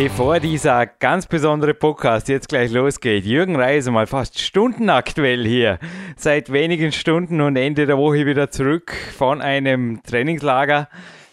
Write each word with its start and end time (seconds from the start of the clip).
Bevor 0.00 0.38
dieser 0.38 0.86
ganz 0.86 1.26
besondere 1.26 1.74
Podcast 1.74 2.28
jetzt 2.28 2.48
gleich 2.48 2.70
losgeht, 2.70 3.24
Jürgen 3.24 3.56
Reise 3.56 3.90
mal 3.90 4.06
fast 4.06 4.38
stundenaktuell 4.38 5.44
hier. 5.44 5.80
Seit 6.16 6.52
wenigen 6.52 6.92
Stunden 6.92 7.40
und 7.40 7.56
Ende 7.56 7.84
der 7.84 7.98
Woche 7.98 8.24
wieder 8.24 8.48
zurück 8.48 8.92
von 8.92 9.42
einem 9.42 10.00
Trainingslager. 10.04 10.88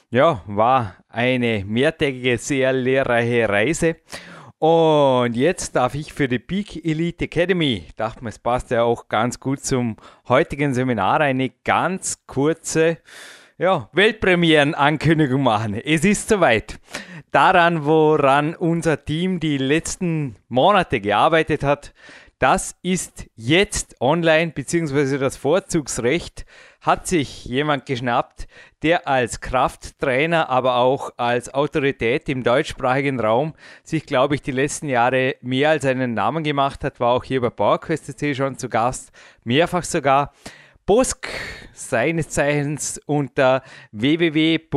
Ja, 0.10 0.42
war 0.48 0.96
eine 1.10 1.64
mehrtägige, 1.64 2.40
sehr 2.40 2.74
lehrreiche 2.74 3.48
Reise. 3.48 3.98
Und 4.58 5.36
jetzt 5.36 5.76
darf 5.76 5.94
ich 5.94 6.12
für 6.12 6.28
die 6.28 6.40
Peak 6.40 6.84
Elite 6.84 7.26
Academy, 7.26 7.84
dachte 7.98 8.24
mir, 8.24 8.32
es 8.32 8.40
passt 8.40 8.72
ja 8.72 8.82
auch 8.82 9.10
ganz 9.10 9.40
gut 9.40 9.64
zum 9.64 9.96
heutigen 10.28 10.74
Seminar, 10.74 11.22
eine 11.22 11.52
ganz 11.64 12.26
kurze 12.26 12.98
ja, 13.58 13.90
Weltpremieren-Ankündigung 13.94 15.44
machen. 15.44 15.76
Es 15.76 16.04
ist 16.04 16.28
soweit 16.28 16.80
daran, 17.36 17.84
woran 17.84 18.56
unser 18.56 19.04
Team 19.04 19.42
die 19.42 19.58
letzten 19.58 20.38
Monate 20.48 21.02
gearbeitet 21.02 21.64
hat. 21.64 21.94
Das 22.40 22.78
ist 22.82 23.30
jetzt 23.36 24.00
online, 24.00 24.54
beziehungsweise 24.54 25.20
das 25.20 25.36
Vorzugsrecht 25.36 26.46
hat 26.80 27.08
sich 27.08 27.44
jemand 27.44 27.86
geschnappt, 27.86 28.48
der 28.84 29.08
als 29.10 29.42
Krafttrainer, 29.42 30.50
aber 30.50 30.78
auch 30.78 31.12
als 31.18 31.54
Autorität 31.54 32.30
im 32.30 32.42
deutschsprachigen 32.42 33.20
Raum 33.20 33.54
sich, 33.84 34.06
glaube 34.06 34.36
ich, 34.36 34.42
die 34.42 34.52
letzten 34.52 34.88
Jahre 34.88 35.36
mehr 35.42 35.72
als 35.72 35.84
einen 35.84 36.14
Namen 36.14 36.44
gemacht 36.44 36.86
hat, 36.86 37.02
war 37.02 37.12
auch 37.12 37.26
hier 37.26 37.42
bei 37.42 37.50
PowerQuest 37.50 38.36
schon 38.36 38.58
zu 38.58 38.70
Gast, 38.70 39.12
mehrfach 39.44 39.84
sogar. 39.84 40.32
Bosk, 40.86 41.28
seines 41.74 42.30
Zeichens 42.30 43.02
unter 43.08 43.64
www.bosk.de, 43.92 44.70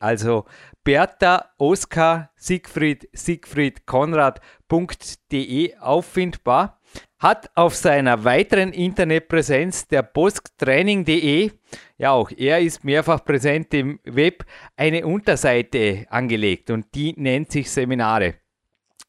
also 0.00 0.44
Bertha 0.90 1.52
Oskar 1.56 2.32
Siegfried 2.34 3.08
Siegfried 3.12 3.86
Konrad.de 3.86 5.76
auffindbar, 5.78 6.80
hat 7.20 7.48
auf 7.54 7.76
seiner 7.76 8.24
weiteren 8.24 8.72
Internetpräsenz 8.72 9.86
der 9.86 10.02
bosktraining.de, 10.02 11.52
ja 11.96 12.10
auch 12.10 12.32
er 12.36 12.58
ist 12.58 12.82
mehrfach 12.82 13.24
präsent 13.24 13.72
im 13.72 14.00
Web, 14.02 14.44
eine 14.76 15.06
Unterseite 15.06 16.06
angelegt 16.10 16.70
und 16.70 16.92
die 16.92 17.14
nennt 17.16 17.52
sich 17.52 17.70
Seminare. 17.70 18.34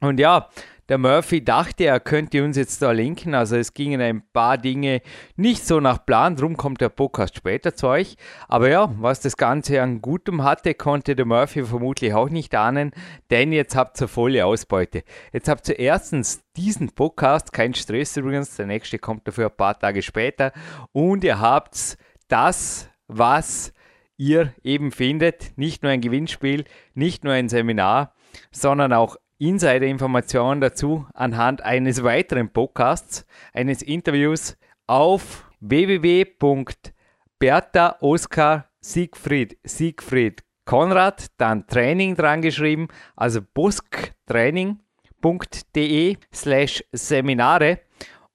Und 0.02 0.20
ja, 0.20 0.50
der 0.92 0.98
Murphy 0.98 1.42
dachte, 1.42 1.86
er 1.86 2.02
könnte 2.02 2.44
uns 2.44 2.58
jetzt 2.58 2.82
da 2.82 2.92
linken. 2.92 3.34
Also 3.34 3.56
es 3.56 3.74
gingen 3.74 4.02
ein 4.02 4.24
paar 4.34 4.58
Dinge 4.58 5.02
nicht 5.38 5.66
so 5.66 5.80
nach 5.80 6.06
Plan. 6.06 6.36
Drum 6.36 6.58
kommt 6.58 6.82
der 6.82 6.90
Podcast 6.90 7.38
später 7.38 7.74
zu 7.74 7.88
euch. 7.88 8.18
Aber 8.50 8.68
ja, 8.68 8.94
was 8.98 9.22
das 9.22 9.38
Ganze 9.38 9.82
an 9.82 10.02
Gutem 10.02 10.44
hatte, 10.44 10.74
konnte 10.74 11.16
der 11.16 11.24
Murphy 11.24 11.64
vermutlich 11.64 12.14
auch 12.14 12.28
nicht 12.28 12.54
ahnen. 12.56 12.92
Denn 13.30 13.54
jetzt 13.54 13.74
habt 13.74 14.02
ihr 14.02 14.10
volle 14.10 14.46
Ausbeute. 14.46 15.04
Jetzt 15.32 15.48
habt 15.48 15.70
ihr 15.70 15.80
erstens 15.80 16.44
diesen 16.58 16.90
Podcast, 16.90 17.54
kein 17.54 17.74
Stress 17.74 18.18
übrigens. 18.18 18.58
Der 18.58 18.66
nächste 18.66 19.00
kommt 19.00 19.26
dafür 19.26 19.46
ein 19.46 19.56
paar 19.56 19.80
Tage 19.80 20.02
später. 20.02 20.52
Und 20.92 21.24
ihr 21.24 21.40
habt 21.40 21.98
das, 22.28 22.90
was 23.08 23.72
ihr 24.18 24.54
eben 24.62 24.92
findet. 24.92 25.58
Nicht 25.58 25.84
nur 25.84 25.92
ein 25.94 26.02
Gewinnspiel, 26.02 26.66
nicht 26.96 27.24
nur 27.24 27.32
ein 27.32 27.48
Seminar, 27.48 28.14
sondern 28.52 28.92
auch 28.92 29.16
Insider-Informationen 29.42 30.62
dazu 30.62 31.08
anhand 31.16 31.64
eines 31.64 32.04
weiteren 32.04 32.54
Podcasts, 32.54 33.26
eines 33.54 33.82
Interviews 33.82 34.56
auf 34.86 35.50
www.bertha 35.62 36.86
Oskar 38.02 38.70
Siegfried 38.82 39.58
Siegfried 39.64 40.44
Konrad, 40.66 41.26
dann 41.38 41.66
Training 41.66 42.16
dran 42.16 42.44
geschrieben, 42.44 42.88
also 43.16 43.42
busktraining.de 43.42 46.18
slash 46.32 46.84
Seminare 46.92 47.80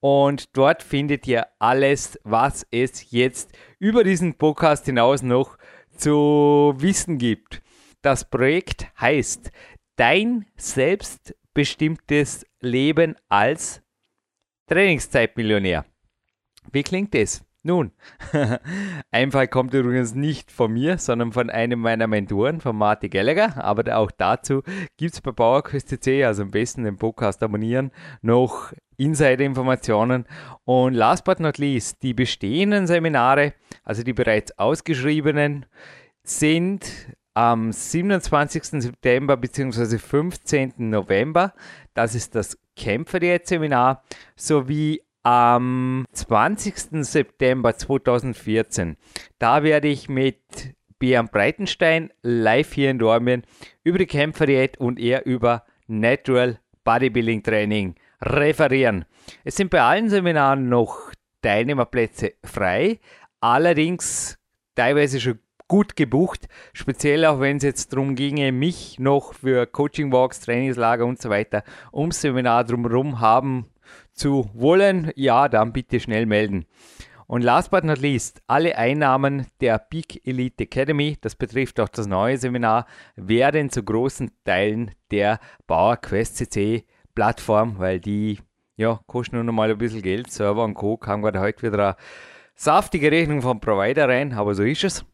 und 0.00 0.56
dort 0.56 0.82
findet 0.82 1.28
ihr 1.28 1.46
alles, 1.60 2.18
was 2.24 2.66
es 2.72 3.12
jetzt 3.12 3.56
über 3.78 4.02
diesen 4.02 4.34
Podcast 4.34 4.86
hinaus 4.86 5.22
noch 5.22 5.56
zu 5.96 6.74
wissen 6.78 7.18
gibt. 7.18 7.62
Das 8.02 8.28
Projekt 8.28 8.88
heißt 9.00 9.52
dein 9.96 10.46
selbstbestimmtes 10.56 12.46
Leben 12.60 13.16
als 13.28 13.82
Trainingszeitmillionär. 14.68 15.84
Wie 16.72 16.82
klingt 16.82 17.14
das? 17.14 17.44
Nun, 17.66 17.90
Einfall 19.10 19.48
kommt 19.48 19.74
übrigens 19.74 20.14
nicht 20.14 20.52
von 20.52 20.72
mir, 20.72 20.98
sondern 20.98 21.32
von 21.32 21.50
einem 21.50 21.80
meiner 21.80 22.06
Mentoren, 22.06 22.60
von 22.60 22.76
Marty 22.76 23.08
Gallagher. 23.08 23.56
Aber 23.56 23.96
auch 23.96 24.12
dazu 24.12 24.62
gibt 24.96 25.14
es 25.14 25.20
bei 25.20 25.32
PowerQuest.cc, 25.32 26.24
also 26.24 26.42
am 26.42 26.52
besten 26.52 26.84
den 26.84 26.96
Podcast 26.96 27.42
abonnieren, 27.42 27.90
noch 28.22 28.72
Insider-Informationen. 28.98 30.26
Und 30.64 30.94
last 30.94 31.24
but 31.24 31.40
not 31.40 31.58
least, 31.58 32.04
die 32.04 32.14
bestehenden 32.14 32.86
Seminare, 32.86 33.54
also 33.82 34.04
die 34.04 34.12
bereits 34.12 34.56
ausgeschriebenen, 34.60 35.66
sind 36.22 36.88
am 37.36 37.70
27. 37.70 38.82
September 38.82 39.36
bzw. 39.36 39.98
15. 39.98 40.72
November. 40.78 41.52
Das 41.92 42.14
ist 42.14 42.34
das 42.34 42.58
Kämpferdiät-Seminar 42.76 44.02
sowie 44.36 45.02
am 45.22 46.06
20. 46.12 47.04
September 47.04 47.76
2014. 47.76 48.96
Da 49.38 49.62
werde 49.62 49.88
ich 49.88 50.08
mit 50.08 50.40
Björn 50.98 51.28
Breitenstein 51.28 52.10
live 52.22 52.72
hier 52.72 52.90
in 52.90 52.98
Dormien 52.98 53.42
über 53.84 53.98
die 53.98 54.06
Kämpferdiät 54.06 54.78
und 54.78 54.98
er 54.98 55.26
über 55.26 55.64
Natural 55.88 56.58
Bodybuilding 56.84 57.42
Training 57.42 57.96
referieren. 58.22 59.04
Es 59.44 59.56
sind 59.56 59.68
bei 59.68 59.82
allen 59.82 60.08
Seminaren 60.08 60.70
noch 60.70 61.12
Teilnehmerplätze 61.42 62.32
frei, 62.42 62.98
allerdings 63.40 64.38
teilweise 64.74 65.20
schon 65.20 65.38
gut 65.68 65.96
gebucht, 65.96 66.48
speziell 66.72 67.24
auch 67.24 67.40
wenn 67.40 67.56
es 67.56 67.62
jetzt 67.62 67.92
darum 67.92 68.14
ginge, 68.14 68.52
mich 68.52 68.98
noch 68.98 69.34
für 69.34 69.66
Coaching 69.66 70.12
Walks, 70.12 70.40
Trainingslager 70.40 71.06
und 71.06 71.20
so 71.20 71.30
weiter 71.30 71.62
ums 71.92 72.20
Seminar 72.20 72.64
drumherum 72.64 73.20
haben 73.20 73.66
zu 74.12 74.50
wollen, 74.54 75.12
ja, 75.14 75.48
dann 75.48 75.72
bitte 75.72 76.00
schnell 76.00 76.26
melden. 76.26 76.66
Und 77.28 77.42
last 77.42 77.72
but 77.72 77.82
not 77.82 77.98
least, 77.98 78.40
alle 78.46 78.78
Einnahmen 78.78 79.46
der 79.60 79.78
Peak 79.78 80.24
Elite 80.24 80.62
Academy, 80.62 81.16
das 81.20 81.34
betrifft 81.34 81.80
auch 81.80 81.88
das 81.88 82.06
neue 82.06 82.38
Seminar, 82.38 82.86
werden 83.16 83.68
zu 83.70 83.82
großen 83.82 84.30
Teilen 84.44 84.92
der 85.10 85.40
Bauer 85.66 85.96
Quest 85.96 86.36
CC 86.36 86.84
Plattform, 87.16 87.78
weil 87.78 87.98
die 87.98 88.38
ja, 88.76 89.00
kosten 89.06 89.36
nur 89.36 89.44
noch 89.44 89.52
mal 89.52 89.70
ein 89.70 89.78
bisschen 89.78 90.02
Geld. 90.02 90.30
Server 90.30 90.62
und 90.62 90.74
Co. 90.74 90.96
kam 90.98 91.22
gerade 91.22 91.40
heute 91.40 91.66
wieder 91.66 91.82
eine 91.82 91.96
saftige 92.54 93.10
Rechnung 93.10 93.42
vom 93.42 93.58
Provider 93.58 94.08
rein, 94.08 94.32
aber 94.32 94.54
so 94.54 94.62
ist 94.62 94.84
es 94.84 95.04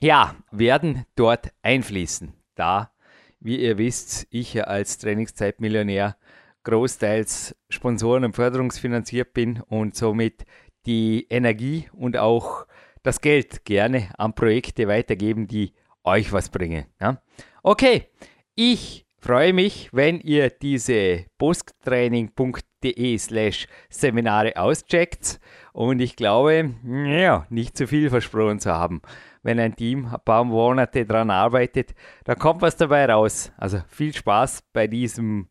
ja, 0.00 0.34
werden 0.50 1.04
dort 1.14 1.52
einfließen. 1.62 2.32
Da, 2.54 2.90
wie 3.38 3.60
ihr 3.60 3.78
wisst, 3.78 4.26
ich 4.30 4.54
ja 4.54 4.64
als 4.64 4.98
Trainingszeitmillionär 4.98 6.16
großteils 6.64 7.56
Sponsoren- 7.68 8.24
und 8.24 8.36
Förderungsfinanziert 8.36 9.32
bin 9.32 9.60
und 9.62 9.96
somit 9.96 10.44
die 10.86 11.26
Energie 11.30 11.88
und 11.92 12.16
auch 12.16 12.66
das 13.02 13.20
Geld 13.20 13.64
gerne 13.64 14.08
an 14.18 14.34
Projekte 14.34 14.88
weitergeben, 14.88 15.46
die 15.46 15.72
euch 16.04 16.32
was 16.32 16.50
bringen. 16.50 16.86
Ja? 17.00 17.22
Okay, 17.62 18.08
ich 18.54 19.06
freue 19.18 19.52
mich, 19.52 19.90
wenn 19.92 20.20
ihr 20.20 20.50
diese 20.50 21.26
busktraining.de 21.38 23.18
slash 23.18 23.68
Seminare 23.90 24.56
auscheckt 24.56 25.40
und 25.72 26.00
ich 26.00 26.16
glaube, 26.16 26.74
ja, 26.84 27.46
nicht 27.50 27.76
zu 27.76 27.86
viel 27.86 28.10
versprochen 28.10 28.60
zu 28.60 28.70
haben 28.72 29.02
wenn 29.42 29.58
ein 29.58 29.76
Team 29.76 30.06
ein 30.06 30.20
paar 30.24 30.44
Monate 30.44 31.04
daran 31.06 31.30
arbeitet, 31.30 31.94
da 32.24 32.34
kommt 32.34 32.62
was 32.62 32.76
dabei 32.76 33.06
raus. 33.06 33.52
Also 33.56 33.80
viel 33.88 34.14
Spaß 34.14 34.62
bei 34.72 34.86
diesem 34.86 35.48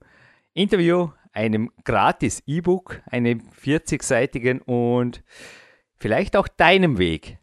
Interview, 0.53 1.09
einem 1.31 1.71
gratis 1.83 2.44
E-Book, 2.45 3.01
einem 3.06 3.39
40-seitigen 3.62 4.62
und 4.62 5.24
vielleicht 5.95 6.36
auch 6.36 6.47
deinem 6.47 6.97
Weg, 6.97 7.39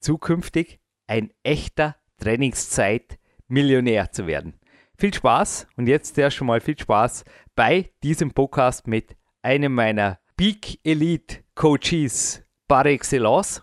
zukünftig 0.00 0.80
ein 1.06 1.32
echter 1.42 1.96
Trainingszeit-Millionär 2.18 4.12
zu 4.12 4.26
werden. 4.26 4.60
Viel 4.96 5.14
Spaß 5.14 5.66
und 5.76 5.86
jetzt 5.86 6.18
erst 6.18 6.36
schon 6.36 6.46
mal 6.46 6.60
viel 6.60 6.78
Spaß 6.78 7.24
bei 7.54 7.90
diesem 8.02 8.32
Podcast 8.32 8.86
mit 8.86 9.16
einem 9.42 9.74
meiner 9.74 10.18
Peak 10.36 10.78
Elite 10.84 11.44
Coaches 11.54 12.44
par 12.68 12.86
excellence. 12.86 13.62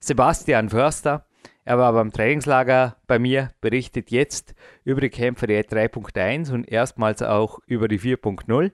Sebastian 0.00 0.68
Förster, 0.68 1.26
er 1.64 1.78
war 1.78 1.92
beim 1.92 2.12
Trainingslager 2.12 2.96
bei 3.06 3.18
mir, 3.18 3.50
berichtet 3.60 4.10
jetzt 4.10 4.54
über 4.84 5.00
die 5.00 5.10
Kämpfer 5.10 5.46
3.1 5.46 6.52
und 6.52 6.68
erstmals 6.68 7.22
auch 7.22 7.60
über 7.66 7.86
die 7.86 8.00
4.0. 8.00 8.72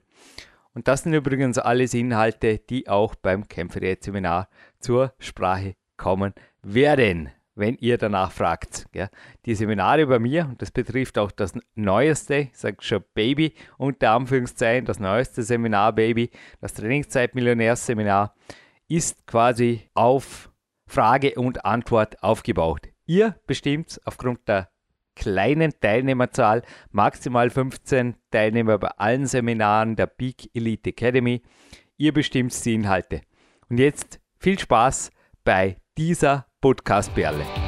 Und 0.75 0.89
das 0.89 1.03
sind 1.03 1.13
übrigens 1.13 1.59
alles 1.59 1.93
Inhalte, 1.93 2.59
die 2.59 2.89
auch 2.89 3.15
beim 3.15 3.47
Kämpferdiät-Seminar 3.47 4.49
zur 4.79 5.13
Sprache 5.19 5.75
kommen 5.97 6.33
werden, 6.63 7.31
wenn 7.55 7.77
ihr 7.77 7.99
danach 7.99 8.33
fragt. 8.33 8.87
Ja. 8.95 9.09
Die 9.45 9.55
Seminare 9.55 10.07
bei 10.07 10.19
mir, 10.19 10.47
und 10.49 10.63
das 10.63 10.71
betrifft 10.71 11.19
auch 11.19 11.31
das 11.33 11.53
neueste, 11.75 12.37
ich 12.37 12.57
sage 12.57 12.77
schon 12.81 13.05
Baby, 13.13 13.55
unter 13.77 14.13
Anführungszeichen, 14.13 14.87
das 14.87 15.01
neueste 15.01 15.43
Seminar 15.43 15.93
Baby, 15.93 16.31
das 16.61 16.75
Trainingszeit-Millionärs-Seminar, 16.75 18.35
ist 18.87 19.27
quasi 19.27 19.91
auf 19.95 20.48
Frage 20.89 21.35
und 21.35 21.65
Antwort 21.65 22.23
aufgebaut. 22.23 22.89
Ihr 23.07 23.37
bestimmt 23.47 24.01
aufgrund 24.05 24.49
der 24.49 24.69
kleinen 25.15 25.73
Teilnehmerzahl, 25.81 26.63
maximal 26.91 27.51
15 27.51 28.15
Teilnehmer 28.31 28.79
bei 28.79 28.89
allen 28.89 29.27
Seminaren 29.27 29.97
der 29.97 30.07
Peak 30.07 30.51
Elite 30.55 30.91
Academy. 30.91 31.43
Ihr 31.97 32.13
bestimmt 32.13 32.65
die 32.65 32.75
Inhalte. 32.75 33.23
Und 33.69 33.79
jetzt 33.79 34.21
viel 34.39 34.59
Spaß 34.59 35.11
bei 35.45 35.77
dieser 35.97 36.47
Podcast-Perle. 36.61 37.68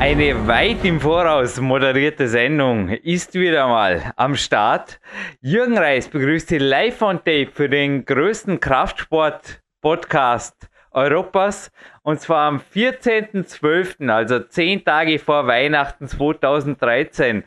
Eine 0.00 0.46
weit 0.46 0.84
im 0.84 1.00
Voraus 1.00 1.60
moderierte 1.60 2.28
Sendung 2.28 2.88
ist 2.88 3.34
wieder 3.34 3.66
mal 3.66 4.12
am 4.14 4.36
Start. 4.36 5.00
Jürgen 5.40 5.76
Reis 5.76 6.06
begrüßt 6.06 6.50
Sie 6.50 6.58
live 6.58 7.02
on 7.02 7.16
tape 7.16 7.48
für 7.52 7.68
den 7.68 8.04
größten 8.04 8.60
Kraftsport-Podcast 8.60 10.68
Europas 10.92 11.72
und 12.02 12.20
zwar 12.20 12.46
am 12.46 12.60
14.12., 12.74 14.08
also 14.08 14.38
zehn 14.38 14.84
Tage 14.84 15.18
vor 15.18 15.48
Weihnachten 15.48 16.06
2013, 16.06 17.42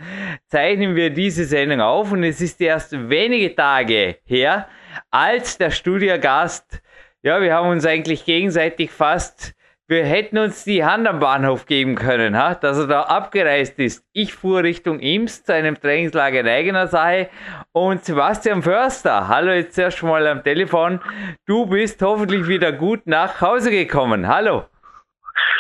zeichnen 0.48 0.98
wir 0.98 1.10
diese 1.10 1.46
Sendung 1.46 1.80
auf 1.80 2.12
und 2.12 2.26
es 2.26 2.42
ist 2.42 2.60
erst 2.60 2.92
wenige 3.10 3.56
Tage 3.56 4.18
her, 4.26 4.68
als 5.10 5.58
der 5.58 5.72
Studiogast, 5.72 6.82
ja, 7.24 7.42
wir 7.42 7.54
haben 7.54 7.70
uns 7.70 7.86
eigentlich 7.86 8.26
gegenseitig 8.26 8.92
fast 8.92 9.56
wir 9.92 10.06
hätten 10.06 10.38
uns 10.38 10.64
die 10.64 10.86
Hand 10.86 11.06
am 11.06 11.20
Bahnhof 11.20 11.66
geben 11.66 11.96
können, 11.96 12.38
ha? 12.38 12.56
dass 12.56 12.78
er 12.78 12.88
da 12.88 13.02
abgereist 13.02 13.78
ist. 13.78 14.06
Ich 14.14 14.34
fuhr 14.34 14.64
Richtung 14.64 15.02
Imst 15.02 15.48
zu 15.48 15.54
einem 15.54 15.78
Trainingslager 15.78 16.40
in 16.40 16.48
eigener 16.48 16.88
Sache 16.88 17.30
und 17.74 18.06
Sebastian 18.06 18.64
Förster, 18.64 19.28
hallo 19.28 19.52
jetzt 19.52 19.78
erst 19.78 20.02
mal 20.02 20.26
am 20.28 20.46
Telefon, 20.46 21.02
du 21.46 21.66
bist 21.66 22.02
hoffentlich 22.02 22.48
wieder 22.48 22.72
gut 22.72 23.06
nach 23.06 23.42
Hause 23.42 23.70
gekommen. 23.70 24.30
Hallo. 24.30 24.71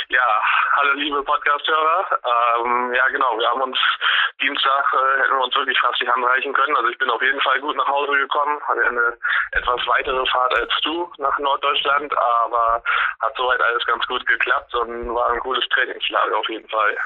Ja, 0.09 0.41
hallo 0.75 0.93
liebe 0.93 1.23
Podcast-Hörer. 1.23 2.05
Ähm, 2.59 2.93
ja 2.93 3.07
genau, 3.09 3.37
wir 3.37 3.47
haben 3.47 3.61
uns 3.61 3.77
Dienstag 4.41 4.85
äh, 4.93 5.21
hätten 5.21 5.37
wir 5.37 5.43
uns 5.43 5.55
wirklich 5.55 5.79
fast 5.79 6.01
die 6.01 6.07
Hand 6.07 6.25
reichen 6.25 6.53
können. 6.53 6.75
Also 6.75 6.89
ich 6.89 6.97
bin 6.97 7.09
auf 7.09 7.21
jeden 7.21 7.39
Fall 7.41 7.59
gut 7.61 7.75
nach 7.77 7.87
Hause 7.87 8.17
gekommen, 8.17 8.59
hatte 8.67 8.85
eine 8.85 9.17
etwas 9.51 9.79
weitere 9.87 10.25
Fahrt 10.27 10.57
als 10.57 10.71
du 10.83 11.11
nach 11.17 11.37
Norddeutschland, 11.39 12.11
aber 12.17 12.83
hat 13.21 13.33
soweit 13.37 13.61
alles 13.61 13.85
ganz 13.85 14.05
gut 14.07 14.25
geklappt 14.25 14.73
und 14.75 15.13
war 15.13 15.29
ein 15.31 15.39
gutes 15.39 15.67
Trainingslager 15.69 16.37
auf 16.37 16.49
jeden 16.49 16.67
Fall. 16.69 16.97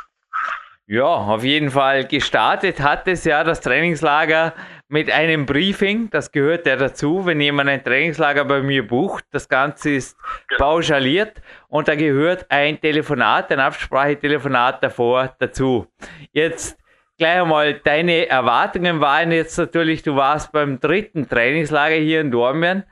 Ja, 0.87 1.05
auf 1.05 1.43
jeden 1.43 1.71
Fall 1.71 2.05
gestartet 2.05 2.79
hat 2.79 3.07
es 3.07 3.25
ja 3.25 3.43
das 3.43 3.59
Trainingslager 3.59 4.53
mit 4.87 5.09
einem 5.09 5.47
Briefing. 5.47 6.11
Das 6.11 6.31
gehört 6.31 6.67
ja 6.67 6.75
dazu, 6.75 7.25
wenn 7.25 7.41
jemand 7.41 7.71
ein 7.71 7.83
Trainingslager 7.83 8.45
bei 8.45 8.61
mir 8.61 8.85
bucht. 8.85 9.25
Das 9.31 9.49
Ganze 9.49 9.89
ist 9.89 10.15
genau. 10.47 10.59
pauschaliert 10.59 11.41
und 11.67 11.87
da 11.87 11.95
gehört 11.95 12.45
ein 12.49 12.79
Telefonat, 12.79 13.51
ein 13.51 13.59
Absprachetelefonat 13.59 14.83
davor 14.83 15.35
dazu. 15.39 15.87
Jetzt 16.31 16.77
gleich 17.17 17.41
einmal, 17.41 17.73
deine 17.75 18.27
Erwartungen 18.27 19.01
waren 19.01 19.31
jetzt 19.31 19.57
natürlich, 19.57 20.03
du 20.03 20.15
warst 20.15 20.51
beim 20.51 20.79
dritten 20.79 21.27
Trainingslager 21.27 21.95
hier 21.95 22.21
in 22.21 22.31
Dormien, 22.31 22.83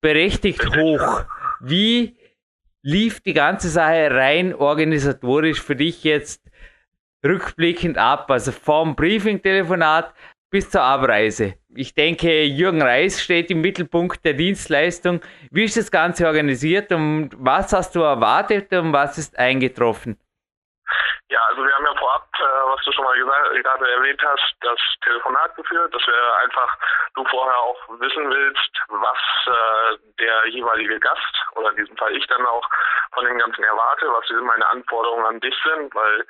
berechtigt 0.00 0.76
hoch. 0.76 1.24
Wie 1.60 2.16
lief 2.82 3.20
die 3.20 3.34
ganze 3.34 3.68
Sache 3.68 4.10
rein 4.10 4.54
organisatorisch 4.54 5.60
für 5.60 5.76
dich 5.76 6.04
jetzt 6.04 6.42
rückblickend 7.24 7.98
ab? 7.98 8.30
Also 8.30 8.52
vom 8.52 8.96
Briefing-Telefonat 8.96 10.14
bis 10.50 10.68
zur 10.68 10.82
Abreise. 10.82 11.54
Ich 11.74 11.94
denke, 11.94 12.44
Jürgen 12.44 12.82
Reis 12.82 13.22
steht 13.22 13.50
im 13.50 13.60
Mittelpunkt 13.60 14.24
der 14.24 14.34
Dienstleistung. 14.34 15.20
Wie 15.50 15.64
ist 15.64 15.76
das 15.76 15.90
Ganze 15.90 16.26
organisiert 16.26 16.90
und 16.92 17.30
was 17.38 17.72
hast 17.72 17.94
du 17.94 18.00
erwartet 18.00 18.72
und 18.72 18.92
was 18.92 19.18
ist 19.18 19.38
eingetroffen? 19.38 20.16
Ja, 21.28 21.38
also 21.48 21.64
wir 21.64 21.74
haben 21.74 21.86
ja 21.86 21.94
vorab, 21.94 22.26
äh, 22.38 22.42
was 22.42 22.84
du 22.84 22.92
schon 22.92 23.04
mal 23.04 23.16
gerade 23.16 23.92
erwähnt 23.92 24.22
hast, 24.24 24.54
das 24.60 24.78
Telefonat 25.04 25.54
geführt, 25.56 25.94
dass 25.94 26.06
wir 26.06 26.36
einfach 26.42 26.76
du 27.14 27.24
vorher 27.26 27.58
auch 27.58 27.88
wissen 28.00 28.30
willst, 28.30 28.82
was 28.88 29.18
äh, 29.46 29.98
der 30.18 30.48
jeweilige 30.48 30.98
Gast 30.98 31.34
oder 31.54 31.70
in 31.70 31.76
diesem 31.76 31.96
Fall 31.96 32.16
ich 32.16 32.26
dann 32.26 32.44
auch 32.46 32.66
von 33.14 33.24
dem 33.24 33.38
Ganzen 33.38 33.62
erwarte, 33.64 34.06
was 34.06 34.28
meine 34.42 34.66
Anforderungen 34.68 35.26
an 35.26 35.40
dich 35.40 35.54
sind, 35.64 35.94
weil 35.94 36.26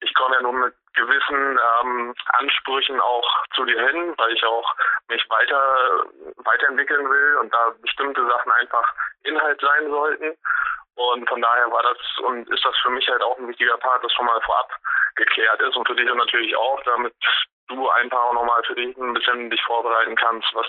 ich 0.00 0.14
komme 0.14 0.36
ja 0.36 0.42
nun 0.42 0.60
mit 0.60 0.74
gewissen 0.94 1.58
ähm, 1.58 2.14
Ansprüchen 2.38 3.00
auch 3.00 3.44
zu 3.54 3.64
dir 3.64 3.80
hin, 3.88 4.14
weil 4.16 4.32
ich 4.32 4.44
auch 4.44 4.74
mich 5.08 5.24
weiter 5.30 6.04
weiterentwickeln 6.36 7.08
will 7.08 7.36
und 7.36 7.52
da 7.52 7.72
bestimmte 7.80 8.26
Sachen 8.26 8.52
einfach 8.52 8.94
Inhalt 9.24 9.60
sein 9.60 9.90
sollten. 9.90 10.36
Und 10.98 11.28
von 11.28 11.40
daher 11.40 11.70
war 11.70 11.82
das 11.84 11.96
und 12.24 12.48
ist 12.50 12.64
das 12.64 12.76
für 12.78 12.90
mich 12.90 13.08
halt 13.08 13.22
auch 13.22 13.38
ein 13.38 13.46
wichtiger 13.46 13.76
Part, 13.78 14.02
das 14.02 14.12
schon 14.14 14.26
mal 14.26 14.40
vorab 14.40 14.68
geklärt 15.14 15.60
ist 15.62 15.76
und 15.76 15.86
für 15.86 15.94
dich 15.94 16.12
natürlich 16.12 16.56
auch, 16.56 16.82
damit 16.82 17.14
du 17.68 17.88
einfach 17.90 18.18
auch 18.18 18.32
nochmal 18.32 18.62
für 18.64 18.74
dich 18.74 18.96
ein 18.96 19.14
bisschen 19.14 19.48
dich 19.48 19.62
vorbereiten 19.62 20.16
kannst, 20.16 20.52
was 20.54 20.66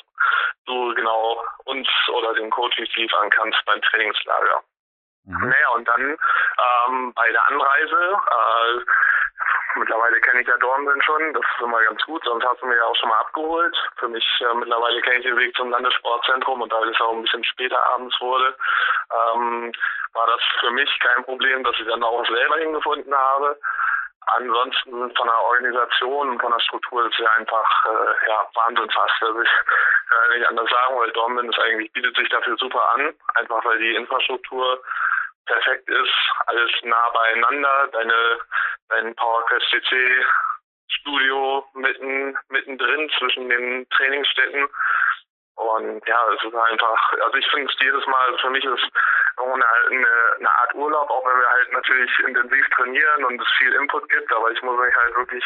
du 0.68 0.94
genau 0.94 1.44
uns 1.66 1.88
oder 2.14 2.36
den 2.36 2.52
Coaches 2.52 2.96
liefern 2.96 3.32
kannst 3.32 3.58
beim 3.66 3.82
Trainingslager. 3.82 4.62
Mhm. 5.26 5.50
Naja, 5.50 5.70
und 5.70 5.88
dann 5.88 6.02
ähm, 6.12 7.14
bei 7.16 7.32
der 7.32 7.48
Anreise, 7.48 8.18
äh, 8.30 8.86
mittlerweile 9.76 10.20
kenne 10.22 10.42
ich 10.42 10.48
ja 10.48 10.58
Dornbirn 10.58 11.02
schon, 11.02 11.34
das 11.34 11.44
ist 11.44 11.64
immer 11.64 11.82
ganz 11.82 12.04
gut, 12.04 12.24
sonst 12.24 12.46
hast 12.46 12.62
du 12.62 12.66
mir 12.68 12.76
ja 12.76 12.86
auch 12.86 12.96
schon 12.96 13.10
mal 13.10 13.20
abgeholt. 13.20 13.76
Für 13.98 14.08
mich, 14.08 14.26
äh, 14.42 14.54
mittlerweile 14.54 15.02
kenne 15.02 15.18
ich 15.18 15.26
den 15.26 15.38
Weg 15.38 15.56
zum 15.56 15.70
Landessportzentrum 15.70 16.62
und 16.62 16.72
da 16.72 16.84
es 16.84 17.02
auch 17.02 17.14
ein 17.14 17.22
bisschen 17.22 17.44
später 17.44 17.82
abends 17.94 18.20
wurde, 18.20 18.56
ähm, 19.34 19.72
war 20.14 20.28
das 20.28 20.42
für 20.60 20.72
mich 20.72 20.90
kein 21.00 21.24
Problem, 21.24 21.64
dass 21.64 21.80
ich 21.80 21.88
dann 21.88 22.04
auch 22.04 22.26
selber 22.28 22.58
hingefunden 22.58 23.14
habe. 23.16 23.58
Ansonsten 24.36 25.16
von 25.16 25.28
der 25.28 25.42
Organisation 25.42 26.30
und 26.30 26.42
von 26.42 26.52
der 26.52 26.60
Struktur 26.60 27.06
ist 27.08 27.18
ja 27.18 27.30
einfach 27.38 27.86
äh, 27.86 28.30
ja, 28.30 28.48
Wahnsinn 28.54 28.90
fast. 28.92 29.24
Also 29.24 29.42
ich 29.42 29.50
kann 30.10 30.38
nicht 30.38 30.48
anders 30.48 30.70
sagen, 30.70 31.00
weil 31.00 31.12
Dornbirn 31.12 31.50
ist 31.50 31.60
eigentlich, 31.60 31.92
bietet 31.94 32.16
sich 32.16 32.30
dafür 32.30 32.56
super 32.58 32.94
an, 32.94 33.14
einfach 33.36 33.64
weil 33.66 33.80
die 33.80 33.96
Infrastruktur 33.96 34.84
perfekt 35.50 35.90
ist, 35.90 36.14
alles 36.46 36.72
nah 36.84 37.10
beieinander, 37.10 37.90
deine, 37.92 38.40
dein 38.90 39.16
PowerQuest 39.16 39.66
CC 39.72 40.26
Studio 40.88 41.66
mitten, 41.74 42.38
mittendrin 42.50 43.10
zwischen 43.18 43.50
den 43.50 43.88
Trainingsstätten. 43.90 44.68
Und 45.56 46.08
ja, 46.08 46.20
es 46.34 46.44
ist 46.44 46.56
einfach, 46.56 47.14
also 47.22 47.38
ich 47.38 47.48
finde 47.50 47.72
es 47.72 47.80
jedes 47.82 48.06
Mal, 48.08 48.38
für 48.40 48.50
mich 48.50 48.64
ist 48.64 48.88
eine, 49.38 49.66
eine, 49.90 50.36
eine 50.38 50.52
Art 50.52 50.74
Urlaub, 50.74 51.10
auch 51.10 51.26
wenn 51.26 51.40
wir 51.40 51.50
halt 51.50 51.72
natürlich 51.74 52.20
intensiv 52.20 52.70
trainieren 52.70 53.26
und 53.26 53.42
es 53.42 53.48
viel 53.58 53.74
Input 53.74 54.08
gibt, 54.10 54.32
aber 54.32 54.52
ich 54.52 54.62
muss 54.62 54.80
mich 54.80 54.96
halt 54.96 55.16
wirklich 55.16 55.44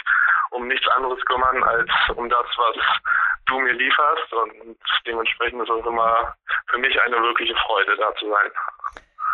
um 0.51 0.67
nichts 0.67 0.87
anderes 0.89 1.23
kümmern, 1.25 1.63
als 1.63 1.89
um 2.15 2.29
das, 2.29 2.45
was 2.57 2.77
du 3.47 3.59
mir 3.59 3.73
lieferst 3.73 4.33
und 4.33 4.77
dementsprechend 5.07 5.63
ist 5.63 5.69
es 5.69 5.85
immer 5.85 6.35
für 6.69 6.77
mich 6.77 7.01
eine 7.01 7.21
wirkliche 7.21 7.55
Freude, 7.55 7.95
da 7.97 8.13
zu 8.15 8.29
sein. 8.29 8.51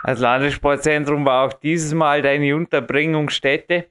Das 0.04 0.20
Landessportzentrum 0.20 1.26
war 1.26 1.46
auch 1.48 1.54
dieses 1.54 1.94
Mal 1.94 2.22
deine 2.22 2.56
Unterbringungsstätte. 2.56 3.86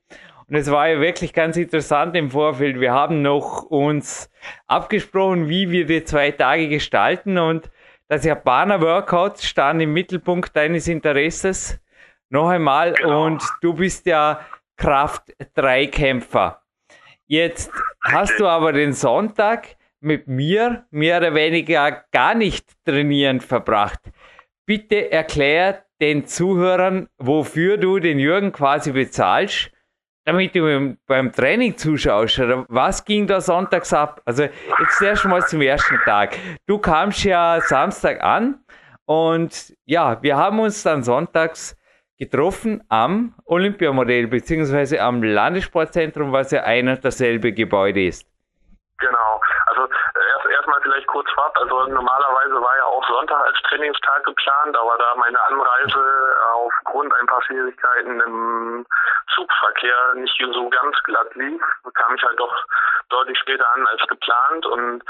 Und 0.49 0.55
es 0.57 0.71
war 0.71 0.89
ja 0.89 1.01
wirklich 1.01 1.35
ganz 1.35 1.59
interessant 1.59 2.17
im 2.17 2.31
Vorfeld. 2.31 2.81
Wir 2.81 2.93
haben 2.93 3.21
noch 3.21 3.65
uns 3.65 4.31
abgesprochen, 4.67 5.49
wie 5.49 5.71
wir 5.71 5.85
die 5.85 6.05
zwei 6.05 6.31
Tage 6.31 6.69
gestalten 6.69 7.37
und 7.37 7.71
das 8.09 8.25
Japaner 8.25 8.81
Workout 8.81 9.39
stand 9.41 9.83
im 9.83 9.93
Mittelpunkt 9.93 10.57
deines 10.57 10.89
Interesses. 10.89 11.79
Noch 12.31 12.49
einmal 12.49 12.95
genau. 12.95 13.27
und 13.27 13.43
du 13.61 13.75
bist 13.75 14.07
ja 14.07 14.41
Kraft-3-Kämpfer. 14.79 16.63
Jetzt 17.27 17.71
hast 18.03 18.41
du 18.41 18.47
aber 18.47 18.73
den 18.73 18.95
Sonntag 18.95 19.77
mit 20.01 20.29
mir 20.29 20.87
mehr 20.91 21.19
oder 21.19 21.35
weniger 21.35 22.05
gar 22.11 22.35
nicht 22.35 22.67
trainierend 22.87 23.43
verbracht. 23.43 24.01
Bitte 24.65 25.13
erklär 25.13 25.85
den 26.01 26.27
Zuhörern, 26.27 27.09
wofür 27.19 27.77
du 27.77 27.99
den 27.99 28.19
Jürgen 28.19 28.53
quasi 28.53 28.93
bezahlst, 28.93 29.71
damit 30.25 30.55
du 30.55 30.97
beim 31.07 31.33
Training 31.33 31.77
zuschaust. 31.77 32.39
Oder 32.39 32.67
was 32.69 33.05
ging 33.05 33.27
da 33.27 33.41
sonntags 33.41 33.93
ab? 33.93 34.21
Also 34.25 34.45
jetzt 34.45 35.03
erst 35.03 35.25
mal 35.25 35.45
zum 35.47 35.63
ersten 35.63 35.99
Tag. 36.05 36.37
Du 36.67 36.79
kamst 36.79 37.25
ja 37.25 37.61
Samstag 37.63 38.23
an 38.23 38.61
und 39.07 39.75
ja, 39.87 40.23
wir 40.23 40.37
haben 40.37 40.61
uns 40.61 40.83
dann 40.83 41.03
sonntags 41.03 41.77
getroffen 42.19 42.83
am 42.89 43.35
Olympiamodell 43.45 44.27
beziehungsweise 44.27 45.01
am 45.01 45.23
Landessportzentrum, 45.23 46.33
was 46.33 46.51
ja 46.51 46.65
ein 46.65 46.89
und 46.89 47.05
dasselbe 47.05 47.53
Gebäude 47.53 48.07
ist. 48.07 48.27
Genau. 48.99 49.41
Erstmal 50.69 50.83
vielleicht 50.83 51.07
kurz 51.07 51.31
vorab. 51.31 51.57
Also 51.59 51.87
normalerweise 51.87 52.61
war 52.61 52.77
ja 52.77 52.85
auch 52.85 53.03
Sonntag 53.09 53.43
als 53.43 53.57
Trainingstag 53.63 54.23
geplant, 54.25 54.77
aber 54.77 54.99
da 54.99 55.15
meine 55.17 55.41
Anreise 55.49 56.37
aufgrund 56.53 57.15
ein 57.15 57.27
paar 57.27 57.43
Schwierigkeiten 57.45 58.21
im 58.21 58.87
Zugverkehr 59.35 60.15
nicht 60.17 60.37
so 60.53 60.69
ganz 60.69 61.03
glatt 61.05 61.35
lief, 61.37 61.63
kam 61.95 62.15
ich 62.15 62.23
halt 62.23 62.39
doch 62.39 62.55
deutlich 63.09 63.39
später 63.39 63.65
an 63.77 63.87
als 63.87 64.07
geplant 64.09 64.67
und 64.67 65.03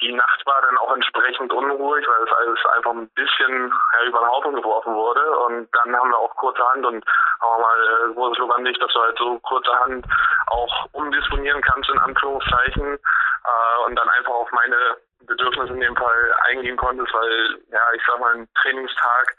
die 0.00 0.12
Nacht 0.12 0.46
war 0.46 0.60
dann 0.62 0.78
auch 0.78 0.94
entsprechend 0.94 1.52
unruhig, 1.52 2.06
weil 2.06 2.22
es 2.22 2.32
alles 2.32 2.66
einfach 2.76 2.92
ein 2.92 3.08
bisschen 3.10 3.72
ja, 3.92 4.06
über 4.06 4.20
den 4.20 4.28
Haufen 4.28 4.54
geworfen 4.54 4.94
wurde. 4.94 5.38
Und 5.40 5.68
dann 5.72 5.96
haben 5.96 6.10
wir 6.10 6.18
auch 6.18 6.34
kurzerhand 6.36 6.84
und 6.84 7.04
auch 7.40 7.58
mal 7.58 8.10
äh, 8.10 8.14
großes 8.14 8.50
an 8.50 8.64
dich, 8.64 8.78
dass 8.78 8.92
du 8.92 9.00
halt 9.00 9.18
so 9.18 9.38
kurzerhand 9.40 10.06
auch 10.48 10.86
umdisponieren 10.92 11.62
kannst, 11.62 11.88
in 11.88 11.98
Anführungszeichen, 11.98 12.98
äh, 13.46 13.86
und 13.86 13.96
dann 13.96 14.08
einfach 14.08 14.32
auf 14.32 14.50
meine 14.52 14.85
Bedürfnisse 15.20 15.72
in 15.72 15.80
dem 15.80 15.96
Fall 15.96 16.34
eingehen 16.44 16.76
konntest, 16.76 17.12
weil, 17.12 17.58
ja, 17.70 17.80
ich 17.94 18.02
sag 18.06 18.20
mal, 18.20 18.34
ein 18.34 18.48
Trainingstag 18.54 19.36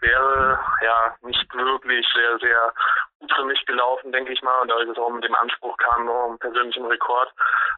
wäre 0.00 0.58
ja 0.82 1.16
nicht 1.22 1.52
wirklich 1.54 2.06
sehr, 2.14 2.38
sehr 2.38 2.72
gut 3.20 3.32
für 3.34 3.44
mich 3.44 3.64
gelaufen, 3.66 4.12
denke 4.12 4.32
ich 4.32 4.42
mal. 4.42 4.60
Und 4.60 4.68
da 4.68 4.78
ich 4.80 4.88
es 4.88 4.98
auch 4.98 5.10
mit 5.10 5.24
dem 5.24 5.34
Anspruch 5.34 5.76
kam, 5.78 6.04
nur 6.04 6.24
einen 6.24 6.38
persönlichen 6.38 6.86
Rekord 6.86 7.32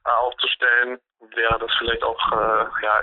äh, 0.04 0.10
aufzustellen, 0.10 0.98
wäre 1.34 1.58
das 1.58 1.72
vielleicht 1.78 2.02
auch 2.02 2.32
äh, 2.32 2.66
ja, 2.82 3.00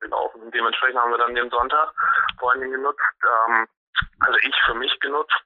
gelaufen. 0.00 0.50
Dementsprechend 0.50 0.98
haben 0.98 1.10
wir 1.10 1.18
dann 1.18 1.34
den 1.34 1.50
Sonntag 1.50 1.92
vor 2.38 2.52
allem 2.52 2.70
genutzt, 2.70 3.00
ähm, 3.48 3.66
also 4.20 4.38
ich 4.42 4.54
für 4.64 4.74
mich 4.74 4.98
genutzt, 5.00 5.42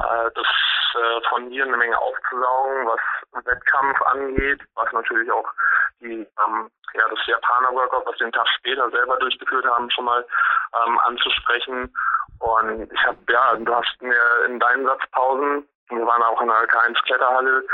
äh, 0.00 0.30
das 0.34 0.46
äh, 0.94 1.28
von 1.28 1.48
mir 1.48 1.64
eine 1.64 1.76
Menge 1.76 1.98
aufzusaugen, 1.98 2.86
was 2.86 3.44
Wettkampf 3.46 4.00
angeht, 4.02 4.60
was 4.74 4.92
natürlich 4.92 5.30
auch 5.30 5.48
die 6.00 6.26
ähm, 6.46 6.70
ja 6.94 7.08
das 7.08 7.26
Japaner 7.26 7.72
Workout, 7.72 8.06
was 8.06 8.18
wir 8.18 8.26
den 8.26 8.32
Tag 8.32 8.48
später 8.58 8.90
selber 8.90 9.16
durchgeführt 9.18 9.64
haben, 9.66 9.90
schon 9.90 10.04
mal 10.04 10.24
ähm, 10.84 10.98
anzusprechen. 11.00 11.94
Und 12.40 12.92
ich 12.92 13.06
habe 13.06 13.18
ja, 13.28 13.54
du 13.56 13.74
hast 13.74 14.02
mir 14.02 14.44
in 14.46 14.58
deinen 14.58 14.84
Satzpausen, 14.84 15.68
wir 15.88 16.06
waren 16.06 16.22
auch 16.22 16.40
in 16.40 16.48
der 16.48 16.68
K1 16.68 17.00
Kletterhalle, 17.04 17.64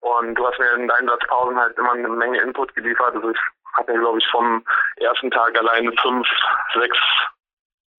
und 0.00 0.34
du 0.34 0.46
hast 0.46 0.58
mir 0.58 0.72
in 0.74 0.88
deinen 0.88 1.08
Satzpausen 1.08 1.58
halt 1.58 1.76
immer 1.76 1.92
eine 1.92 2.08
Menge 2.08 2.40
Input 2.40 2.74
geliefert. 2.74 3.14
Also 3.14 3.30
ich 3.30 3.40
habe 3.74 3.92
ja, 3.92 3.98
glaube 3.98 4.18
ich, 4.18 4.26
vom 4.28 4.64
ersten 4.96 5.30
Tag 5.30 5.56
alleine 5.58 5.92
fünf, 6.00 6.26
sechs 6.74 6.98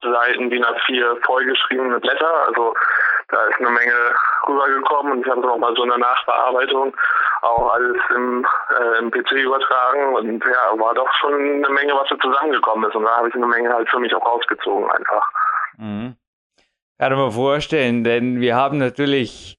Seiten 0.01 0.50
DIN 0.50 0.63
A4 0.63 1.24
vollgeschriebene 1.25 2.00
Blätter. 2.00 2.48
Also 2.48 2.74
da 3.29 3.38
ist 3.46 3.60
eine 3.60 3.70
Menge 3.70 3.94
rübergekommen 4.48 5.13
und 5.13 5.25
ich 5.25 5.32
habe 5.32 5.41
noch 5.41 5.58
mal 5.58 5.75
so 5.75 5.84
eine 5.84 5.98
Nachbearbeitung 5.98 6.96
auch 7.41 7.74
alles 7.74 7.98
im, 8.15 8.46
äh, 8.77 9.00
im 9.00 9.12
PC 9.12 9.32
übertragen 9.32 10.15
und 10.15 10.44
ja, 10.44 10.79
war 10.79 10.94
doch 10.94 11.12
schon 11.20 11.34
eine 11.34 11.70
Menge, 11.70 11.94
was 11.94 12.10
da 12.10 12.18
zusammengekommen 12.20 12.89
ist 12.89 12.96
und 12.96 13.03
da 13.03 13.18
habe 13.18 13.29
ich 13.29 13.36
eine 13.36 13.48
Menge 13.48 13.74
halt 13.74 13.89
für 13.89 14.00
mich 14.00 14.13
auch 14.13 14.25
rausgezogen 14.25 14.89
einfach. 14.89 15.29
Mhm. 15.77 16.15
Kann 16.98 17.15
mir 17.15 17.32
vorstellen, 17.32 18.03
denn 18.03 18.41
wir 18.41 18.56
haben 18.56 18.77
natürlich, 18.77 19.58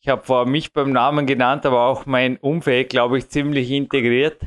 ich 0.00 0.08
habe 0.08 0.22
vor 0.22 0.46
mich 0.46 0.72
beim 0.72 0.90
Namen 0.90 1.26
genannt, 1.26 1.64
aber 1.64 1.82
auch 1.82 2.04
mein 2.04 2.36
Umfeld, 2.38 2.88
glaube 2.88 3.18
ich, 3.18 3.28
ziemlich 3.28 3.70
integriert. 3.70 4.40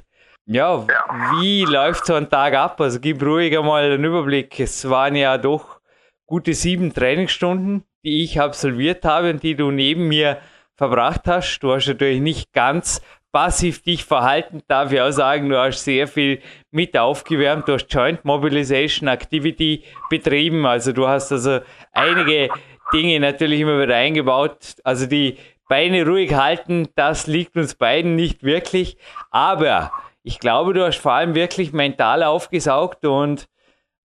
Ja, 0.45 0.85
ja, 0.89 1.31
wie 1.39 1.63
läuft 1.63 2.05
so 2.05 2.15
ein 2.15 2.29
Tag 2.29 2.53
ab? 2.53 2.81
Also 2.81 2.99
gib 2.99 3.23
ruhig 3.23 3.57
einmal 3.57 3.83
einen 3.83 4.03
Überblick. 4.03 4.59
Es 4.59 4.89
waren 4.89 5.15
ja 5.15 5.37
doch 5.37 5.79
gute 6.25 6.53
sieben 6.53 6.93
Trainingsstunden, 6.93 7.85
die 8.03 8.23
ich 8.23 8.41
absolviert 8.41 9.05
habe 9.05 9.29
und 9.29 9.41
die 9.41 9.55
du 9.55 9.71
neben 9.71 10.09
mir 10.09 10.39
verbracht 10.75 11.21
hast. 11.27 11.59
Du 11.59 11.71
hast 11.71 11.87
natürlich 11.87 12.19
nicht 12.19 12.51
ganz 12.51 13.01
passiv 13.31 13.81
dich 13.81 14.03
verhalten, 14.05 14.61
darf 14.67 14.91
ich 14.91 15.01
auch 15.01 15.11
sagen, 15.11 15.49
du 15.49 15.57
hast 15.57 15.83
sehr 15.83 16.07
viel 16.07 16.39
mit 16.71 16.95
aufgewärmt, 16.95 17.67
du 17.67 17.73
hast 17.73 17.87
Joint 17.91 18.23
Mobilization 18.25 19.07
Activity 19.07 19.83
betrieben, 20.09 20.67
also 20.67 20.91
du 20.91 21.07
hast 21.07 21.31
also 21.31 21.61
einige 21.93 22.49
Dinge 22.93 23.19
natürlich 23.19 23.61
immer 23.61 23.81
wieder 23.81 23.95
eingebaut, 23.95 24.75
also 24.83 25.07
die 25.07 25.37
Beine 25.67 26.05
ruhig 26.05 26.35
halten, 26.35 26.89
das 26.93 27.25
liegt 27.25 27.55
uns 27.55 27.73
beiden 27.73 28.15
nicht 28.15 28.43
wirklich, 28.43 28.97
aber 29.31 29.91
ich 30.23 30.39
glaube, 30.39 30.73
du 30.73 30.85
hast 30.85 30.97
vor 30.97 31.13
allem 31.13 31.35
wirklich 31.35 31.73
mental 31.73 32.23
aufgesaugt 32.23 33.05
und 33.05 33.47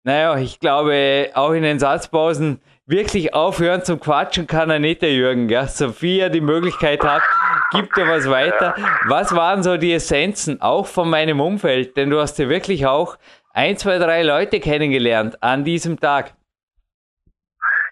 naja, 0.04 0.36
ich 0.36 0.60
glaube, 0.60 1.30
auch 1.34 1.52
in 1.52 1.62
den 1.62 1.78
Satzpausen 1.78 2.60
wirklich 2.86 3.34
aufhören 3.34 3.82
zum 3.84 3.98
Quatschen 4.00 4.46
kann 4.46 4.70
er 4.70 4.78
nicht, 4.78 5.02
der 5.02 5.12
Jürgen. 5.12 5.48
Gell? 5.48 5.66
Sophia 5.66 6.28
die 6.28 6.42
Möglichkeit 6.42 7.02
hat, 7.02 7.22
gibt 7.72 7.96
er 7.96 8.06
was 8.08 8.28
weiter. 8.28 8.74
Was 9.06 9.34
waren 9.34 9.62
so 9.62 9.76
die 9.78 9.94
Essenzen, 9.94 10.60
auch 10.60 10.86
von 10.86 11.08
meinem 11.08 11.40
Umfeld? 11.40 11.96
Denn 11.96 12.10
du 12.10 12.20
hast 12.20 12.38
ja 12.38 12.48
wirklich 12.48 12.86
auch 12.86 13.16
ein, 13.54 13.78
zwei, 13.78 13.98
drei 13.98 14.22
Leute 14.22 14.60
kennengelernt 14.60 15.42
an 15.42 15.64
diesem 15.64 15.98
Tag. 15.98 16.34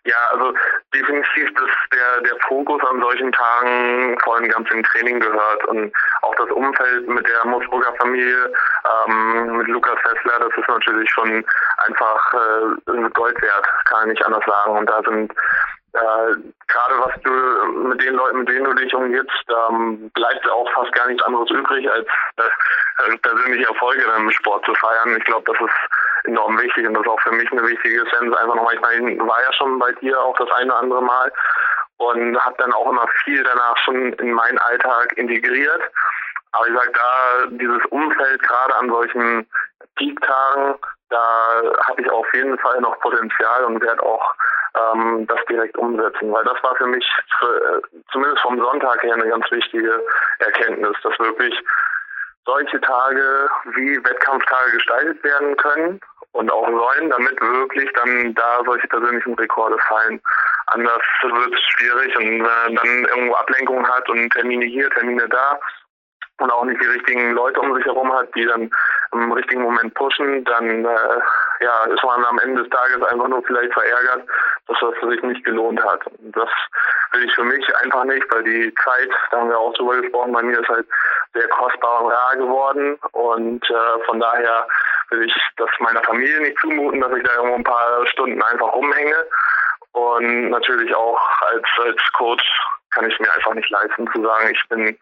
Ja, 0.05 0.17
also 0.33 0.53
definitiv, 0.93 1.55
dass 1.55 1.71
der, 1.95 2.21
der 2.23 2.37
Fokus 2.49 2.83
an 2.91 3.01
solchen 3.01 3.31
Tagen 3.31 4.19
vor 4.23 4.37
allem 4.37 4.49
ganz 4.49 4.69
im 4.71 4.83
Training 4.83 5.21
gehört 5.21 5.65
und 5.69 5.93
das 6.43 6.51
Umfeld 6.51 7.09
mit 7.09 7.27
der 7.27 7.47
Musburger 7.47 7.93
Familie, 7.99 8.53
ähm, 9.09 9.57
mit 9.57 9.69
Lukas 9.69 9.99
Hessler, 10.03 10.39
das 10.41 10.57
ist 10.57 10.69
natürlich 10.69 11.11
schon 11.11 11.45
einfach 11.87 12.35
äh, 12.35 13.11
Gold 13.11 13.41
wert, 13.43 13.67
kann 13.87 14.03
ich 14.03 14.15
nicht 14.15 14.27
anders 14.27 14.45
sagen. 14.47 14.79
Und 14.79 14.91
da 14.91 15.01
sind 15.03 15.33
äh, 15.95 16.33
gerade 16.69 16.95
was 17.01 17.13
du 17.23 17.31
mit 17.89 18.03
den 18.03 18.15
Leuten, 18.15 18.39
mit 18.39 18.49
denen 18.49 18.65
du 18.65 18.73
dich 18.73 18.95
umgibst, 18.95 19.45
ähm, 19.51 20.11
bleibt 20.15 20.49
auch 20.51 20.71
fast 20.73 20.93
gar 20.93 21.07
nichts 21.07 21.23
anderes 21.23 21.51
übrig, 21.51 21.91
als 21.91 22.07
äh, 22.37 23.17
persönliche 23.19 23.69
Erfolge 23.69 24.03
dann 24.07 24.23
im 24.23 24.31
Sport 24.31 24.65
zu 24.65 24.75
feiern. 24.75 25.15
Ich 25.19 25.25
glaube, 25.25 25.53
das 25.53 25.61
ist 25.61 25.77
enorm 26.25 26.59
wichtig 26.59 26.87
und 26.87 26.95
das 26.95 27.03
ist 27.03 27.09
auch 27.09 27.21
für 27.21 27.33
mich 27.33 27.51
eine 27.53 27.63
wichtige 27.67 28.07
Essenz. 28.07 28.35
Einfach 28.35 28.55
nochmal, 28.55 28.75
ich 28.75 28.81
meine, 28.81 29.19
war 29.19 29.43
ja 29.43 29.53
schon 29.53 29.79
bei 29.79 29.93
dir 29.93 30.19
auch 30.19 30.37
das 30.39 30.51
eine 30.53 30.73
oder 30.73 30.81
andere 30.81 31.03
Mal 31.03 31.33
und 31.99 32.39
habe 32.39 32.57
dann 32.59 32.73
auch 32.73 32.91
immer 32.91 33.07
viel 33.25 33.43
danach 33.43 33.77
schon 33.85 34.15
in 34.15 34.33
meinen 34.33 34.59
Alltag 34.59 35.13
integriert. 35.17 35.83
Aber 36.53 36.67
ich 36.69 36.75
sag 36.75 36.93
da, 36.93 37.47
dieses 37.51 37.85
Umfeld 37.87 38.43
gerade 38.43 38.77
an 38.77 38.89
solchen 38.89 39.49
Peak-Tagen, 39.97 40.79
da 41.09 41.63
habe 41.87 42.01
ich 42.03 42.11
auf 42.11 42.27
jeden 42.35 42.59
Fall 42.59 42.81
noch 42.81 42.99
Potenzial 43.01 43.65
und 43.65 43.83
werde 43.83 44.03
auch 44.03 44.35
ähm, 44.75 45.27
das 45.27 45.39
direkt 45.49 45.77
umsetzen. 45.77 46.33
Weil 46.33 46.45
das 46.45 46.63
war 46.63 46.75
für 46.77 46.87
mich, 46.87 47.07
für, 47.39 47.79
äh, 47.79 47.83
zumindest 48.13 48.43
vom 48.43 48.59
Sonntag 48.59 49.03
her, 49.03 49.15
eine 49.15 49.29
ganz 49.29 49.51
wichtige 49.51 50.03
Erkenntnis, 50.39 50.97
dass 51.03 51.19
wirklich 51.19 51.59
solche 52.45 52.81
Tage 52.81 53.49
wie 53.77 54.05
Wettkampftage 54.05 54.73
gestaltet 54.73 55.23
werden 55.23 55.57
können 55.57 56.01
und 56.33 56.51
auch 56.51 56.69
sollen, 56.69 57.11
damit 57.11 57.41
wirklich 57.41 57.91
dann 57.93 58.35
da 58.35 58.61
solche 58.65 58.89
persönlichen 58.89 59.35
Rekorde 59.35 59.79
fallen. 59.89 60.21
Anders 60.69 61.03
wird 61.23 61.55
es 61.55 61.61
schwierig 61.61 62.17
und 62.17 62.25
wenn 62.25 62.45
er 62.45 62.71
dann 62.71 63.05
irgendwo 63.05 63.35
Ablenkung 63.35 63.87
hat 63.87 64.09
und 64.09 64.31
Termine 64.31 64.65
hier, 64.65 64.89
Termine 64.91 65.29
da 65.29 65.61
und 66.39 66.51
auch 66.51 66.65
nicht 66.65 66.81
die 66.81 66.87
richtigen 66.87 67.33
Leute 67.33 67.61
um 67.61 67.75
sich 67.75 67.85
herum 67.85 68.13
hat, 68.13 68.35
die 68.35 68.45
dann 68.45 68.71
im 69.13 69.33
richtigen 69.33 69.63
Moment 69.63 69.95
pushen, 69.95 70.45
dann 70.45 70.85
äh, 70.85 71.21
ja, 71.61 71.85
ist 71.85 72.03
man 72.03 72.25
am 72.25 72.39
Ende 72.41 72.63
des 72.63 72.71
Tages 72.71 73.03
einfach 73.03 73.29
nur 73.29 73.43
vielleicht 73.45 73.73
verärgert, 73.73 74.27
dass 74.67 74.79
das 74.81 75.09
sich 75.09 75.23
nicht 75.23 75.45
gelohnt 75.45 75.83
hat. 75.85 76.01
Das 76.19 76.49
will 77.13 77.25
ich 77.25 77.35
für 77.35 77.45
mich 77.45 77.65
einfach 77.77 78.05
nicht, 78.05 78.25
weil 78.33 78.43
die 78.43 78.75
Zeit, 78.83 79.11
da 79.31 79.39
haben 79.39 79.51
wir 79.51 79.59
auch 79.59 79.73
drüber 79.75 80.01
gesprochen, 80.01 80.33
bei 80.33 80.43
mir 80.43 80.59
ist 80.59 80.69
halt 80.69 80.87
sehr 81.35 81.49
kostbar 81.49 82.03
und 82.03 82.13
rar 82.13 82.37
geworden 82.37 82.99
und 83.13 83.71
äh, 83.71 84.05
von 84.07 84.19
daher 84.21 84.67
will 85.11 85.25
ich 85.25 85.35
das 85.57 85.69
meiner 85.79 86.03
Familie 86.03 86.41
nicht 86.41 86.59
zumuten, 86.59 87.01
dass 87.01 87.13
ich 87.13 87.23
da 87.23 87.35
irgendwo 87.37 87.57
ein 87.57 87.65
paar 87.65 88.07
Stunden 88.07 88.43
einfach 88.43 88.73
rumhänge 88.73 89.27
und 89.93 90.51
natürlich 90.51 90.95
auch 90.95 91.21
als, 91.53 91.67
als 91.85 92.13
Coach 92.15 92.45
kann 92.93 93.09
ich 93.09 93.19
mir 93.19 93.33
einfach 93.35 93.55
nicht 93.55 93.71
leisten 93.71 94.09
zu 94.15 94.23
sagen, 94.23 94.51
ich 94.53 94.69
bin 94.69 94.99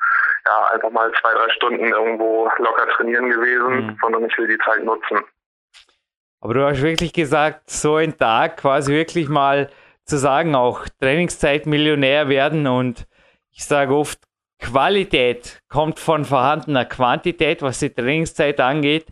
ja 0.46 0.70
einfach 0.72 0.90
mal 0.90 1.12
zwei, 1.20 1.32
drei 1.32 1.50
Stunden 1.50 1.86
irgendwo 1.86 2.50
locker 2.58 2.88
trainieren 2.96 3.30
gewesen, 3.30 3.86
mhm. 3.86 3.98
sondern 4.00 4.24
ich 4.24 4.38
will 4.38 4.48
die 4.48 4.58
Zeit 4.58 4.84
nutzen. 4.84 5.18
Aber 6.40 6.54
du 6.54 6.64
hast 6.64 6.82
wirklich 6.82 7.12
gesagt, 7.12 7.68
so 7.68 7.96
ein 7.96 8.16
Tag 8.16 8.56
quasi 8.56 8.92
wirklich 8.92 9.28
mal 9.28 9.68
zu 10.04 10.16
sagen, 10.16 10.54
auch 10.54 10.86
Trainingszeit 11.00 11.66
Millionär 11.66 12.28
werden 12.28 12.66
und 12.66 13.06
ich 13.52 13.64
sage 13.64 13.94
oft, 13.94 14.18
Qualität 14.58 15.60
kommt 15.68 15.98
von 15.98 16.24
vorhandener 16.24 16.84
Quantität, 16.84 17.62
was 17.62 17.78
die 17.78 17.90
Trainingszeit 17.90 18.60
angeht. 18.60 19.06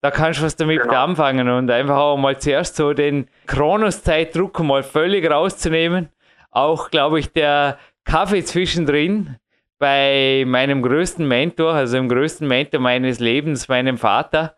Da 0.00 0.10
kannst 0.10 0.40
du 0.40 0.44
was 0.44 0.56
damit 0.56 0.80
genau. 0.82 1.04
anfangen 1.04 1.48
und 1.48 1.70
einfach 1.70 1.96
auch 1.96 2.16
mal 2.16 2.38
zuerst 2.38 2.76
so 2.76 2.94
den 2.94 3.28
Kronoszeitdruck 3.46 4.58
mal 4.60 4.82
völlig 4.82 5.30
rauszunehmen. 5.30 6.08
Auch, 6.50 6.90
glaube 6.90 7.20
ich, 7.20 7.32
der 7.32 7.78
Kaffee 8.04 8.44
zwischendrin 8.44 9.36
bei 9.78 10.44
meinem 10.46 10.82
größten 10.82 11.26
Mentor, 11.26 11.72
also 11.72 11.96
dem 11.96 12.08
größten 12.08 12.46
Mentor 12.46 12.80
meines 12.80 13.18
Lebens, 13.18 13.68
meinem 13.68 13.98
Vater, 13.98 14.54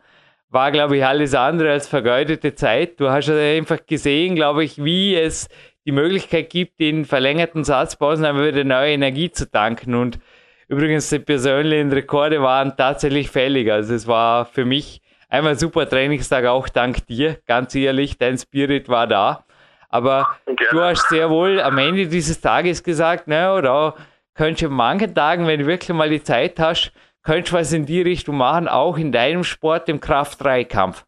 war, 0.49 0.71
glaube 0.71 0.97
ich, 0.97 1.05
alles 1.05 1.33
andere 1.33 1.71
als 1.71 1.87
vergeudete 1.87 2.53
Zeit. 2.55 2.99
Du 2.99 3.09
hast 3.09 3.29
einfach 3.29 3.85
gesehen, 3.85 4.35
glaube 4.35 4.63
ich, 4.63 4.83
wie 4.83 5.15
es 5.15 5.47
die 5.85 5.91
Möglichkeit 5.91 6.49
gibt, 6.49 6.79
in 6.79 7.05
verlängerten 7.05 7.63
Satzpausen 7.63 8.25
einfach 8.25 8.45
wieder 8.45 8.63
neue 8.63 8.93
Energie 8.93 9.31
zu 9.31 9.49
tanken. 9.49 9.95
Und 9.95 10.19
übrigens, 10.67 11.09
die 11.09 11.19
persönlichen 11.19 11.91
Rekorde 11.91 12.41
waren 12.41 12.77
tatsächlich 12.77 13.29
fällig. 13.29 13.71
Also 13.71 13.95
es 13.95 14.07
war 14.07 14.45
für 14.45 14.65
mich 14.65 15.01
einmal 15.27 15.53
ein 15.53 15.57
super 15.57 15.89
Trainingstag, 15.89 16.45
auch 16.45 16.69
dank 16.69 17.07
dir. 17.07 17.37
Ganz 17.47 17.73
ehrlich, 17.75 18.17
dein 18.17 18.37
Spirit 18.37 18.89
war 18.89 19.07
da. 19.07 19.45
Aber 19.93 20.39
Gerne. 20.47 20.57
du 20.71 20.81
hast 20.81 21.07
sehr 21.09 21.29
wohl 21.29 21.61
am 21.61 21.77
Ende 21.77 22.07
dieses 22.07 22.41
Tages 22.41 22.83
gesagt, 22.83 23.27
ne, 23.27 23.53
oder 23.53 23.93
könntest 24.33 24.63
du 24.63 24.69
manchen 24.69 25.13
Tagen, 25.13 25.45
wenn 25.45 25.59
du 25.59 25.67
wirklich 25.67 25.95
mal 25.95 26.09
die 26.09 26.23
Zeit 26.23 26.57
hast, 26.57 26.91
könntest 27.23 27.53
du 27.53 27.57
was 27.57 27.73
in 27.73 27.85
die 27.85 28.01
Richtung 28.01 28.37
machen, 28.37 28.67
auch 28.67 28.97
in 28.97 29.11
deinem 29.11 29.43
Sport, 29.43 29.87
im 29.89 29.99
Kraft-3-Kampf. 29.99 31.03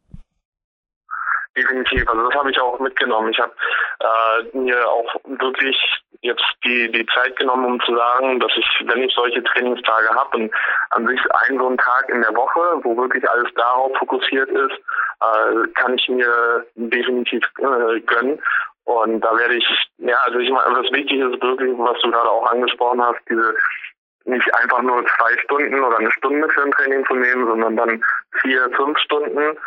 Definitiv, 1.58 2.08
also 2.08 2.30
das 2.30 2.36
habe 2.38 2.52
ich 2.52 2.60
auch 2.60 2.80
mitgenommen. 2.80 3.32
Ich 3.32 3.40
habe 3.40 3.54
äh, 4.02 4.58
mir 4.58 4.88
auch 4.88 5.16
wirklich 5.26 5.78
jetzt 6.22 6.44
die, 6.64 6.92
die 6.92 7.06
Zeit 7.08 7.36
genommen, 7.38 7.66
um 7.66 7.80
zu 7.82 7.96
sagen, 7.96 8.40
dass 8.40 8.52
ich, 8.56 8.68
wenn 8.86 9.02
ich 9.02 9.14
solche 9.16 9.44
Trainingstage 9.44 10.10
habe 10.10 10.38
und 10.38 10.54
an 10.92 11.08
sich 11.08 11.20
einen 11.32 11.58
so 11.58 11.68
einen 11.68 11.78
Tag 11.78 12.10
in 12.10 12.22
der 12.22 12.36
Woche, 12.36 12.84
wo 12.84 12.96
wirklich 12.98 13.28
alles 13.30 13.52
darauf 13.56 13.98
fokussiert 13.98 14.50
ist, 14.50 14.74
äh, 15.22 15.68
kann 15.76 15.96
ich 15.96 16.08
mir 16.10 16.66
definitiv 16.76 17.44
äh, 17.60 18.00
gönnen. 18.02 18.40
Und 18.86 19.22
da 19.22 19.36
werde 19.38 19.56
ich, 19.56 19.68
ja, 19.98 20.18
also 20.26 20.40
ich 20.40 20.50
meine, 20.52 20.82
das 20.82 20.92
Wichtige 20.92 21.26
ist 21.26 21.42
wirklich, 21.42 21.74
was 21.78 22.00
du 22.02 22.12
gerade 22.12 22.30
auch 22.30 22.52
angesprochen 22.52 23.04
hast, 23.04 23.20
diese 23.30 23.56
nicht 24.26 24.56
einfach 24.56 24.82
nur 24.82 25.04
zwei 25.06 25.38
Stunden 25.44 25.84
oder 25.84 26.00
eine 26.00 26.12
Stunde 26.12 26.50
für 26.50 26.64
ein 26.64 26.72
Training 26.72 27.06
zu 27.06 27.14
nehmen, 27.14 27.48
sondern 27.48 27.76
dann 27.78 28.04
vier, 28.42 28.70
fünf 28.76 28.98
Stunden 29.00 29.58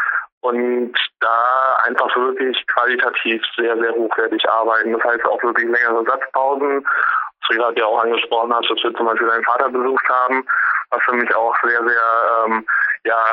und 0.41 0.93
da 1.21 1.79
einfach 1.85 2.15
wirklich 2.17 2.65
qualitativ 2.67 3.43
sehr, 3.57 3.77
sehr 3.79 3.93
hochwertig 3.93 4.49
arbeiten. 4.49 4.93
Das 4.93 5.05
heißt 5.05 5.25
auch 5.25 5.43
wirklich 5.43 5.69
längere 5.69 6.05
Satzpausen. 6.05 6.85
Was 6.85 7.49
du 7.49 7.57
gerade 7.57 7.81
ja 7.81 7.87
auch 7.87 8.03
angesprochen 8.03 8.53
hast, 8.55 8.71
dass 8.71 8.83
wir 8.83 8.95
zum 8.95 9.07
Beispiel 9.07 9.29
deinen 9.29 9.45
Vater 9.45 9.69
besucht 9.69 10.09
haben, 10.09 10.47
was 10.91 11.03
für 11.03 11.15
mich 11.15 11.35
auch 11.35 11.55
sehr, 11.63 11.83
sehr 11.85 12.47
ähm, 12.47 12.67
ja, 13.05 13.25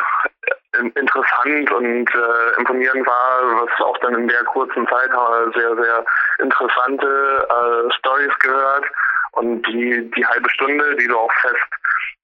interessant 0.96 1.72
und 1.72 2.10
äh, 2.14 2.60
imponierend 2.60 3.06
war, 3.08 3.66
was 3.66 3.86
auch 3.86 3.98
dann 4.00 4.16
in 4.16 4.28
der 4.28 4.44
kurzen 4.46 4.88
Zeit 4.88 5.10
sehr, 5.56 5.76
sehr 5.76 6.06
interessante 6.40 7.48
äh, 7.50 7.94
Stories 7.94 8.38
gehört. 8.40 8.86
Und 9.32 9.68
die, 9.68 10.10
die 10.16 10.26
halbe 10.26 10.50
Stunde, 10.50 10.96
die 10.96 11.08
du 11.08 11.18
auch 11.18 11.32
fest 11.42 11.68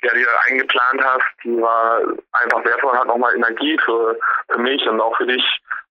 ja, 0.04 0.14
dir 0.14 0.28
eingeplant 0.50 1.02
hast, 1.04 1.26
die 1.44 1.62
war 1.62 2.00
einfach 2.32 2.66
wertvoll, 2.66 2.98
hat 2.98 3.08
nochmal 3.08 3.36
Energie 3.36 3.78
für, 3.86 4.18
für 4.50 4.60
mich 4.60 4.88
und 4.88 5.00
auch 5.00 5.16
für 5.18 5.28
dich 5.28 5.44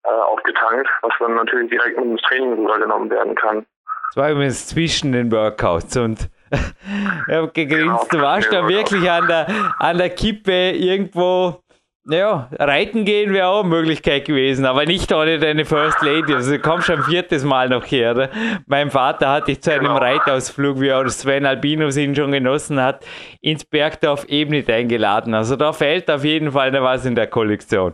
äh, 0.03 0.09
aufgetankt, 0.09 0.89
was 1.01 1.13
dann 1.19 1.35
natürlich 1.35 1.69
direkt 1.69 1.97
mit 1.97 2.05
ins 2.05 2.21
Training 2.23 2.53
rübergenommen 2.53 3.09
werden 3.09 3.35
kann. 3.35 3.65
Das 4.09 4.17
war 4.17 4.31
übrigens 4.31 4.67
zwischen 4.67 5.13
den 5.13 5.31
Workouts 5.31 5.95
und 5.97 6.29
ich 7.27 7.33
habe 7.33 7.51
gegrinst, 7.53 7.79
genau, 7.79 8.07
du 8.09 8.21
warst 8.21 8.51
da 8.51 8.67
wirklich 8.67 9.09
an 9.09 9.27
der, 9.27 9.47
an 9.79 9.97
der 9.97 10.09
Kippe 10.09 10.71
irgendwo 10.71 11.61
ja, 12.09 12.49
reiten 12.57 13.05
gehen 13.05 13.31
wäre 13.31 13.47
auch 13.47 13.59
eine 13.59 13.69
Möglichkeit 13.69 14.25
gewesen, 14.25 14.65
aber 14.65 14.85
nicht 14.85 15.13
ohne 15.13 15.37
deine 15.37 15.65
First 15.65 16.01
Lady. 16.01 16.33
Also 16.33 16.51
du 16.51 16.59
kommst 16.59 16.87
schon 16.87 16.97
ein 16.97 17.03
viertes 17.03 17.43
Mal 17.43 17.69
noch 17.69 17.85
her. 17.85 18.11
Oder? 18.11 18.29
Mein 18.65 18.89
Vater 18.89 19.29
hat 19.29 19.47
dich 19.47 19.61
zu 19.61 19.71
einem 19.71 19.83
genau. 19.83 19.97
Reitausflug, 19.97 20.81
wie 20.81 20.91
auch 20.91 21.07
Sven 21.09 21.45
Albinus 21.45 21.97
ihn 21.97 22.15
schon 22.15 22.31
genossen 22.31 22.81
hat, 22.81 23.05
ins 23.39 23.63
Bergdorf 23.63 24.25
Ebnit 24.27 24.69
eingeladen. 24.69 25.35
Also 25.35 25.55
da 25.55 25.73
fehlt 25.73 26.09
auf 26.09 26.23
jeden 26.23 26.51
Fall 26.51 26.71
noch 26.71 26.81
was 26.81 27.05
in 27.05 27.13
der 27.13 27.27
Kollektion. 27.27 27.93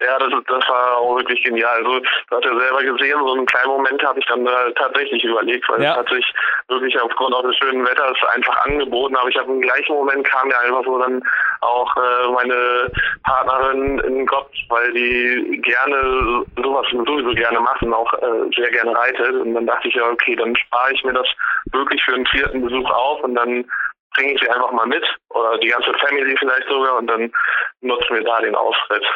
Ja, 0.00 0.18
das, 0.18 0.32
das 0.46 0.68
war 0.68 0.96
auch 0.96 1.16
wirklich 1.16 1.42
genial. 1.44 1.76
Also, 1.76 2.00
du 2.00 2.36
hast 2.36 2.44
ja 2.44 2.58
selber 2.58 2.82
gesehen, 2.82 3.18
so 3.20 3.34
einen 3.34 3.44
kleinen 3.44 3.68
Moment 3.68 4.02
habe 4.02 4.18
ich 4.18 4.26
dann 4.26 4.46
äh, 4.46 4.72
tatsächlich 4.74 5.22
überlegt, 5.24 5.68
weil 5.68 5.82
ja. 5.82 5.92
es 5.92 5.96
hat 5.98 6.08
sich 6.08 6.24
wirklich 6.68 6.98
aufgrund 7.00 7.34
auch 7.34 7.42
des 7.42 7.56
schönen 7.56 7.84
Wetters 7.84 8.16
einfach 8.34 8.64
angeboten. 8.64 9.16
Aber 9.16 9.28
ich 9.28 9.36
habe 9.36 9.52
im 9.52 9.60
gleichen 9.60 9.94
Moment 9.94 10.26
kam 10.26 10.48
mir 10.48 10.58
einfach 10.58 10.84
so 10.84 10.98
dann 10.98 11.22
auch 11.60 11.94
äh, 11.96 12.28
meine 12.32 12.90
Partnerin 13.24 13.98
in 14.00 14.14
den 14.14 14.26
Kopf, 14.26 14.50
weil 14.70 14.90
die 14.94 15.60
gerne 15.62 16.44
sowas 16.62 16.86
sowieso 16.90 17.34
gerne 17.34 17.60
macht 17.60 17.82
und 17.82 17.92
auch 17.92 18.12
äh, 18.14 18.50
sehr 18.56 18.70
gerne 18.70 18.96
reitet. 18.96 19.34
Und 19.34 19.54
dann 19.54 19.66
dachte 19.66 19.88
ich 19.88 19.94
ja, 19.94 20.08
okay, 20.08 20.34
dann 20.34 20.56
spare 20.56 20.92
ich 20.94 21.04
mir 21.04 21.12
das 21.12 21.28
wirklich 21.72 22.02
für 22.02 22.14
einen 22.14 22.26
vierten 22.26 22.64
Besuch 22.64 22.90
auf 22.90 23.22
und 23.22 23.34
dann 23.34 23.66
bringe 24.14 24.32
ich 24.32 24.40
sie 24.40 24.48
einfach 24.50 24.72
mal 24.72 24.86
mit 24.86 25.04
oder 25.30 25.58
die 25.58 25.68
ganze 25.68 25.92
Family 25.94 26.36
vielleicht 26.38 26.68
sogar 26.68 26.98
und 26.98 27.06
dann 27.06 27.32
nutzen 27.80 28.14
wir 28.14 28.24
da 28.24 28.40
den 28.40 28.54
Auftritt. 28.54 29.04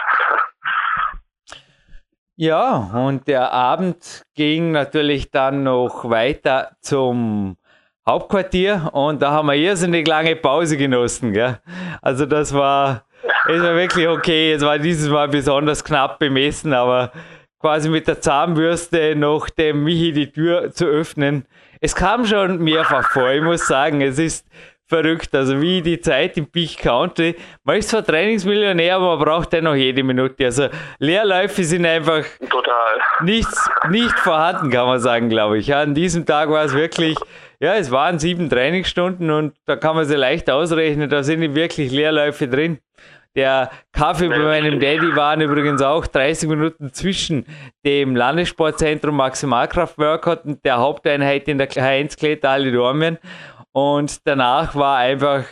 Ja, 2.36 2.90
und 2.92 3.28
der 3.28 3.52
Abend 3.52 4.24
ging 4.34 4.72
natürlich 4.72 5.30
dann 5.30 5.62
noch 5.62 6.10
weiter 6.10 6.72
zum 6.80 7.56
Hauptquartier 8.04 8.90
und 8.92 9.22
da 9.22 9.30
haben 9.30 9.46
wir 9.46 9.54
irrsinnig 9.54 10.08
lange 10.08 10.34
Pause 10.34 10.76
genossen. 10.76 11.32
Gell? 11.32 11.60
Also 12.02 12.26
das 12.26 12.52
war, 12.52 13.04
es 13.48 13.62
war 13.62 13.76
wirklich 13.76 14.08
okay. 14.08 14.52
Es 14.52 14.62
war 14.64 14.80
dieses 14.80 15.08
Mal 15.10 15.28
besonders 15.28 15.84
knapp 15.84 16.18
bemessen, 16.18 16.72
aber 16.72 17.12
quasi 17.60 17.88
mit 17.88 18.08
der 18.08 18.20
Zahnbürste 18.20 19.14
noch 19.14 19.48
dem 19.48 19.84
Michi 19.84 20.12
die 20.12 20.32
Tür 20.32 20.72
zu 20.72 20.86
öffnen. 20.86 21.46
Es 21.80 21.94
kam 21.94 22.26
schon 22.26 22.58
mehrfach 22.58 23.10
vor. 23.10 23.30
Ich 23.30 23.42
muss 23.42 23.66
sagen, 23.66 24.00
es 24.00 24.18
ist 24.18 24.44
verrückt. 24.88 25.34
Also 25.34 25.60
wie 25.60 25.82
die 25.82 26.00
Zeit 26.00 26.36
im 26.36 26.46
Peak 26.46 26.78
Country. 26.78 27.36
Man 27.64 27.78
ist 27.78 27.88
zwar 27.88 28.04
Trainingsmillionär, 28.04 28.96
aber 28.96 29.16
man 29.16 29.24
braucht 29.24 29.52
dennoch 29.52 29.74
jede 29.74 30.02
Minute. 30.02 30.44
Also 30.44 30.68
Leerläufe 30.98 31.64
sind 31.64 31.86
einfach 31.86 32.24
Total. 32.50 33.00
Nichts, 33.22 33.70
nicht 33.90 34.18
vorhanden, 34.20 34.70
kann 34.70 34.86
man 34.86 35.00
sagen, 35.00 35.28
glaube 35.28 35.58
ich. 35.58 35.68
Ja, 35.68 35.80
an 35.80 35.94
diesem 35.94 36.26
Tag 36.26 36.50
war 36.50 36.64
es 36.64 36.74
wirklich, 36.74 37.16
ja, 37.60 37.74
es 37.74 37.90
waren 37.90 38.18
sieben 38.18 38.50
Trainingsstunden 38.50 39.30
und 39.30 39.54
da 39.66 39.76
kann 39.76 39.96
man 39.96 40.04
sie 40.04 40.16
leicht 40.16 40.50
ausrechnen, 40.50 41.08
da 41.08 41.22
sind 41.22 41.54
wirklich 41.54 41.90
Leerläufe 41.92 42.48
drin. 42.48 42.78
Der 43.36 43.70
Kaffee 43.90 44.28
bei 44.28 44.38
meinem 44.38 44.78
Daddy 44.78 45.16
waren 45.16 45.40
übrigens 45.40 45.82
auch 45.82 46.06
30 46.06 46.48
Minuten 46.48 46.92
zwischen 46.92 47.46
dem 47.84 48.14
Landessportzentrum 48.14 49.16
Maximalkraft 49.16 49.98
Workout 49.98 50.44
und 50.44 50.64
der 50.64 50.78
Haupteinheit 50.78 51.48
in 51.48 51.58
der 51.58 51.68
H1 51.68 52.16
Kletale 52.16 52.70
Dormien. 52.70 53.18
Und 53.74 54.24
danach 54.24 54.76
war 54.76 54.98
einfach, 54.98 55.44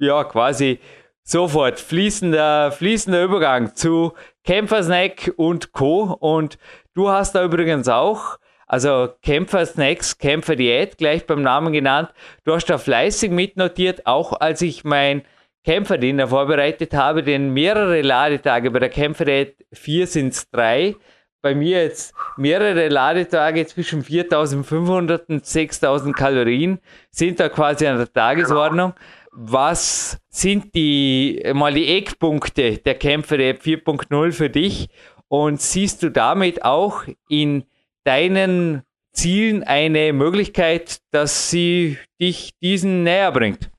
ja, 0.00 0.24
quasi 0.24 0.80
sofort 1.22 1.78
fließender, 1.78 2.72
fließender 2.72 3.22
Übergang 3.22 3.76
zu 3.76 4.12
Kämpfersnack 4.42 5.32
und 5.36 5.70
Co. 5.70 6.16
Und 6.18 6.58
du 6.94 7.10
hast 7.10 7.36
da 7.36 7.44
übrigens 7.44 7.88
auch, 7.88 8.38
also 8.66 9.08
Kämpfersnacks, 9.22 10.18
Kämpferdiät, 10.18 10.98
gleich 10.98 11.26
beim 11.26 11.42
Namen 11.42 11.72
genannt. 11.72 12.12
Du 12.44 12.52
hast 12.52 12.66
da 12.66 12.76
fleißig 12.76 13.30
mitnotiert, 13.30 14.04
auch 14.04 14.32
als 14.40 14.62
ich 14.62 14.82
mein 14.82 15.22
Kämpferdiener 15.64 16.26
vorbereitet 16.26 16.92
habe, 16.92 17.22
denn 17.22 17.52
mehrere 17.52 18.02
Ladetage 18.02 18.72
bei 18.72 18.80
der 18.80 18.88
Kämpferdiät, 18.88 19.64
vier 19.72 20.08
sind 20.08 20.32
es 20.32 20.50
drei, 20.50 20.96
bei 21.42 21.54
mir 21.54 21.82
jetzt 21.82 22.14
mehrere 22.36 22.88
Ladetage 22.88 23.66
zwischen 23.66 24.02
4500 24.02 25.28
und 25.28 25.46
6000 25.46 26.16
Kalorien 26.16 26.78
sind 27.10 27.40
da 27.40 27.48
quasi 27.48 27.86
an 27.86 27.98
der 27.98 28.12
Tagesordnung. 28.12 28.94
Was 29.32 30.18
sind 30.28 30.74
die, 30.74 31.42
mal 31.54 31.72
die 31.72 31.96
Eckpunkte 31.96 32.78
der 32.78 32.94
Kämpfer 32.96 33.38
der 33.38 33.58
4.0 33.58 34.32
für 34.32 34.50
dich? 34.50 34.88
Und 35.28 35.60
siehst 35.60 36.02
du 36.02 36.10
damit 36.10 36.64
auch 36.64 37.04
in 37.28 37.64
deinen 38.04 38.82
Zielen 39.12 39.62
eine 39.62 40.12
Möglichkeit, 40.12 40.98
dass 41.12 41.50
sie 41.50 41.98
dich 42.20 42.50
diesen 42.60 43.04
näher 43.04 43.30
bringt? 43.30 43.70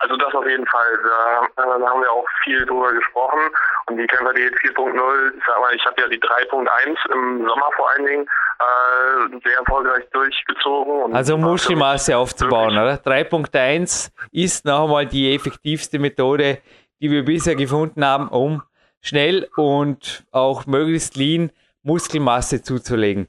Also 0.00 0.16
das 0.16 0.34
auf 0.34 0.46
jeden 0.46 0.66
Fall. 0.66 0.98
Da, 1.02 1.62
äh, 1.62 1.80
da 1.80 1.86
haben 1.88 2.00
wir 2.00 2.10
auch 2.10 2.26
viel 2.42 2.64
drüber 2.64 2.92
gesprochen. 2.92 3.40
Und 3.86 3.98
die 3.98 4.06
Kämpferdiät 4.06 4.54
4.0, 4.54 5.36
ich 5.36 5.44
sag 5.46 5.60
mal, 5.60 5.74
ich 5.74 5.84
habe 5.84 6.00
ja 6.00 6.08
die 6.08 6.18
3.1 6.18 7.12
im 7.12 7.46
Sommer 7.46 7.68
vor 7.76 7.90
allen 7.90 8.06
Dingen 8.06 8.22
äh, 8.24 9.40
sehr 9.44 9.58
erfolgreich 9.58 10.04
durchgezogen. 10.12 11.14
also 11.14 11.36
Muskelmasse 11.36 12.16
aufzubauen, 12.16 12.72
oder? 12.72 12.94
3.1 12.94 14.10
ist 14.32 14.64
noch 14.64 14.84
einmal 14.84 15.06
die 15.06 15.34
effektivste 15.34 15.98
Methode, 15.98 16.58
die 17.00 17.10
wir 17.10 17.24
bisher 17.24 17.54
gefunden 17.54 18.04
haben, 18.04 18.28
um 18.28 18.62
schnell 19.02 19.48
und 19.56 20.24
auch 20.32 20.66
möglichst 20.66 21.16
lean 21.16 21.50
Muskelmasse 21.82 22.62
zuzulegen. 22.62 23.28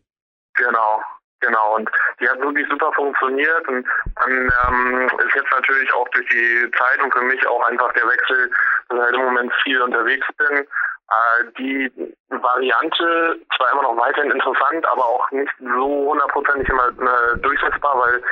Genau, 0.55 1.01
genau. 1.41 1.75
Und 1.75 1.89
die 2.19 2.29
hat 2.29 2.39
wirklich 2.39 2.67
super 2.69 2.91
funktioniert 2.93 3.67
und 3.67 3.85
dann 4.15 4.53
ähm, 4.67 5.09
ist 5.25 5.35
jetzt 5.35 5.51
natürlich 5.51 5.93
auch 5.93 6.07
durch 6.09 6.27
die 6.29 6.71
Zeit 6.71 7.01
und 7.03 7.13
für 7.13 7.23
mich 7.23 7.45
auch 7.47 7.67
einfach 7.67 7.91
der 7.93 8.07
Wechsel, 8.07 8.51
dass 8.89 8.97
ich 8.97 9.03
halt 9.03 9.15
im 9.15 9.25
Moment 9.25 9.53
viel 9.63 9.81
unterwegs 9.81 10.27
bin, 10.37 10.59
äh, 11.11 11.43
die 11.57 11.91
Variante 12.29 13.39
zwar 13.55 13.71
immer 13.73 13.83
noch 13.83 13.97
weiterhin 13.97 14.31
interessant, 14.31 14.85
aber 14.91 15.05
auch 15.05 15.29
nicht 15.31 15.51
so 15.59 16.09
hundertprozentig 16.09 16.69
immer 16.69 16.87
äh, 16.87 17.37
durchsetzbar, 17.39 17.99
weil 17.99 18.23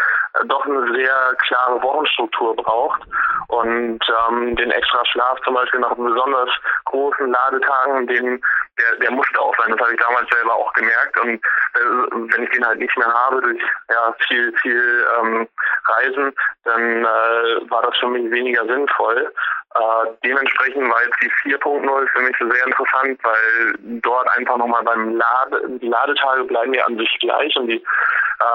doch 0.45 0.65
eine 0.65 0.93
sehr 0.93 1.35
klare 1.47 1.81
Wochenstruktur 1.81 2.55
braucht 2.55 3.01
und 3.47 3.99
ähm, 4.29 4.55
den 4.55 4.71
extra 4.71 5.05
Schlaf 5.05 5.39
zum 5.43 5.55
Beispiel 5.55 5.79
nach 5.79 5.95
besonders 5.95 6.49
großen 6.85 7.31
Ladetagen, 7.31 8.07
den 8.07 8.41
der, 8.79 8.95
der 8.97 9.11
musste 9.11 9.39
auch 9.39 9.55
sein. 9.57 9.71
Das 9.71 9.79
habe 9.79 9.93
ich 9.93 9.99
damals 9.99 10.29
selber 10.29 10.55
auch 10.55 10.71
gemerkt. 10.73 11.19
Und 11.19 11.33
äh, 11.33 12.33
wenn 12.33 12.43
ich 12.43 12.49
den 12.51 12.65
halt 12.65 12.79
nicht 12.79 12.97
mehr 12.97 13.13
habe 13.13 13.41
durch 13.41 13.61
ja, 13.89 14.15
viel, 14.27 14.53
viel 14.61 15.07
ähm, 15.19 15.47
Reisen, 15.85 16.33
dann 16.63 17.03
äh, 17.03 17.69
war 17.69 17.83
das 17.83 17.97
für 17.97 18.07
mich 18.07 18.29
weniger 18.31 18.65
sinnvoll. 18.65 19.31
Äh, 19.75 20.05
dementsprechend 20.23 20.89
war 20.89 21.03
jetzt 21.03 21.21
die 21.21 21.51
4.0 21.51 22.07
für 22.07 22.21
mich 22.21 22.35
sehr 22.39 22.65
interessant, 22.65 23.19
weil 23.23 23.99
dort 24.01 24.27
einfach 24.35 24.57
nochmal 24.57 24.83
beim 24.83 25.15
Lade, 25.15 25.61
die 25.79 25.87
Ladetage 25.87 26.43
bleiben 26.45 26.73
ja 26.73 26.85
an 26.85 26.97
sich 26.97 27.17
gleich 27.19 27.55
und 27.55 27.67
die 27.67 27.83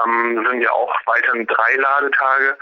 ähm, 0.05 0.45
sind 0.49 0.61
ja 0.61 0.71
auch 0.71 0.93
weiterhin 1.05 1.47
drei 1.47 1.75
Ladetage. 1.75 2.57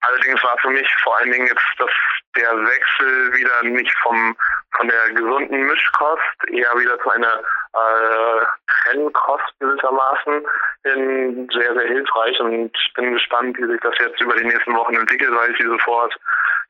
Allerdings 0.00 0.42
war 0.42 0.56
für 0.58 0.70
mich 0.70 0.88
vor 1.02 1.18
allen 1.18 1.32
Dingen 1.32 1.48
jetzt 1.48 1.64
das, 1.76 1.90
der 2.38 2.56
Wechsel 2.56 3.32
wieder 3.34 3.62
nicht 3.64 3.94
vom 4.02 4.36
von 4.76 4.88
der 4.88 5.14
gesunden 5.14 5.66
Mischkost 5.66 6.38
eher 6.48 6.72
wieder 6.78 6.98
zu 7.00 7.10
einer 7.10 7.40
äh, 7.72 8.46
Trennkost 8.82 9.52
gewissermaßen 9.58 10.46
hin 10.84 11.48
sehr, 11.52 11.74
sehr 11.74 11.88
hilfreich 11.88 12.38
und 12.40 12.70
ich 12.74 12.94
bin 12.94 13.12
gespannt, 13.12 13.56
wie 13.58 13.66
sich 13.66 13.80
das 13.80 13.94
jetzt 13.98 14.20
über 14.20 14.36
die 14.36 14.44
nächsten 14.44 14.74
Wochen 14.76 14.94
entwickelt, 14.94 15.32
weil 15.34 15.50
ich 15.50 15.58
sie 15.58 15.66
sofort 15.66 16.14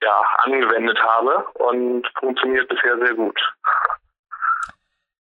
ja, 0.03 0.23
angewendet 0.45 0.99
habe 1.03 1.45
und 1.55 2.07
funktioniert 2.19 2.69
bisher 2.69 2.97
sehr 2.99 3.15
gut. 3.15 3.39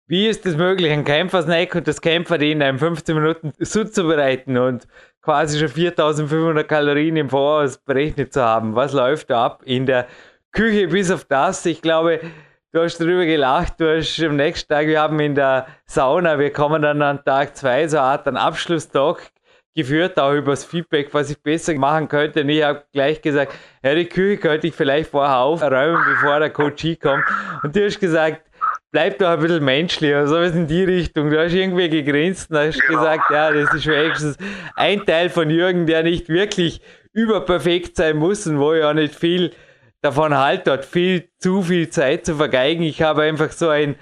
Wie 0.08 0.28
ist 0.28 0.46
es 0.46 0.56
möglich, 0.56 0.92
ein 0.92 1.04
Kämpfersnack 1.04 1.74
und 1.74 1.88
das 1.88 2.00
Kämpferdienen 2.00 2.76
in 2.76 2.78
15 2.78 3.16
Minuten 3.16 3.54
zuzubereiten 3.54 4.58
und 4.58 4.88
quasi 5.24 5.58
schon 5.58 5.70
4500 5.70 6.68
Kalorien 6.68 7.18
im 7.18 7.30
Voraus 7.30 7.80
berechnet 7.80 8.32
zu 8.32 8.44
haben? 8.44 8.76
Was 8.76 8.94
läuft 8.94 9.32
da 9.32 9.46
ab 9.46 9.64
in 9.66 9.88
der 9.88 10.08
Küche 10.56 10.88
bis 10.88 11.12
auf 11.12 11.26
das? 11.26 11.66
Ich 11.66 11.82
glaube, 11.82 12.22
du 12.72 12.82
hast 12.82 12.98
darüber 13.00 13.26
gelacht, 13.26 13.74
du 13.78 13.98
hast 13.98 14.20
am 14.24 14.38
nächsten 14.38 14.70
Tag, 14.74 14.88
wir 14.88 15.02
haben 15.02 15.20
in 15.20 15.36
der 15.36 15.68
Sauna, 15.86 16.40
wir 16.40 16.52
kommen 16.52 16.82
dann 16.82 17.02
an 17.02 17.24
Tag 17.26 17.56
2 17.58 17.90
so 17.90 17.98
eine 17.98 18.06
Art 18.06 18.28
einen 18.28 18.38
Abschlusstalk 18.38 19.22
geführt, 19.76 20.18
auch 20.18 20.32
über 20.32 20.54
das 20.54 20.64
Feedback, 20.64 21.14
was 21.14 21.30
ich 21.30 21.38
besser 21.44 21.76
machen 21.76 22.08
könnte. 22.08 22.42
Und 22.42 22.50
ich 22.50 22.64
habe 22.64 22.86
gleich 22.94 23.22
gesagt, 23.22 23.54
ja, 23.84 23.94
die 23.94 24.06
Küche 24.06 24.38
könnte 24.38 24.68
ich 24.68 24.74
vielleicht 24.74 25.10
vorher 25.10 25.40
aufräumen, 25.40 26.02
bevor 26.08 26.40
der 26.40 26.50
Coach 26.50 26.86
kommt. 27.02 27.26
Und 27.62 27.76
du 27.76 27.86
hast 27.86 28.00
gesagt, 28.00 28.42
bleib 28.92 29.20
doch 29.20 29.28
ein 29.28 29.42
bisschen 29.42 29.66
menschlich 29.66 30.12
oder 30.12 30.28
sowas 30.28 30.56
in 30.56 30.68
die 30.68 30.86
Richtung. 30.86 31.30
Du 31.30 31.38
hast 31.38 31.54
irgendwie 31.54 31.90
gegrinst 31.90 32.50
und 32.50 32.60
hast 32.60 32.80
genau. 32.80 33.00
gesagt, 33.00 33.30
ja, 33.30 33.52
das 33.52 33.74
ist 33.74 33.88
wenigstens 33.88 34.38
ein 34.76 35.06
Teil 35.06 35.30
von 35.30 35.50
Jürgen, 35.50 35.86
der 35.86 36.04
nicht 36.04 36.30
wirklich 36.30 36.80
überperfekt 37.12 37.98
sein 37.98 38.16
muss 38.16 38.48
und 38.48 38.58
wo 38.58 38.72
auch 38.72 38.94
nicht 38.94 39.14
viel 39.14 39.52
davon 40.06 40.38
halt, 40.38 40.68
dort 40.68 40.86
viel 40.86 41.30
zu 41.40 41.62
viel 41.62 41.90
Zeit 41.90 42.26
zu 42.26 42.36
vergeigen. 42.36 42.84
Ich 42.84 43.02
habe 43.02 43.24
einfach 43.24 43.52
so 43.52 43.70
ein 43.70 43.96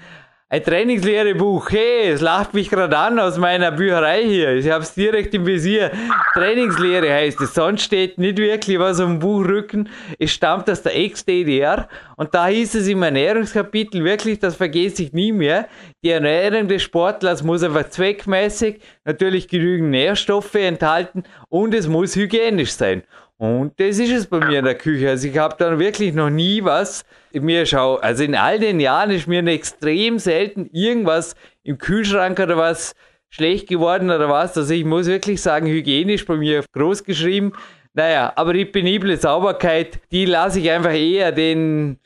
ein 0.54 0.62
Trainingslehrebuch, 0.62 1.70
hey, 1.70 2.10
es 2.10 2.20
lacht 2.20 2.54
mich 2.54 2.70
gerade 2.70 2.96
an 2.96 3.18
aus 3.18 3.38
meiner 3.38 3.72
Bücherei 3.72 4.22
hier. 4.22 4.54
Ich 4.54 4.70
habe 4.70 4.84
es 4.84 4.94
direkt 4.94 5.34
im 5.34 5.44
Visier. 5.46 5.90
Trainingslehre 6.34 7.12
heißt 7.12 7.40
es. 7.40 7.54
Sonst 7.54 7.82
steht 7.82 8.18
nicht 8.18 8.38
wirklich 8.38 8.78
was 8.78 9.00
am 9.00 9.18
Buchrücken. 9.18 9.88
Es 10.18 10.30
stammt 10.30 10.70
aus 10.70 10.82
der 10.82 10.96
Ex-DDR 10.96 11.88
und 12.16 12.34
da 12.36 12.46
hieß 12.46 12.76
es 12.76 12.86
im 12.86 13.02
Ernährungskapitel 13.02 14.04
wirklich, 14.04 14.38
das 14.38 14.54
vergesse 14.54 15.02
ich 15.02 15.12
nie 15.12 15.32
mehr. 15.32 15.66
Die 16.04 16.10
Ernährung 16.10 16.68
des 16.68 16.82
Sportlers 16.82 17.42
muss 17.42 17.64
einfach 17.64 17.88
zweckmäßig, 17.88 18.80
natürlich 19.04 19.48
genügend 19.48 19.90
Nährstoffe 19.90 20.54
enthalten 20.54 21.24
und 21.48 21.74
es 21.74 21.88
muss 21.88 22.14
hygienisch 22.14 22.74
sein. 22.74 23.02
Und 23.36 23.78
das 23.80 23.98
ist 23.98 24.12
es 24.12 24.26
bei 24.26 24.38
mir 24.38 24.60
in 24.60 24.64
der 24.64 24.76
Küche. 24.76 25.10
Also 25.10 25.26
ich 25.26 25.36
habe 25.36 25.56
dann 25.58 25.78
wirklich 25.78 26.14
noch 26.14 26.30
nie 26.30 26.62
was 26.62 27.04
mir 27.32 27.66
schau. 27.66 27.96
Also 27.96 28.22
in 28.22 28.34
all 28.34 28.58
den 28.58 28.78
Jahren 28.78 29.10
ist 29.10 29.26
mir 29.26 29.44
extrem 29.46 30.18
selten 30.18 30.70
irgendwas 30.72 31.34
im 31.64 31.78
Kühlschrank 31.78 32.38
oder 32.38 32.56
was 32.56 32.94
schlecht 33.30 33.68
geworden 33.68 34.10
oder 34.10 34.28
was. 34.28 34.56
Also 34.56 34.72
ich 34.72 34.84
muss 34.84 35.06
wirklich 35.06 35.42
sagen, 35.42 35.66
hygienisch 35.66 36.24
bei 36.24 36.36
mir 36.36 36.64
groß 36.72 37.02
geschrieben. 37.02 37.52
Naja, 37.92 38.32
aber 38.36 38.52
die 38.52 38.64
penible 38.64 39.16
Sauberkeit, 39.16 40.00
die 40.12 40.24
lasse 40.24 40.60
ich 40.60 40.70
einfach 40.70 40.92
eher 40.94 41.32
den, 41.32 41.98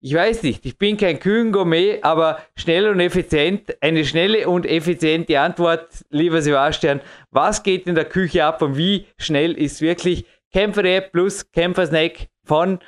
ich 0.00 0.14
weiß 0.14 0.42
nicht, 0.44 0.64
ich 0.66 0.78
bin 0.78 0.96
kein 0.96 1.18
Küchengourmet, 1.18 2.04
aber 2.04 2.40
schnell 2.56 2.88
und 2.88 3.00
effizient, 3.00 3.76
eine 3.80 4.04
schnelle 4.04 4.48
und 4.48 4.66
effiziente 4.66 5.38
Antwort, 5.40 5.88
lieber 6.10 6.42
Sebastian, 6.42 7.00
was 7.30 7.62
geht 7.62 7.86
in 7.86 7.94
der 7.94 8.04
Küche 8.06 8.44
ab 8.44 8.62
und 8.62 8.76
wie 8.76 9.06
schnell 9.18 9.52
ist 9.52 9.80
wirklich 9.80 10.26
Kämpfer-App 10.56 11.12
plus 11.12 11.52
Kämpfer-Snack 11.52 12.28
von, 12.46 12.78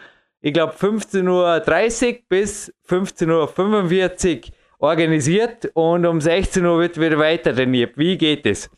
ich 0.40 0.54
glaube, 0.54 0.72
15.30 0.72 1.26
Uhr 1.28 2.18
bis 2.30 2.72
15.45 2.88 3.28
Uhr 3.28 4.88
organisiert 4.88 5.68
und 5.74 6.06
um 6.06 6.18
16 6.18 6.64
Uhr 6.64 6.78
wird 6.80 6.98
wieder 6.98 7.18
weiter 7.18 7.54
trainiert. 7.54 7.92
Wie 7.98 8.16
geht 8.16 8.46
es? 8.46 8.70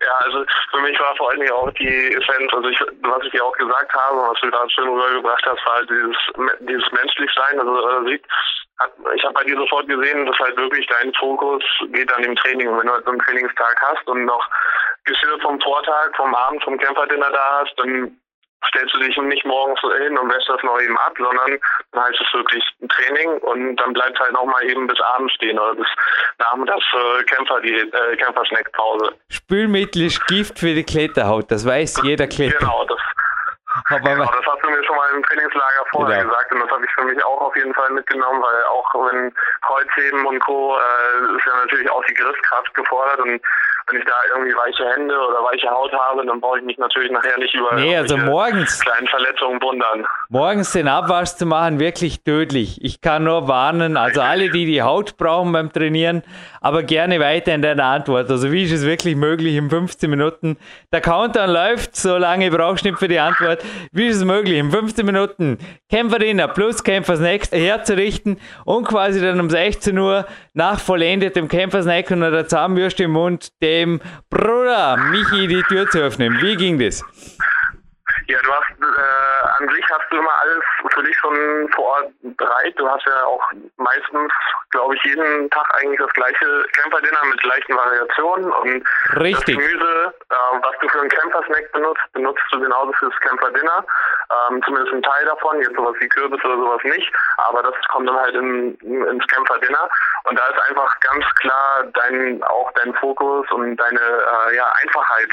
Ja, 0.00 0.14
also 0.26 0.44
für 0.70 0.80
mich 0.82 0.96
war 1.00 1.16
vor 1.16 1.30
allen 1.30 1.40
Dingen 1.40 1.50
auch 1.50 1.72
die 1.72 2.14
Essenz, 2.14 2.52
also 2.52 2.68
ich, 2.68 2.78
was 3.02 3.24
ich 3.24 3.32
dir 3.32 3.44
auch 3.44 3.56
gesagt 3.56 3.92
habe, 3.92 4.16
was 4.30 4.40
du 4.40 4.50
gerade 4.52 4.70
schön 4.70 4.88
rübergebracht 4.88 5.44
hast, 5.44 5.66
war 5.66 5.74
halt 5.74 5.90
dieses, 5.90 6.16
dieses 6.60 6.92
Menschlichsein. 6.92 7.58
Also 7.58 8.06
äh, 8.06 8.14
ich 8.14 9.24
habe 9.24 9.34
bei 9.34 9.42
dir 9.42 9.56
sofort 9.56 9.88
gesehen, 9.88 10.24
dass 10.26 10.38
halt 10.38 10.56
wirklich 10.56 10.86
dein 10.86 11.12
Fokus 11.14 11.64
geht 11.92 12.12
an 12.12 12.22
dem 12.22 12.36
Training. 12.36 12.68
Und 12.68 12.78
wenn 12.78 12.86
du 12.86 12.92
halt 12.92 13.04
so 13.04 13.10
einen 13.10 13.20
Trainingstag 13.20 13.76
hast 13.80 14.06
und 14.06 14.24
noch 14.24 14.48
Geschirr 15.04 15.38
vom 15.40 15.60
Vortag, 15.60 16.16
vom 16.16 16.34
Abend, 16.34 16.62
vom 16.64 16.78
Kämpferdinner 16.78 17.30
da 17.30 17.60
hast, 17.60 17.74
dann 17.78 18.18
stellst 18.68 18.94
du 18.94 18.98
dich 19.00 19.16
nicht 19.16 19.44
morgens 19.44 19.80
hin 19.98 20.16
und 20.16 20.30
wäschst 20.30 20.48
das 20.48 20.62
noch 20.62 20.80
eben 20.80 20.96
ab, 20.98 21.12
sondern 21.18 21.58
dann 21.92 22.04
heißt 22.04 22.20
es 22.20 22.34
wirklich 22.34 22.64
ein 22.80 22.88
Training 22.88 23.38
und 23.38 23.76
dann 23.76 23.92
bleibt 23.92 24.18
halt 24.18 24.32
noch 24.32 24.44
mal 24.44 24.64
eben 24.64 24.86
bis 24.86 25.00
abends 25.00 25.34
stehen 25.34 25.58
oder 25.58 25.74
bis 25.74 25.86
nachmittags 26.38 26.84
äh, 26.94 27.22
Kämpfer 27.24 27.60
die 27.60 27.74
äh, 27.74 28.16
Kämpfersnackpause. 28.16 29.12
Spülmittel 29.28 30.06
ist 30.06 30.26
Gift 30.26 30.58
für 30.58 30.74
die 30.74 30.84
Kletterhaut, 30.84 31.50
das 31.50 31.66
weiß 31.66 32.00
jeder 32.04 32.26
Kletterer. 32.26 32.60
Genau, 32.60 32.84
das 32.86 32.98
aber 33.90 34.14
genau, 34.14 34.24
das 34.26 34.46
hast 34.46 34.62
du 34.62 34.70
mir 34.70 34.84
schon 34.84 34.96
mal 34.96 35.10
im 35.14 35.22
Trainingslager 35.24 35.84
vorher 35.90 36.18
genau. 36.18 36.30
gesagt 36.30 36.52
und 36.52 36.60
das 36.60 36.70
habe 36.70 36.84
ich 36.84 36.90
für 36.92 37.04
mich 37.04 37.24
auch 37.24 37.40
auf 37.40 37.56
jeden 37.56 37.74
Fall 37.74 37.90
mitgenommen, 37.90 38.40
weil 38.40 38.64
auch 38.64 38.94
wenn 39.10 39.34
Kreuzheben 39.62 40.24
und 40.24 40.38
Co. 40.40 40.78
Äh, 40.78 41.36
ist 41.36 41.44
ja 41.44 41.56
natürlich 41.56 41.90
auch 41.90 42.04
die 42.04 42.14
Griffkraft 42.14 42.72
gefordert 42.74 43.18
und 43.18 43.42
wenn 43.86 44.00
ich 44.00 44.06
da 44.06 44.12
irgendwie 44.34 44.54
weiche 44.56 44.84
Hände 44.94 45.14
oder 45.14 45.38
weiche 45.44 45.70
Haut 45.70 45.92
habe, 45.92 46.24
dann 46.24 46.40
brauche 46.40 46.58
ich 46.58 46.64
mich 46.64 46.78
natürlich 46.78 47.10
nachher 47.10 47.38
nicht 47.38 47.54
über 47.54 47.74
nee, 47.74 47.96
also 47.96 48.16
morgens, 48.16 48.80
kleinen 48.80 49.06
Verletzungen 49.06 49.60
wundern. 49.60 50.06
Morgens 50.30 50.72
den 50.72 50.88
Abwasch 50.88 51.34
zu 51.34 51.46
machen, 51.46 51.78
wirklich 51.78 52.22
tödlich. 52.22 52.82
Ich 52.82 53.00
kann 53.00 53.24
nur 53.24 53.46
warnen, 53.46 53.96
also 53.96 54.22
alle, 54.22 54.50
die 54.50 54.64
die 54.64 54.82
Haut 54.82 55.16
brauchen 55.16 55.52
beim 55.52 55.72
Trainieren, 55.72 56.22
aber 56.60 56.82
gerne 56.82 57.20
weiter 57.20 57.54
in 57.54 57.62
deiner 57.62 57.84
Antwort. 57.84 58.30
Also 58.30 58.50
wie 58.52 58.64
ist 58.64 58.72
es 58.72 58.86
wirklich 58.86 59.16
möglich 59.16 59.56
in 59.56 59.68
15 59.68 60.08
Minuten? 60.08 60.56
Der 60.92 61.00
Countdown 61.00 61.50
läuft, 61.50 61.94
so 61.94 62.16
lange 62.16 62.50
brauchst 62.50 62.84
du 62.84 62.90
nicht 62.90 62.98
für 62.98 63.08
die 63.08 63.18
Antwort. 63.18 63.62
Wie 63.92 64.06
ist 64.06 64.16
es 64.16 64.24
möglich, 64.24 64.58
in 64.58 64.70
15 64.70 65.04
Minuten 65.04 65.58
Kämpferdiener 65.90 66.48
plus 66.48 66.82
Kämpfersnack 66.82 67.52
herzurichten 67.52 68.40
und 68.64 68.88
quasi 68.88 69.20
dann 69.20 69.40
um 69.40 69.50
16 69.50 69.96
Uhr 69.98 70.26
nach 70.54 70.80
vollendetem 70.80 71.48
Kämpfersnack 71.48 72.10
und 72.10 72.22
einer 72.22 72.46
Zahnbürste 72.46 73.04
im 73.04 73.12
Mund 73.12 73.48
dem 73.74 74.00
Bruder 74.30 74.96
Michi 75.10 75.48
die 75.48 75.62
Tür 75.64 75.88
zu 75.90 75.98
öffnen. 75.98 76.38
Wie 76.40 76.56
ging 76.56 76.78
das? 76.78 77.02
Ja, 78.26 78.38
du 78.42 78.52
hast 78.52 78.70
äh, 78.80 79.46
an 79.58 79.68
sich 79.68 79.84
hast 79.90 80.10
du 80.10 80.16
immer 80.16 80.32
alles 80.40 80.64
für 80.94 81.02
dich 81.02 81.16
schon 81.18 81.68
vor 81.74 81.84
Ort 81.84 82.12
bereit. 82.22 82.74
Du 82.78 82.88
hast 82.88 83.04
ja 83.06 83.24
auch 83.24 83.42
meistens, 83.76 84.32
glaube 84.70 84.94
ich, 84.94 85.04
jeden 85.04 85.50
Tag 85.50 85.66
eigentlich 85.74 86.00
das 86.00 86.12
gleiche 86.14 86.64
Camper-Dinner 86.72 87.24
mit 87.30 87.42
leichten 87.44 87.76
Variationen 87.76 88.50
und 88.50 88.84
Richtig. 89.20 89.56
das 89.56 89.64
Gemüse, 89.64 90.14
äh, 90.30 90.34
was 90.62 90.78
du 90.80 90.88
für 90.88 91.00
einen 91.00 91.10
Camper-Snack 91.10 91.72
benutzt, 91.72 92.02
benutzt 92.12 92.42
du 92.50 92.60
genauso 92.60 92.92
fürs 92.94 93.14
Camper-Dinner. 93.20 93.84
Ähm, 94.48 94.62
zumindest 94.64 94.94
ein 94.94 95.02
Teil 95.02 95.24
davon, 95.26 95.60
jetzt 95.60 95.76
sowas 95.76 95.94
wie 96.00 96.08
Kürbis 96.08 96.42
oder 96.44 96.56
sowas 96.56 96.82
nicht, 96.84 97.12
aber 97.36 97.62
das 97.62 97.74
kommt 97.92 98.08
dann 98.08 98.16
halt 98.16 98.34
in, 98.34 98.74
ins 98.80 99.26
Camper-Dinner 99.26 99.88
und 100.24 100.38
da 100.38 100.46
ist 100.46 100.70
einfach 100.70 100.98
ganz 101.00 101.24
klar 101.40 101.84
dein 101.92 102.42
auch 102.44 102.72
dein 102.72 102.94
Fokus 102.94 103.50
und 103.50 103.76
deine 103.76 104.00
äh, 104.00 104.56
ja, 104.56 104.72
Einfachheit 104.82 105.28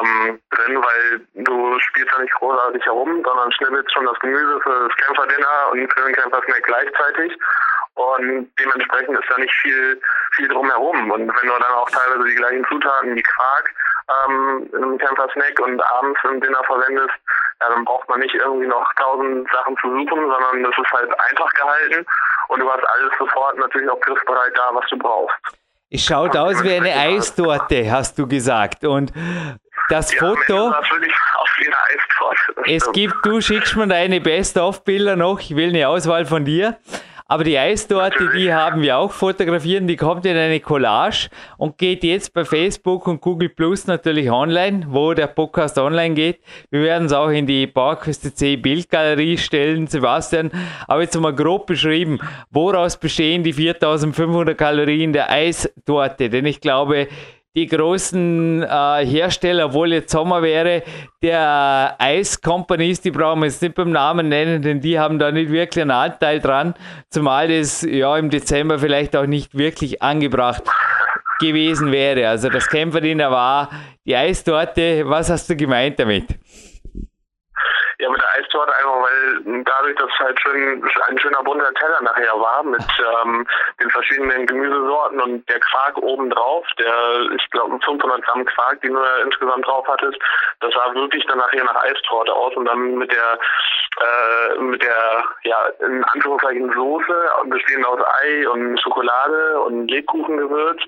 ähm, 0.00 0.40
drin, 0.50 0.82
weil 0.82 1.20
du 1.34 1.78
spielst 1.80 2.12
da 2.12 2.21
nicht 2.22 2.34
großartig 2.34 2.84
herum, 2.84 3.22
sondern 3.24 3.52
schnibbelst 3.52 3.92
schon 3.92 4.06
das 4.06 4.18
Gemüse 4.20 4.60
für 4.62 4.88
das 4.88 4.96
Camper-Dinner 4.96 5.70
und 5.72 5.92
für 5.92 6.04
den 6.04 6.14
Camper-Snack 6.14 6.62
gleichzeitig. 6.64 7.38
Und 7.94 8.50
dementsprechend 8.58 9.18
ist 9.18 9.28
da 9.30 9.38
nicht 9.38 9.54
viel, 9.60 10.00
viel 10.36 10.48
drumherum. 10.48 11.10
Und 11.10 11.28
wenn 11.28 11.48
du 11.48 11.52
dann 11.52 11.74
auch 11.74 11.90
teilweise 11.90 12.24
die 12.24 12.34
gleichen 12.34 12.64
Zutaten 12.66 13.14
wie 13.14 13.22
Quark 13.22 13.70
ähm, 14.08 14.70
im 14.72 14.98
Camper-Snack 14.98 15.60
und 15.60 15.80
abends 15.82 16.20
im 16.24 16.40
Dinner 16.40 16.62
verwendest, 16.64 17.14
ja, 17.60 17.68
dann 17.68 17.84
braucht 17.84 18.08
man 18.08 18.20
nicht 18.20 18.34
irgendwie 18.34 18.66
noch 18.66 18.92
tausend 18.94 19.48
Sachen 19.52 19.76
zu 19.76 19.88
suchen, 19.88 20.30
sondern 20.30 20.62
das 20.62 20.72
ist 20.78 20.92
halt 20.92 21.10
einfach 21.30 21.50
gehalten 21.52 22.06
und 22.48 22.60
du 22.60 22.70
hast 22.70 22.84
alles 22.84 23.12
sofort 23.18 23.56
natürlich 23.58 23.88
auch 23.90 24.00
griffbereit 24.00 24.56
da, 24.56 24.70
was 24.72 24.88
du 24.88 24.98
brauchst. 24.98 25.36
Es 25.90 26.00
schaut 26.00 26.36
aus 26.36 26.64
wie 26.64 26.74
eine 26.74 26.94
Eistorte, 26.94 27.90
hast 27.90 28.18
du 28.18 28.26
gesagt. 28.26 28.84
Und 28.84 29.12
das 29.88 30.12
Foto. 30.14 30.72
Ja, 31.64 31.76
Eistorte. 31.94 32.70
Es 32.72 32.92
gibt, 32.92 33.14
du 33.24 33.40
schickst 33.40 33.76
mir 33.76 33.86
deine 33.86 34.20
Best-of-Bilder 34.20 35.14
noch. 35.14 35.38
Ich 35.38 35.54
will 35.54 35.68
eine 35.68 35.86
Auswahl 35.86 36.24
von 36.24 36.44
dir. 36.44 36.78
Aber 37.32 37.44
die 37.44 37.58
Eistorte, 37.58 38.28
die 38.36 38.52
haben 38.52 38.82
wir 38.82 38.98
auch 38.98 39.10
fotografiert. 39.10 39.88
Die 39.88 39.96
kommt 39.96 40.26
in 40.26 40.36
eine 40.36 40.60
Collage 40.60 41.30
und 41.56 41.78
geht 41.78 42.04
jetzt 42.04 42.34
bei 42.34 42.44
Facebook 42.44 43.06
und 43.06 43.22
Google 43.22 43.48
Plus 43.48 43.86
natürlich 43.86 44.30
online, 44.30 44.84
wo 44.88 45.14
der 45.14 45.28
Podcast 45.28 45.78
online 45.78 46.14
geht. 46.14 46.40
Wir 46.70 46.82
werden 46.82 47.06
es 47.06 47.12
auch 47.14 47.30
in 47.30 47.46
die 47.46 47.66
PowerQuest 47.66 48.36
C 48.36 48.56
Bildgalerie 48.56 49.38
stellen, 49.38 49.86
Sebastian. 49.86 50.50
Aber 50.86 51.00
jetzt 51.00 51.18
mal 51.18 51.34
grob 51.34 51.66
beschrieben, 51.66 52.20
woraus 52.50 52.98
bestehen 52.98 53.42
die 53.42 53.54
4500 53.54 54.58
Kalorien 54.58 55.14
der 55.14 55.30
Eistorte? 55.30 56.28
Denn 56.28 56.44
ich 56.44 56.60
glaube, 56.60 57.08
die 57.54 57.66
großen 57.66 58.62
äh, 58.62 59.06
Hersteller, 59.06 59.66
obwohl 59.66 59.92
jetzt 59.92 60.10
Sommer 60.10 60.42
wäre, 60.42 60.82
der 61.22 61.96
Ice 62.00 62.40
Companies, 62.40 63.00
die 63.00 63.10
brauchen 63.10 63.40
wir 63.40 63.46
jetzt 63.46 63.60
nicht 63.60 63.74
beim 63.74 63.90
Namen 63.90 64.28
nennen, 64.28 64.62
denn 64.62 64.80
die 64.80 64.98
haben 64.98 65.18
da 65.18 65.30
nicht 65.30 65.50
wirklich 65.50 65.82
einen 65.82 65.90
Anteil 65.90 66.40
dran, 66.40 66.74
zumal 67.10 67.48
das 67.48 67.82
ja 67.82 68.16
im 68.16 68.30
Dezember 68.30 68.78
vielleicht 68.78 69.14
auch 69.16 69.26
nicht 69.26 69.56
wirklich 69.56 70.02
angebracht 70.02 70.62
gewesen 71.40 71.92
wäre. 71.92 72.28
Also 72.28 72.48
das 72.48 72.68
Kämpferdiener 72.68 73.30
war 73.30 73.68
die 74.06 74.16
Eistorte. 74.16 75.02
Was 75.06 75.28
hast 75.28 75.50
du 75.50 75.56
gemeint 75.56 75.98
damit? 75.98 76.24
Ja, 78.02 78.10
mit 78.10 78.20
der 78.20 78.34
Eistorte 78.34 78.74
einfach, 78.74 79.00
weil 79.00 79.62
dadurch, 79.62 79.94
dass 79.94 80.10
es 80.12 80.18
halt 80.18 80.40
schön, 80.40 80.82
ein 81.06 81.18
schöner 81.20 81.40
bunter 81.44 81.72
Teller 81.74 82.02
nachher 82.02 82.34
war 82.34 82.64
mit 82.64 82.82
ähm, 82.98 83.46
den 83.80 83.90
verschiedenen 83.90 84.44
Gemüsesorten 84.44 85.20
und 85.20 85.48
der 85.48 85.60
Quark 85.60 85.98
obendrauf, 85.98 86.66
der, 86.80 87.30
ich 87.36 87.50
glaube, 87.52 87.78
500 87.84 88.20
Gramm 88.22 88.44
Quark, 88.44 88.80
die 88.82 88.88
du 88.88 88.98
insgesamt 89.22 89.64
drauf 89.64 89.86
hattest, 89.86 90.18
das 90.58 90.74
sah 90.74 90.92
wirklich 90.96 91.24
dann 91.26 91.38
nachher 91.38 91.62
nach 91.62 91.80
Eistorte 91.84 92.34
aus 92.34 92.56
und 92.56 92.64
dann 92.64 92.96
mit 92.96 93.12
der, 93.12 93.38
äh, 94.00 94.58
mit 94.58 94.82
der, 94.82 95.24
ja, 95.44 95.66
in 95.86 96.02
Anführungszeichen 96.02 96.72
Soße, 96.72 97.30
bestehend 97.44 97.86
aus 97.86 98.00
Ei 98.24 98.48
und 98.48 98.80
Schokolade 98.80 99.60
und 99.60 99.86
Lebkuchengewürz, 99.86 100.82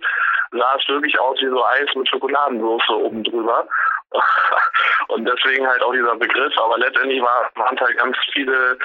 sah 0.50 0.74
es 0.76 0.88
wirklich 0.88 1.18
aus 1.20 1.38
wie 1.40 1.48
so 1.48 1.64
Eis 1.64 1.94
mit 1.94 2.08
Schokoladensauce 2.08 2.88
oben 2.90 3.22
drüber. 3.22 3.68
Und 5.08 5.24
deswegen 5.24 5.66
halt 5.66 5.82
auch 5.82 5.92
dieser 5.92 6.16
Begriff. 6.16 6.52
Aber 6.58 6.78
letztendlich 6.78 7.20
war, 7.20 7.50
waren 7.56 7.78
halt 7.78 7.98
ganz 7.98 8.16
viele, 8.32 8.78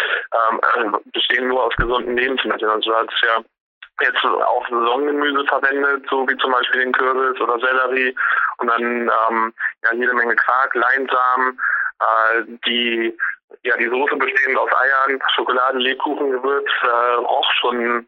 ähm, 0.78 0.98
bestehen 1.14 1.48
nur 1.48 1.64
aus 1.64 1.76
gesunden 1.76 2.18
Lebensmitteln. 2.18 2.72
Also 2.72 2.92
du 2.92 2.96
hast 2.96 3.22
ja 3.22 3.44
jetzt 4.02 4.24
auch 4.24 4.68
Saisongemüse 4.70 5.46
verwendet, 5.46 6.06
so 6.10 6.28
wie 6.28 6.38
zum 6.38 6.52
Beispiel 6.52 6.82
den 6.82 6.94
Kürbis 6.94 7.40
oder 7.42 7.60
Sellerie 7.60 8.16
und 8.60 8.68
dann 8.68 8.82
ähm, 8.82 9.54
ja 9.84 9.94
jede 9.94 10.14
Menge 10.14 10.36
Quark, 10.36 10.74
Leinsamen, 10.76 11.60
äh, 12.00 12.44
die 12.66 13.18
ja, 13.64 13.76
die 13.78 13.90
Soße 13.90 14.16
bestehend 14.16 14.58
aus 14.58 14.70
Eiern, 14.72 15.20
Schokoladen, 15.36 15.82
Lebkuchengewürz, 15.82 16.70
äh, 16.84 17.16
roch 17.16 17.52
schon 17.60 18.08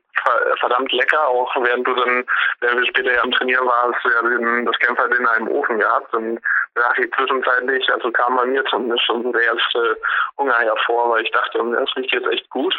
verdammt 0.59 0.91
lecker, 0.91 1.27
auch 1.27 1.55
während 1.63 1.87
du 1.87 1.95
dann, 1.95 2.25
während 2.59 2.81
wir 2.81 2.87
später 2.87 3.13
ja 3.13 3.23
am 3.23 3.31
Trainieren 3.31 3.65
warst, 3.65 4.05
ja 4.05 4.21
den, 4.21 4.65
das 4.65 4.77
Kämpferdinner 4.79 5.37
im 5.37 5.47
Ofen 5.47 5.79
gehabt 5.79 6.13
und 6.13 6.39
nach 6.75 6.93
die 6.93 7.09
zwischenzeitlich, 7.11 7.91
also 7.91 8.11
kam 8.11 8.35
bei 8.35 8.45
mir 8.45 8.63
zumindest 8.65 9.03
schon 9.05 9.31
der 9.31 9.41
erste 9.41 9.97
Hunger 10.37 10.57
hervor, 10.59 11.11
weil 11.11 11.23
ich 11.23 11.31
dachte, 11.31 11.57
das 11.57 11.95
riecht 11.95 12.13
jetzt 12.13 12.27
echt 12.27 12.49
gut. 12.49 12.75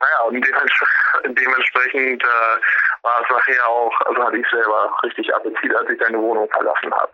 Naja, 0.00 0.20
und 0.28 0.46
dementsprechend 1.24 2.22
äh, 2.22 2.58
war 3.02 3.20
es 3.22 3.30
nachher 3.30 3.68
auch, 3.68 4.00
also 4.02 4.24
hatte 4.24 4.36
ich 4.36 4.46
selber 4.48 4.94
richtig 5.02 5.34
Appetit, 5.34 5.74
als 5.74 5.90
ich 5.90 5.98
deine 5.98 6.18
Wohnung 6.18 6.48
verlassen 6.50 6.92
habe. 6.94 7.10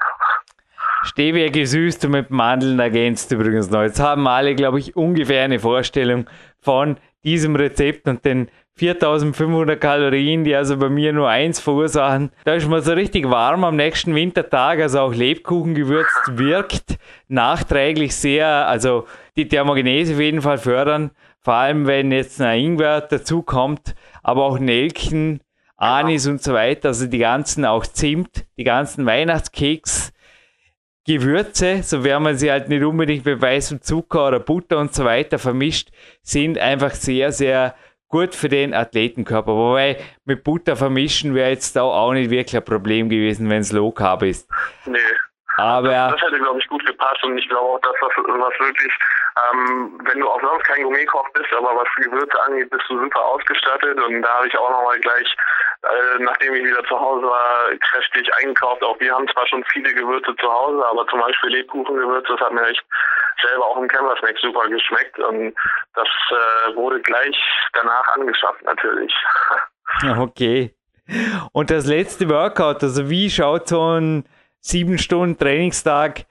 Stevia 1.04 1.50
gesüßt 1.50 2.04
und 2.06 2.12
mit 2.12 2.30
Mandeln 2.30 2.78
ergänzt 2.78 3.30
übrigens 3.30 3.70
noch. 3.70 3.82
Jetzt 3.82 4.00
haben 4.00 4.26
alle, 4.26 4.54
glaube 4.54 4.78
ich, 4.78 4.96
ungefähr 4.96 5.44
eine 5.44 5.60
Vorstellung 5.60 6.26
von 6.60 6.96
diesem 7.24 7.56
Rezept 7.56 8.08
und 8.08 8.24
den 8.24 8.48
4500 8.76 9.80
Kalorien, 9.80 10.42
die 10.42 10.54
also 10.54 10.76
bei 10.76 10.88
mir 10.88 11.12
nur 11.12 11.28
eins 11.28 11.60
verursachen. 11.60 12.30
Da 12.44 12.54
ist 12.54 12.68
man 12.68 12.82
so 12.82 12.92
richtig 12.92 13.30
warm 13.30 13.62
am 13.62 13.76
nächsten 13.76 14.14
Wintertag, 14.14 14.80
also 14.80 15.00
auch 15.00 15.14
Lebkuchen 15.14 15.74
gewürzt 15.74 16.22
wirkt 16.32 16.98
nachträglich 17.28 18.16
sehr, 18.16 18.66
also 18.66 19.06
die 19.36 19.46
Thermogenese 19.46 20.14
auf 20.14 20.20
jeden 20.20 20.42
Fall 20.42 20.58
fördern, 20.58 21.12
vor 21.40 21.54
allem 21.54 21.86
wenn 21.86 22.10
jetzt 22.10 22.40
ein 22.40 22.58
Ingwer 22.58 23.00
dazu 23.02 23.42
kommt, 23.42 23.94
aber 24.22 24.44
auch 24.44 24.58
Nelken, 24.58 25.40
Anis 25.76 26.26
und 26.26 26.42
so 26.42 26.52
weiter, 26.54 26.88
also 26.88 27.06
die 27.06 27.18
ganzen 27.18 27.64
auch 27.64 27.86
Zimt, 27.86 28.46
die 28.56 28.64
ganzen 28.64 29.06
Weihnachtskeks, 29.06 30.13
Gewürze, 31.06 31.82
so 31.82 32.02
wäre 32.02 32.20
man 32.20 32.36
sie 32.36 32.50
halt 32.50 32.68
nicht 32.68 32.82
unbedingt 32.82 33.26
mit 33.26 33.40
weißem 33.40 33.82
Zucker 33.82 34.28
oder 34.28 34.40
Butter 34.40 34.78
und 34.78 34.94
so 34.94 35.04
weiter 35.04 35.38
vermischt, 35.38 35.90
sind 36.22 36.58
einfach 36.58 36.92
sehr, 36.92 37.30
sehr 37.30 37.74
gut 38.08 38.34
für 38.34 38.48
den 38.48 38.72
Athletenkörper. 38.72 39.52
Wobei 39.52 39.98
mit 40.24 40.44
Butter 40.44 40.76
vermischen 40.76 41.34
wäre 41.34 41.50
jetzt 41.50 41.76
da 41.76 41.82
auch 41.82 42.12
nicht 42.12 42.30
wirklich 42.30 42.56
ein 42.56 42.64
Problem 42.64 43.08
gewesen, 43.08 43.50
wenn 43.50 43.60
es 43.60 43.72
Low 43.72 43.90
Carb 43.90 44.22
ist. 44.22 44.48
Nee. 44.86 44.98
Aber 45.56 45.88
das, 45.88 46.12
das 46.14 46.22
hätte, 46.22 46.38
glaube 46.38 46.58
ich, 46.58 46.66
gut 46.68 46.84
gepasst 46.84 47.22
und 47.22 47.38
ich 47.38 47.48
glaube 47.48 47.68
auch, 47.68 47.80
dass 47.80 47.94
das 48.00 48.10
was 48.16 48.60
wirklich, 48.60 48.92
ähm, 49.52 50.00
wenn 50.04 50.20
du 50.20 50.28
auch 50.28 50.40
sonst 50.40 50.64
kein 50.64 50.82
Gourmetkoch 50.82 51.28
bist, 51.32 51.52
aber 51.52 51.76
was 51.76 52.04
Gewürze 52.04 52.42
angeht, 52.42 52.70
bist 52.70 52.84
du 52.88 52.98
super 52.98 53.24
ausgestattet 53.24 54.00
und 54.00 54.22
da 54.22 54.28
habe 54.28 54.48
ich 54.48 54.58
auch 54.58 54.70
nochmal 54.70 54.98
gleich 54.98 55.36
äh, 55.84 56.22
nachdem 56.22 56.54
ich 56.54 56.64
wieder 56.64 56.82
zu 56.84 56.98
Hause 56.98 57.26
war, 57.26 57.70
kräftig 57.78 58.28
eingekauft. 58.36 58.82
Auch 58.82 58.98
wir 59.00 59.12
haben 59.14 59.28
zwar 59.28 59.46
schon 59.46 59.64
viele 59.72 59.92
Gewürze 59.92 60.34
zu 60.36 60.50
Hause, 60.50 60.84
aber 60.86 61.06
zum 61.08 61.20
Beispiel 61.20 61.50
Lebkuchengewürze, 61.50 62.32
das 62.32 62.40
hat 62.40 62.52
mir 62.52 62.66
echt 62.66 62.84
selber 63.42 63.66
auch 63.66 63.76
im 63.76 63.88
Campersnack 63.88 64.36
super 64.40 64.68
geschmeckt 64.68 65.18
und 65.18 65.54
das 65.94 66.08
äh, 66.30 66.76
wurde 66.76 67.00
gleich 67.00 67.36
danach 67.72 68.06
angeschafft 68.14 68.62
natürlich. 68.64 69.14
Okay. 70.18 70.74
Und 71.52 71.70
das 71.70 71.86
letzte 71.86 72.28
Workout, 72.28 72.82
also 72.82 73.10
wie 73.10 73.30
schaut 73.30 73.68
so 73.68 73.80
ein 73.96 74.24
sieben 74.60 74.98
Stunden 74.98 75.38
Trainingstag 75.38 76.24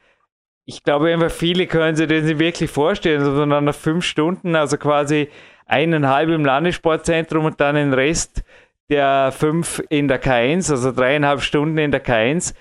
ich 0.66 0.84
glaube 0.84 1.12
einfach 1.12 1.32
viele 1.32 1.68
können 1.68 1.96
sich 1.96 2.08
das 2.08 2.24
nicht 2.24 2.40
wirklich 2.40 2.72
vorstellen, 2.72 3.24
sondern 3.24 3.66
nach 3.66 3.76
fünf 3.76 4.06
Stunden, 4.06 4.56
also 4.56 4.78
quasi 4.78 5.30
eineinhalb 5.66 6.30
im 6.30 6.46
Landessportzentrum 6.46 7.46
und 7.46 7.60
dann 7.60 7.76
den 7.76 7.94
Rest 7.94 8.44
der 8.90 9.32
fünf 9.32 9.82
in 9.90 10.08
der 10.08 10.22
K1, 10.22 10.72
also 10.72 10.92
dreieinhalb 10.92 11.42
Stunden 11.42 11.78
in 11.78 11.92
der 11.92 12.04
K1, 12.04 12.54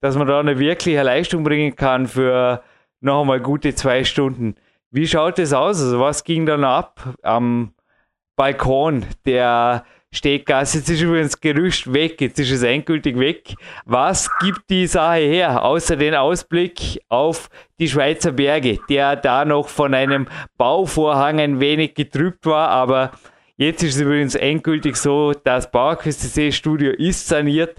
dass 0.00 0.16
man 0.16 0.26
da 0.26 0.40
eine 0.40 0.58
wirkliche 0.58 1.02
Leistung 1.02 1.44
bringen 1.44 1.76
kann 1.76 2.06
für 2.06 2.62
noch 3.00 3.22
einmal 3.22 3.40
gute 3.40 3.74
zwei 3.74 4.04
Stunden. 4.04 4.56
Wie 4.90 5.06
schaut 5.06 5.38
das 5.38 5.52
aus? 5.52 5.80
Also 5.80 6.00
was 6.00 6.24
ging 6.24 6.46
dann 6.46 6.64
ab 6.64 7.14
am 7.22 7.72
Balkon 8.36 9.06
der 9.24 9.84
Steggasse? 10.12 10.78
Jetzt 10.78 10.90
ist 10.90 11.00
übrigens 11.00 11.40
Gerücht 11.40 11.92
weg, 11.92 12.20
jetzt 12.20 12.40
ist 12.40 12.50
es 12.50 12.62
endgültig 12.62 13.18
weg. 13.18 13.54
Was 13.84 14.28
gibt 14.40 14.68
die 14.68 14.86
Sache 14.86 15.20
her, 15.20 15.62
außer 15.62 15.96
den 15.96 16.14
Ausblick 16.14 17.00
auf 17.08 17.48
die 17.78 17.88
Schweizer 17.88 18.32
Berge, 18.32 18.78
der 18.88 19.16
da 19.16 19.44
noch 19.44 19.68
von 19.68 19.94
einem 19.94 20.26
Bauvorhang 20.58 21.40
ein 21.40 21.60
wenig 21.60 21.94
getrübt 21.94 22.46
war, 22.46 22.68
aber 22.68 23.12
Jetzt 23.60 23.82
ist 23.82 23.96
es 23.96 24.00
übrigens 24.00 24.36
endgültig 24.36 24.96
so, 24.96 25.34
das 25.34 25.70
PowerQuest 25.70 26.54
Studio 26.54 26.92
ist 26.92 27.28
saniert 27.28 27.76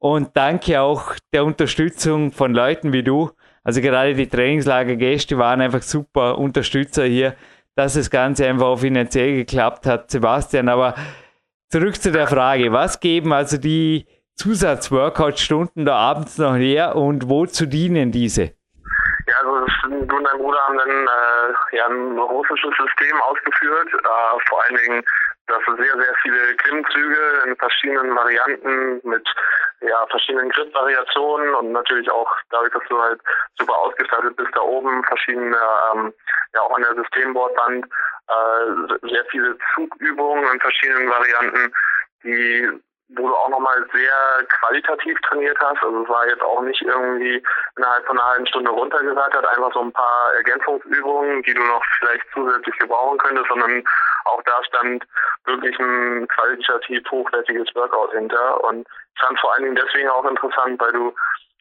und 0.00 0.30
danke 0.34 0.80
auch 0.80 1.14
der 1.32 1.44
Unterstützung 1.44 2.32
von 2.32 2.52
Leuten 2.52 2.92
wie 2.92 3.04
du 3.04 3.30
Also 3.62 3.80
gerade 3.80 4.16
die 4.16 4.26
Trainingslagergäste 4.26 5.38
waren 5.38 5.60
einfach 5.60 5.82
super 5.82 6.36
Unterstützer 6.36 7.04
hier, 7.04 7.36
dass 7.76 7.94
das 7.94 8.10
Ganze 8.10 8.48
einfach 8.48 8.66
auch 8.66 8.80
finanziell 8.80 9.36
geklappt 9.36 9.86
hat, 9.86 10.10
Sebastian. 10.10 10.68
Aber 10.68 10.96
zurück 11.68 12.02
zu 12.02 12.10
der 12.10 12.26
Frage, 12.26 12.72
was 12.72 12.98
geben 12.98 13.32
also 13.32 13.56
die 13.56 14.06
Zusatz-Workout-Stunden 14.34 15.84
da 15.84 15.94
abends 15.94 16.38
noch 16.38 16.56
her 16.56 16.96
und 16.96 17.28
wozu 17.28 17.66
dienen 17.66 18.10
diese? 18.10 18.54
Also 19.40 19.66
du 19.88 20.16
und 20.16 20.24
dein 20.24 20.38
Bruder 20.38 20.60
haben 20.66 20.76
dann 20.76 20.90
äh, 20.90 21.76
ja, 21.76 21.86
ein 21.86 22.18
russisches 22.18 22.72
System 22.76 23.20
ausgeführt, 23.22 23.88
äh, 23.94 24.48
vor 24.48 24.62
allen 24.64 24.76
Dingen 24.76 25.04
das 25.46 25.62
sehr, 25.64 25.96
sehr 25.96 26.14
viele 26.22 26.54
Klimmzüge 26.56 27.42
in 27.46 27.56
verschiedenen 27.56 28.14
Varianten 28.14 29.00
mit 29.02 29.26
ja, 29.80 30.06
verschiedenen 30.08 30.50
Grip-Variationen 30.50 31.54
und 31.54 31.72
natürlich 31.72 32.10
auch 32.10 32.30
dadurch, 32.50 32.72
dass 32.72 32.82
du 32.88 33.00
halt 33.00 33.20
super 33.58 33.76
ausgestattet 33.78 34.36
bist 34.36 34.50
da 34.54 34.60
oben, 34.60 35.02
verschiedene, 35.04 35.56
ähm, 35.92 36.12
ja 36.54 36.60
auch 36.60 36.76
an 36.76 36.82
der 36.82 36.94
Systembordwand, 36.96 37.86
äh, 37.86 39.08
sehr 39.08 39.24
viele 39.26 39.56
Zugübungen 39.74 40.44
in 40.52 40.60
verschiedenen 40.60 41.08
Varianten, 41.08 41.72
die 42.22 42.68
wo 43.16 43.28
du 43.28 43.34
auch 43.34 43.48
nochmal 43.48 43.84
sehr 43.92 44.46
qualitativ 44.60 45.18
trainiert 45.22 45.58
hast. 45.60 45.82
Also 45.82 46.02
es 46.02 46.08
war 46.08 46.26
jetzt 46.28 46.42
auch 46.42 46.62
nicht 46.62 46.80
irgendwie 46.82 47.42
innerhalb 47.76 48.06
von 48.06 48.18
einer 48.18 48.28
halben 48.28 48.46
Stunde 48.46 48.70
runtergesagt 48.70 49.34
einfach 49.46 49.72
so 49.72 49.80
ein 49.80 49.92
paar 49.92 50.34
Ergänzungsübungen, 50.34 51.42
die 51.42 51.54
du 51.54 51.62
noch 51.62 51.82
vielleicht 51.98 52.24
zusätzlich 52.32 52.78
gebrauchen 52.78 53.18
könntest, 53.18 53.48
sondern 53.48 53.82
auch 54.26 54.42
da 54.44 54.64
stand 54.64 55.04
wirklich 55.44 55.78
ein 55.78 56.28
qualitativ 56.28 57.02
hochwertiges 57.10 57.74
Workout 57.74 58.12
hinter. 58.12 58.62
Und 58.64 58.86
ich 59.14 59.20
fand 59.20 59.40
vor 59.40 59.54
allen 59.54 59.64
Dingen 59.64 59.76
deswegen 59.76 60.08
auch 60.08 60.24
interessant, 60.24 60.80
weil 60.80 60.92
du 60.92 61.14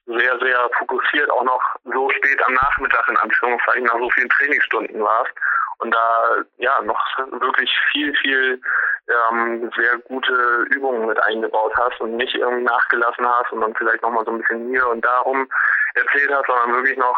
sehr, 0.05 0.39
sehr 0.39 0.69
fokussiert 0.77 1.29
auch 1.31 1.43
noch 1.43 1.61
so 1.83 2.09
spät 2.09 2.41
am 2.45 2.53
Nachmittag 2.53 3.07
in 3.09 3.17
Anführungszeichen 3.17 3.83
nach 3.83 3.97
so 3.97 4.09
vielen 4.11 4.29
Trainingsstunden 4.29 5.03
warst 5.03 5.31
und 5.79 5.93
da 5.93 6.35
ja 6.57 6.81
noch 6.81 6.99
wirklich 7.39 7.71
viel, 7.91 8.13
viel 8.17 8.61
ähm, 9.09 9.71
sehr 9.75 9.97
gute 10.07 10.65
Übungen 10.69 11.07
mit 11.07 11.21
eingebaut 11.23 11.73
hast 11.75 11.99
und 12.01 12.15
nicht 12.15 12.35
irgendwie 12.35 12.63
nachgelassen 12.63 13.25
hast 13.27 13.51
und 13.51 13.61
dann 13.61 13.75
vielleicht 13.75 14.01
nochmal 14.01 14.25
so 14.25 14.31
ein 14.31 14.39
bisschen 14.39 14.69
hier 14.69 14.87
und 14.87 15.03
darum 15.03 15.47
erzählt 15.95 16.31
hast, 16.33 16.47
sondern 16.47 16.73
wirklich 16.73 16.97
noch 16.97 17.17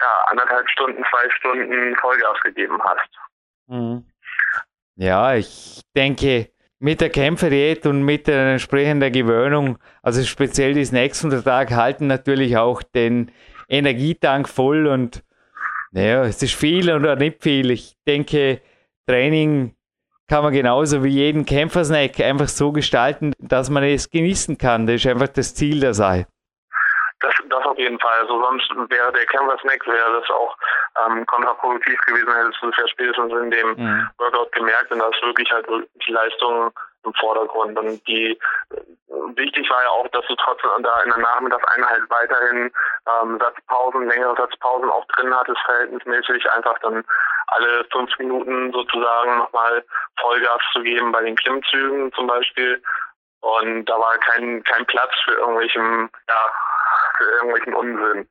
ja, 0.00 0.24
anderthalb 0.30 0.68
Stunden, 0.70 1.04
zwei 1.10 1.30
Stunden 1.30 1.96
Vollgas 1.96 2.40
gegeben 2.42 2.80
hast. 2.82 3.08
Mhm. 3.66 4.04
Ja, 4.96 5.34
ich 5.34 5.82
denke, 5.96 6.50
mit 6.78 7.00
der 7.00 7.10
Kämpferdiät 7.10 7.86
und 7.86 8.02
mit 8.02 8.26
der 8.26 8.52
entsprechenden 8.52 9.12
Gewöhnung, 9.12 9.78
also 10.02 10.22
speziell 10.22 10.74
die 10.74 10.84
Snacks 10.84 11.24
unter 11.24 11.42
Tag, 11.44 11.70
halten 11.70 12.06
natürlich 12.06 12.56
auch 12.56 12.82
den 12.82 13.32
Energietank 13.68 14.48
voll 14.48 14.86
und 14.86 15.22
naja, 15.92 16.24
es 16.24 16.42
ist 16.42 16.54
viel 16.54 16.90
oder 16.92 17.16
nicht 17.16 17.42
viel. 17.42 17.70
Ich 17.70 17.96
denke, 18.06 18.60
Training 19.06 19.74
kann 20.30 20.44
man 20.44 20.52
genauso 20.52 21.02
wie 21.02 21.08
jeden 21.08 21.44
Kämpfersnack 21.44 22.20
einfach 22.20 22.46
so 22.46 22.70
gestalten, 22.70 23.34
dass 23.40 23.68
man 23.68 23.82
es 23.82 24.08
genießen 24.08 24.56
kann. 24.58 24.86
Das 24.86 24.96
ist 24.96 25.06
einfach 25.08 25.26
das 25.26 25.56
Ziel 25.56 25.80
der 25.80 25.92
Sache. 25.92 26.26
Das, 27.18 27.34
das 27.48 27.64
auf 27.66 27.76
jeden 27.76 27.98
Fall. 27.98 28.20
Also 28.20 28.40
sonst 28.40 28.70
wäre 28.90 29.12
der 29.12 29.26
Canvas-Snack, 29.26 29.84
wäre 29.88 30.20
das 30.20 30.30
auch 30.30 30.56
ähm, 31.04 31.26
kontraproduktiv 31.26 32.00
gewesen, 32.06 32.32
hättest 32.32 32.62
du 32.62 32.68
es 32.68 32.76
ja 32.76 32.88
spätestens 32.88 33.32
in 33.32 33.50
dem 33.50 33.68
mhm. 33.76 34.08
Workout 34.18 34.52
gemerkt 34.52 34.92
und 34.92 35.00
da 35.00 35.08
ist 35.08 35.20
wirklich 35.22 35.50
halt 35.50 35.66
die 35.68 36.12
Leistung 36.12 36.70
im 37.04 37.14
Vordergrund. 37.14 37.78
Und 37.78 38.06
die 38.06 38.38
wichtig 39.36 39.68
war 39.70 39.82
ja 39.82 39.90
auch, 39.90 40.08
dass 40.08 40.26
du 40.26 40.34
trotzdem 40.36 40.70
da 40.82 41.02
in 41.02 41.10
der 41.10 41.18
Nachmittagseinheit 41.18 42.02
weiterhin 42.08 42.72
ähm, 43.22 43.38
Satzpausen, 43.38 44.08
längere 44.08 44.36
Satzpausen 44.36 44.90
auch 44.90 45.04
drin 45.06 45.34
hattest, 45.34 45.60
verhältnismäßig 45.64 46.50
einfach 46.52 46.78
dann 46.80 47.04
alle 47.48 47.84
fünf 47.90 48.16
Minuten 48.18 48.72
sozusagen 48.72 49.38
nochmal 49.38 49.84
Vollgas 50.20 50.60
zu 50.72 50.82
geben 50.82 51.12
bei 51.12 51.22
den 51.22 51.36
Klimmzügen 51.36 52.12
zum 52.12 52.26
Beispiel. 52.26 52.82
Und 53.40 53.86
da 53.86 53.98
war 53.98 54.18
kein, 54.18 54.62
kein 54.64 54.86
Platz 54.86 55.12
für 55.24 55.32
irgendwelchen, 55.32 56.10
ja, 56.28 56.50
für 57.16 57.24
irgendwelchen 57.24 57.74
Unsinn. 57.74 58.28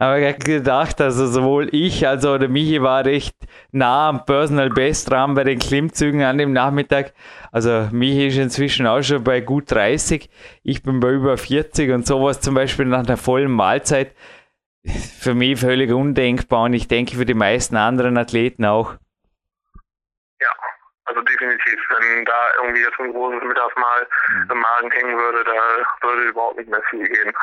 Aber 0.00 0.18
ich 0.18 0.26
habe 0.26 0.38
gedacht, 0.38 0.98
also 1.02 1.26
sowohl 1.26 1.68
ich 1.72 2.08
als 2.08 2.24
auch 2.24 2.38
der 2.38 2.48
Michi 2.48 2.80
war 2.80 3.04
recht 3.04 3.36
nah 3.70 4.08
am 4.08 4.24
Personal 4.24 4.70
Best 4.70 5.10
dran 5.10 5.34
bei 5.34 5.44
den 5.44 5.58
Klimmzügen 5.58 6.22
an 6.22 6.38
dem 6.38 6.54
Nachmittag. 6.54 7.12
Also 7.52 7.86
Michi 7.92 8.28
ist 8.28 8.38
inzwischen 8.38 8.86
auch 8.86 9.02
schon 9.02 9.22
bei 9.22 9.42
gut 9.42 9.70
30. 9.70 10.30
Ich 10.62 10.82
bin 10.82 11.00
bei 11.00 11.10
über 11.10 11.36
40 11.36 11.90
und 11.90 12.06
sowas 12.06 12.40
zum 12.40 12.54
Beispiel 12.54 12.86
nach 12.86 13.00
einer 13.00 13.18
vollen 13.18 13.50
Mahlzeit 13.50 14.14
für 15.20 15.34
mich 15.34 15.60
völlig 15.60 15.92
undenkbar 15.92 16.62
und 16.62 16.72
ich 16.72 16.88
denke 16.88 17.16
für 17.16 17.26
die 17.26 17.34
meisten 17.34 17.76
anderen 17.76 18.16
Athleten 18.16 18.64
auch. 18.64 18.94
Ja, 20.40 20.48
also 21.04 21.20
definitiv. 21.20 21.78
Wenn 21.90 22.24
da 22.24 22.32
irgendwie 22.62 22.80
jetzt 22.80 22.98
ein 23.00 23.12
großes 23.12 23.42
Mittagsmahl 23.42 24.06
mhm. 24.32 24.50
im 24.50 24.60
Magen 24.60 24.90
hängen 24.92 25.18
würde, 25.18 25.44
da 25.44 26.08
würde 26.08 26.22
überhaupt 26.22 26.56
nicht 26.56 26.70
mehr 26.70 26.82
viel 26.88 27.06
gehen. 27.06 27.34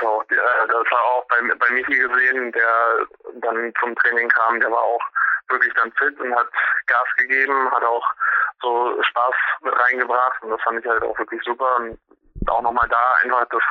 So, 0.00 0.22
äh, 0.28 0.66
das 0.68 0.90
war 0.90 1.04
auch 1.04 1.26
bei, 1.28 1.54
bei 1.54 1.70
Michi 1.70 1.96
gesehen, 1.98 2.52
der 2.52 3.06
dann 3.40 3.72
zum 3.80 3.94
Training 3.96 4.28
kam, 4.28 4.60
der 4.60 4.70
war 4.70 4.82
auch 4.82 5.02
wirklich 5.48 5.72
dann 5.74 5.92
fit 5.92 6.18
und 6.20 6.34
hat 6.34 6.48
Gas 6.86 7.08
gegeben, 7.18 7.70
hat 7.70 7.84
auch 7.84 8.06
so 8.62 9.02
Spaß 9.02 9.34
mit 9.62 9.74
reingebracht 9.78 10.42
und 10.42 10.50
das 10.50 10.62
fand 10.62 10.80
ich 10.80 10.86
halt 10.86 11.02
auch 11.02 11.18
wirklich 11.18 11.40
super. 11.44 11.76
Und 11.76 11.98
auch 12.48 12.62
nochmal 12.62 12.88
da 12.88 13.14
einfach 13.22 13.44
das 13.50 13.62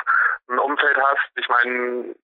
ein 0.47 0.59
Umfeld 0.59 0.97
hast. 0.97 1.29
Ich 1.35 1.47
meine, 1.49 2.15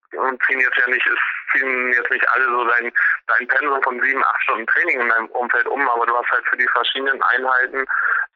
ziehen 0.46 0.60
jetzt 0.60 0.78
ja 0.78 0.88
nicht, 0.88 1.06
es 1.08 1.20
ziehen 1.52 1.94
jetzt 1.94 2.12
nicht 2.12 2.28
alle 2.30 2.46
so 2.46 2.66
dein, 2.66 2.92
dein 3.28 3.48
Pensum 3.48 3.82
von 3.82 4.00
sieben, 4.02 4.24
acht 4.24 4.42
Stunden 4.44 4.68
Training 4.68 5.02
in 5.02 5.10
deinem 5.10 5.28
Umfeld 5.28 5.68
um, 5.68 5.90
aber 5.90 6.06
du 6.06 6.16
hast 6.16 6.30
halt 6.30 6.46
für 6.48 6.58
die 6.58 6.68
verschiedenen 6.68 7.22
Einheiten 7.22 7.86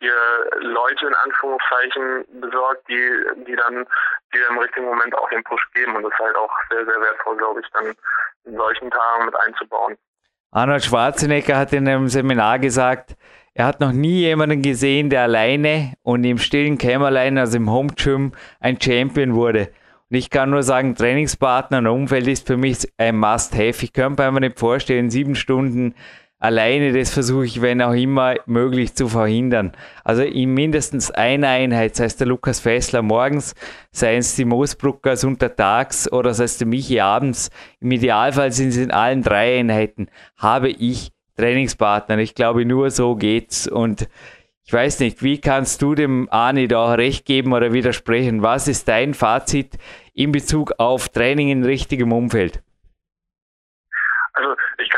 dir 0.01 0.15
Leute 0.59 1.07
in 1.07 1.15
Anführungszeichen 1.23 2.25
besorgt, 2.41 2.87
die, 2.89 3.45
die 3.47 3.55
dann 3.55 3.85
dir 4.33 4.47
im 4.49 4.57
richtigen 4.57 4.87
Moment 4.87 5.15
auch 5.15 5.29
den 5.29 5.43
Push 5.43 5.65
geben 5.73 5.95
und 5.95 6.03
das 6.03 6.11
ist 6.11 6.19
halt 6.19 6.35
auch 6.35 6.51
sehr, 6.69 6.85
sehr 6.85 7.01
wertvoll, 7.01 7.37
glaube 7.37 7.61
ich, 7.61 7.67
dann 7.71 7.95
in 8.45 8.57
solchen 8.57 8.91
Tagen 8.91 9.25
mit 9.25 9.35
einzubauen. 9.39 9.97
Arnold 10.51 10.83
Schwarzenegger 10.83 11.57
hat 11.57 11.73
in 11.73 11.87
einem 11.87 12.07
Seminar 12.07 12.59
gesagt, 12.59 13.15
er 13.55 13.65
hat 13.65 13.79
noch 13.79 13.93
nie 13.93 14.19
jemanden 14.19 14.61
gesehen, 14.61 15.09
der 15.09 15.23
alleine 15.23 15.93
und 16.03 16.25
im 16.25 16.37
stillen 16.37 16.77
Kämmerlein, 16.77 17.37
also 17.37 17.55
im 17.55 17.71
Home 17.71 17.93
Gym, 17.95 18.33
ein 18.59 18.79
Champion 18.79 19.33
wurde. 19.33 19.69
Und 20.09 20.17
ich 20.17 20.29
kann 20.29 20.49
nur 20.49 20.61
sagen, 20.61 20.93
Trainingspartner 20.93 21.77
und 21.77 21.87
Umfeld 21.87 22.27
ist 22.27 22.45
für 22.45 22.57
mich 22.57 22.79
ein 22.97 23.17
Must-Have. 23.17 23.83
Ich 23.83 23.93
könnte 23.93 24.29
mir 24.29 24.41
nicht 24.41 24.59
vorstellen, 24.59 25.09
sieben 25.09 25.35
Stunden 25.35 25.95
alleine, 26.37 26.91
das 26.91 27.11
versuche 27.11 27.45
ich, 27.45 27.61
wenn 27.61 27.81
auch 27.81 27.93
immer, 27.93 28.35
möglich 28.45 28.93
zu 28.93 29.07
verhindern. 29.07 29.71
Also 30.03 30.23
in 30.23 30.53
mindestens 30.53 31.09
einer 31.09 31.47
Einheit, 31.47 31.95
sei 31.95 32.05
es 32.05 32.17
der 32.17 32.27
Lukas 32.27 32.59
Fessler 32.59 33.01
morgens, 33.01 33.55
sei 33.91 34.17
es 34.17 34.35
die 34.35 34.43
Moosbruckers 34.43 35.23
untertags 35.23 36.11
oder 36.11 36.33
sei 36.33 36.43
es 36.43 36.57
der 36.57 36.67
Michi 36.67 36.99
abends, 36.99 37.49
im 37.79 37.89
Idealfall 37.91 38.51
sind 38.51 38.69
es 38.69 38.77
in 38.77 38.91
allen 38.91 39.23
drei 39.23 39.59
Einheiten, 39.59 40.07
habe 40.35 40.69
ich 40.69 41.14
Trainingspartner. 41.37 42.17
Ich 42.19 42.35
glaube, 42.35 42.65
nur 42.65 42.91
so 42.91 43.15
geht's. 43.15 43.67
Und 43.67 44.07
ich 44.63 44.73
weiß 44.73 44.99
nicht, 44.99 45.21
wie 45.21 45.39
kannst 45.39 45.81
du 45.81 45.93
dem 45.93 46.27
Arne 46.31 46.67
da 46.67 46.93
recht 46.93 47.25
geben 47.25 47.53
oder 47.53 47.71
widersprechen? 47.71 48.41
Was 48.41 48.67
ist 48.67 48.87
dein 48.87 49.13
Fazit 49.13 49.77
in 50.13 50.31
Bezug 50.31 50.73
auf 50.79 51.09
Training 51.09 51.49
in 51.49 51.63
richtigem 51.63 52.11
Umfeld? 52.11 52.63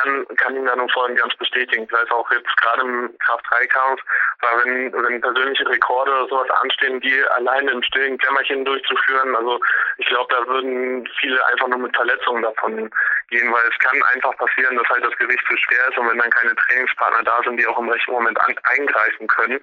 Kann, 0.07 0.37
kann 0.37 0.55
ihn 0.55 0.65
da 0.65 0.75
nur 0.75 0.89
vorhin 0.89 1.15
ganz 1.15 1.35
bestätigen. 1.35 1.83
Ich 1.83 1.91
weiß 1.91 2.09
auch 2.11 2.29
jetzt 2.31 2.55
gerade 2.57 2.81
im 2.81 3.17
Kraft-3-Kampf, 3.19 4.01
weil 4.41 4.63
wenn, 4.63 4.93
wenn 4.93 5.21
persönliche 5.21 5.67
Rekorde 5.67 6.11
oder 6.11 6.27
sowas 6.27 6.49
anstehen, 6.61 6.99
die 7.01 7.23
alleine 7.35 7.71
im 7.71 7.83
stillen 7.83 8.17
Kämmerchen 8.17 8.63
durchzuführen, 8.63 9.35
also 9.35 9.59
ich 9.97 10.07
glaube, 10.07 10.33
da 10.33 10.47
würden 10.47 11.07
viele 11.19 11.45
einfach 11.47 11.67
nur 11.67 11.79
mit 11.79 11.95
Verletzungen 11.95 12.43
davon 12.43 12.89
gehen, 13.29 13.51
weil 13.51 13.63
es 13.69 13.77
kann 13.79 14.01
einfach 14.13 14.35
passieren, 14.37 14.77
dass 14.77 14.87
halt 14.89 15.03
das 15.03 15.17
Gewicht 15.17 15.43
zu 15.47 15.57
schwer 15.57 15.89
ist 15.89 15.97
und 15.97 16.09
wenn 16.09 16.17
dann 16.17 16.29
keine 16.29 16.55
Trainingspartner 16.55 17.23
da 17.23 17.41
sind, 17.43 17.57
die 17.57 17.67
auch 17.67 17.79
im 17.79 17.89
rechten 17.89 18.11
Moment 18.11 18.39
an, 18.39 18.55
eingreifen 18.63 19.27
können, 19.27 19.59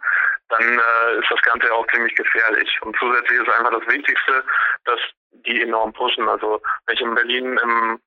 dann 0.51 0.63
äh, 0.63 1.21
ist 1.21 1.31
das 1.31 1.41
Ganze 1.43 1.73
auch 1.73 1.87
ziemlich 1.89 2.15
gefährlich. 2.15 2.79
Und 2.83 2.97
zusätzlich 2.99 3.41
ist 3.41 3.51
einfach 3.51 3.79
das 3.79 3.87
Wichtigste, 3.89 4.45
dass 4.85 5.01
die 5.47 5.63
enorm 5.63 5.93
pushen. 5.93 6.29
Also 6.29 6.61
wenn 6.87 6.95
ich 6.95 7.01
in 7.01 7.15
Berlin 7.15 7.59
im 7.63 8.01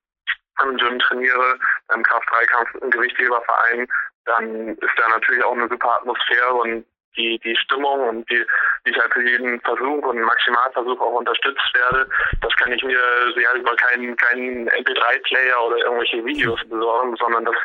im 0.62 0.76
Gym 0.76 0.98
trainiere, 0.98 1.58
im 1.94 2.02
Kraft-3-Kampf, 2.02 2.74
im 2.82 2.90
Gewichtheberverein, 2.90 3.88
dann 4.24 4.68
ist 4.76 4.94
da 4.96 5.08
natürlich 5.08 5.44
auch 5.44 5.52
eine 5.52 5.68
super 5.68 5.96
Atmosphäre 5.96 6.52
und 6.54 6.84
die, 7.16 7.38
die 7.44 7.56
Stimmung 7.56 8.08
und 8.08 8.30
die, 8.30 8.44
die 8.86 8.90
ich 8.90 8.98
halt 8.98 9.12
für 9.12 9.22
jeden 9.22 9.60
Versuch 9.62 10.02
und 10.04 10.20
Maximalversuch 10.20 11.00
auch 11.00 11.18
unterstützt 11.18 11.72
werde, 11.74 12.08
das 12.40 12.54
kann 12.56 12.72
ich 12.72 12.82
mir 12.82 12.98
ja 13.36 13.54
über 13.54 13.74
keinen 13.76 14.16
keinen 14.16 14.68
MP3-Player 14.68 15.62
oder 15.66 15.78
irgendwelche 15.78 16.24
Videos 16.24 16.60
besorgen, 16.68 17.16
sondern 17.16 17.44
das 17.44 17.56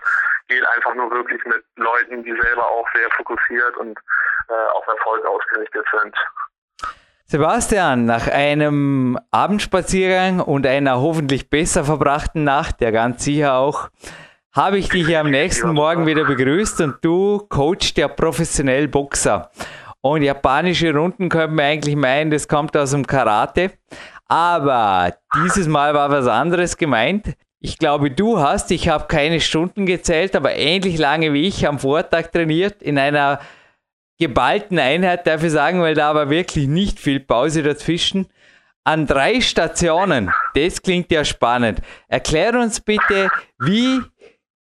geht 0.47 0.65
einfach 0.75 0.93
nur 0.95 1.11
wirklich 1.11 1.43
mit 1.45 1.63
Leuten, 1.75 2.23
die 2.23 2.35
selber 2.41 2.67
auch 2.67 2.87
sehr 2.93 3.09
fokussiert 3.11 3.77
und 3.77 3.97
äh, 4.49 4.71
auf 4.73 4.85
Erfolg 4.87 5.25
ausgerichtet 5.25 5.85
sind. 5.91 6.15
Sebastian, 7.33 8.05
nach 8.05 8.27
einem 8.27 9.17
Abendspaziergang 9.31 10.39
und 10.39 10.67
einer 10.67 11.01
hoffentlich 11.01 11.49
besser 11.49 11.83
verbrachten 11.83 12.43
Nacht, 12.43 12.79
der 12.79 12.91
ganz 12.91 13.23
sicher 13.23 13.55
auch, 13.55 13.89
habe 14.51 14.77
ich 14.77 14.89
dich 14.89 15.17
am 15.17 15.31
nächsten 15.31 15.71
Morgen 15.71 16.05
wieder 16.05 16.25
begrüßt 16.25 16.81
und 16.81 16.97
du 17.01 17.39
coachst 17.49 17.97
ja 17.97 18.07
professionell 18.07 18.87
Boxer. 18.87 19.49
Und 20.01 20.21
japanische 20.21 20.93
Runden 20.93 21.27
könnte 21.29 21.55
man 21.55 21.65
eigentlich 21.65 21.95
meinen, 21.95 22.29
das 22.29 22.47
kommt 22.47 22.77
aus 22.77 22.91
dem 22.91 23.07
Karate. 23.07 23.71
Aber 24.27 25.15
dieses 25.35 25.67
Mal 25.67 25.95
war 25.95 26.11
was 26.11 26.27
anderes 26.27 26.77
gemeint. 26.77 27.33
Ich 27.59 27.79
glaube, 27.79 28.11
du 28.11 28.41
hast, 28.41 28.69
ich 28.69 28.89
habe 28.89 29.07
keine 29.07 29.41
Stunden 29.41 29.87
gezählt, 29.87 30.35
aber 30.35 30.55
ähnlich 30.55 30.99
lange 30.99 31.33
wie 31.33 31.47
ich 31.47 31.67
am 31.67 31.79
Vortag 31.79 32.27
trainiert 32.27 32.83
in 32.83 32.99
einer 32.99 33.39
geballten 34.19 34.79
Einheit, 34.79 35.27
darf 35.27 35.43
ich 35.43 35.51
sagen, 35.51 35.81
weil 35.81 35.95
da 35.95 36.15
war 36.15 36.29
wirklich 36.29 36.67
nicht 36.67 36.99
viel 36.99 37.19
Pause 37.19 37.63
dazwischen. 37.63 38.27
An 38.85 39.07
drei 39.07 39.39
Stationen. 39.39 40.31
Das 40.55 40.81
klingt 40.81 41.09
ja 41.11 41.23
spannend. 41.23 41.79
Erklär 42.09 42.59
uns 42.59 42.81
bitte, 42.81 43.29
wie 43.57 44.01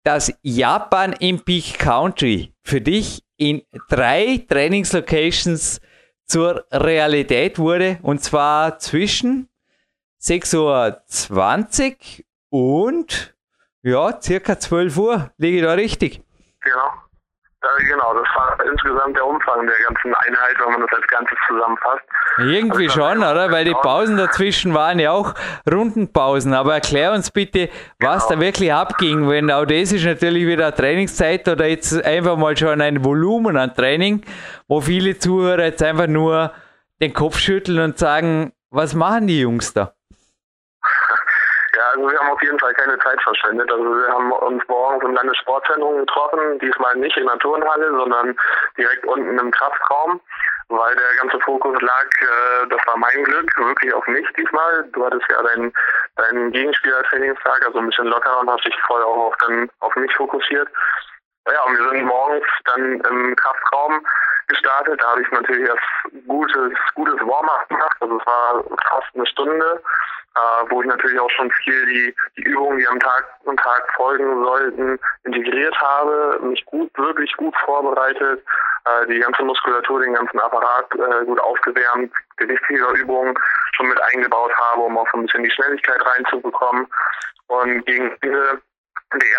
das 0.04 0.32
Japan 0.42 1.12
im 1.18 1.44
Peak 1.44 1.78
Country 1.78 2.52
für 2.62 2.80
dich 2.80 3.24
in 3.36 3.62
drei 3.88 4.44
Trainingslocations 4.48 5.80
zur 6.24 6.64
Realität 6.70 7.58
wurde. 7.58 7.98
Und 8.02 8.22
zwar 8.22 8.78
zwischen 8.78 9.48
6.20 10.22 12.22
Uhr 12.50 12.50
und 12.50 13.34
ja, 13.82 14.20
circa 14.20 14.58
12 14.58 14.96
Uhr. 14.96 15.32
Liege 15.36 15.58
ich 15.58 15.62
da 15.64 15.72
richtig? 15.72 16.22
Genau. 16.60 16.90
Ja, 17.62 17.68
genau, 17.88 18.12
das 18.14 18.26
war 18.34 18.58
insgesamt 18.70 19.16
der 19.16 19.24
Umfang 19.24 19.64
der 19.66 19.76
ganzen 19.86 20.12
Einheit, 20.14 20.56
wenn 20.64 20.72
man 20.72 20.80
das 20.80 20.98
als 20.98 21.06
Ganzes 21.08 21.38
zusammenfasst. 21.46 22.02
Irgendwie 22.38 22.88
Also, 22.88 23.00
schon, 23.00 23.18
oder? 23.18 23.52
Weil 23.52 23.64
die 23.64 23.70
genau. 23.70 23.82
Pausen 23.82 24.16
dazwischen 24.16 24.74
waren 24.74 24.98
ja 24.98 25.12
auch 25.12 25.34
Rundenpausen. 25.70 26.54
Aber 26.54 26.74
erklär 26.74 27.12
uns 27.12 27.30
bitte, 27.30 27.68
was 28.00 28.26
Genau. 28.26 28.40
da 28.40 28.44
wirklich 28.46 28.72
abging. 28.72 29.28
Wenn 29.28 29.50
auch 29.50 29.64
das 29.64 29.92
ist 29.92 30.04
natürlich 30.04 30.46
wieder 30.46 30.66
eine 30.66 30.74
Trainingszeit 30.74 31.46
oder 31.48 31.66
jetzt 31.66 32.04
einfach 32.04 32.36
mal 32.36 32.56
schon 32.56 32.80
ein 32.80 33.04
Volumen 33.04 33.56
an 33.56 33.72
Training, 33.74 34.22
wo 34.66 34.80
viele 34.80 35.18
Zuhörer 35.18 35.64
jetzt 35.64 35.82
einfach 35.82 36.08
nur 36.08 36.50
den 37.00 37.12
Kopf 37.12 37.38
schütteln 37.38 37.78
und 37.80 37.96
sagen, 37.98 38.52
was 38.70 38.94
machen 38.94 39.26
die 39.28 39.40
Jungs 39.40 39.72
da? 39.72 39.92
Also 41.92 42.10
wir 42.10 42.18
haben 42.18 42.30
auf 42.30 42.42
jeden 42.42 42.58
Fall 42.58 42.72
keine 42.74 42.98
Zeit 43.00 43.20
verschwendet. 43.22 43.70
Also 43.70 43.84
wir 43.84 44.08
haben 44.08 44.32
uns 44.32 44.62
morgens 44.68 45.04
im 45.04 45.14
Landessportzentrum 45.14 45.98
getroffen, 45.98 46.58
diesmal 46.58 46.96
nicht 46.96 47.16
in 47.16 47.26
der 47.26 47.38
Turnhalle, 47.38 47.90
sondern 47.90 48.36
direkt 48.78 49.04
unten 49.06 49.38
im 49.38 49.50
Kraftraum, 49.50 50.20
weil 50.68 50.94
der 50.96 51.14
ganze 51.20 51.38
Fokus 51.40 51.78
lag, 51.82 52.06
äh, 52.20 52.68
das 52.68 52.80
war 52.86 52.96
mein 52.96 53.24
Glück, 53.24 53.50
wirklich 53.58 53.92
auf 53.92 54.06
mich 54.06 54.26
diesmal. 54.36 54.88
Du 54.92 55.04
hattest 55.04 55.24
ja 55.30 55.42
deinen 55.42 55.72
dein 56.16 56.50
Gegenspielertrainingstag, 56.52 57.66
also 57.66 57.78
ein 57.78 57.86
bisschen 57.86 58.06
lockerer 58.06 58.40
und 58.40 58.50
hast 58.50 58.64
dich 58.64 58.78
voll 58.86 59.02
auch 59.02 59.28
auf, 59.28 59.34
dann, 59.40 59.70
auf 59.80 59.94
mich 59.96 60.14
fokussiert. 60.16 60.68
Ja, 61.50 61.62
und 61.64 61.76
wir 61.76 61.88
sind 61.90 62.04
morgens 62.04 62.46
dann 62.64 63.00
im 63.00 63.36
Kraftraum 63.36 64.06
gestartet. 64.48 65.00
Da 65.00 65.10
habe 65.10 65.22
ich 65.22 65.30
natürlich 65.30 65.68
erst 65.68 66.26
gutes, 66.26 66.72
gutes 66.94 67.20
Warm-up 67.20 67.68
gemacht. 67.68 67.96
Also 68.00 68.18
es 68.18 68.26
war 68.26 68.64
fast 68.90 69.08
eine 69.14 69.26
Stunde, 69.26 69.82
äh, 70.34 70.70
wo 70.70 70.80
ich 70.80 70.88
natürlich 70.88 71.18
auch 71.20 71.30
schon 71.30 71.50
viel 71.62 71.86
die, 71.86 72.14
die 72.36 72.42
Übungen, 72.42 72.78
die 72.78 72.88
am 72.88 72.98
Tag 73.00 73.24
und 73.44 73.58
Tag 73.60 73.86
folgen 73.96 74.44
sollten, 74.44 74.98
integriert 75.24 75.78
habe, 75.80 76.38
mich 76.42 76.64
gut, 76.66 76.90
wirklich 76.96 77.32
gut 77.36 77.54
vorbereitet, 77.64 78.42
äh, 78.84 79.06
die 79.06 79.18
ganze 79.18 79.42
Muskulatur, 79.42 80.00
den 80.00 80.14
ganzen 80.14 80.40
Apparat 80.40 80.86
äh, 80.94 81.24
gut 81.26 81.40
aufgewärmt, 81.40 82.12
Gewichtheberübungen 82.36 83.34
schon 83.76 83.88
mit 83.88 84.00
eingebaut 84.02 84.52
habe, 84.56 84.82
um 84.82 84.98
auch 84.98 85.06
so 85.12 85.18
ein 85.18 85.26
bisschen 85.26 85.44
die 85.44 85.50
Schnelligkeit 85.50 86.00
reinzubekommen. 86.04 86.86
Und 87.48 87.84
gegen 87.84 88.10
in 88.22 88.32
der 88.32 88.58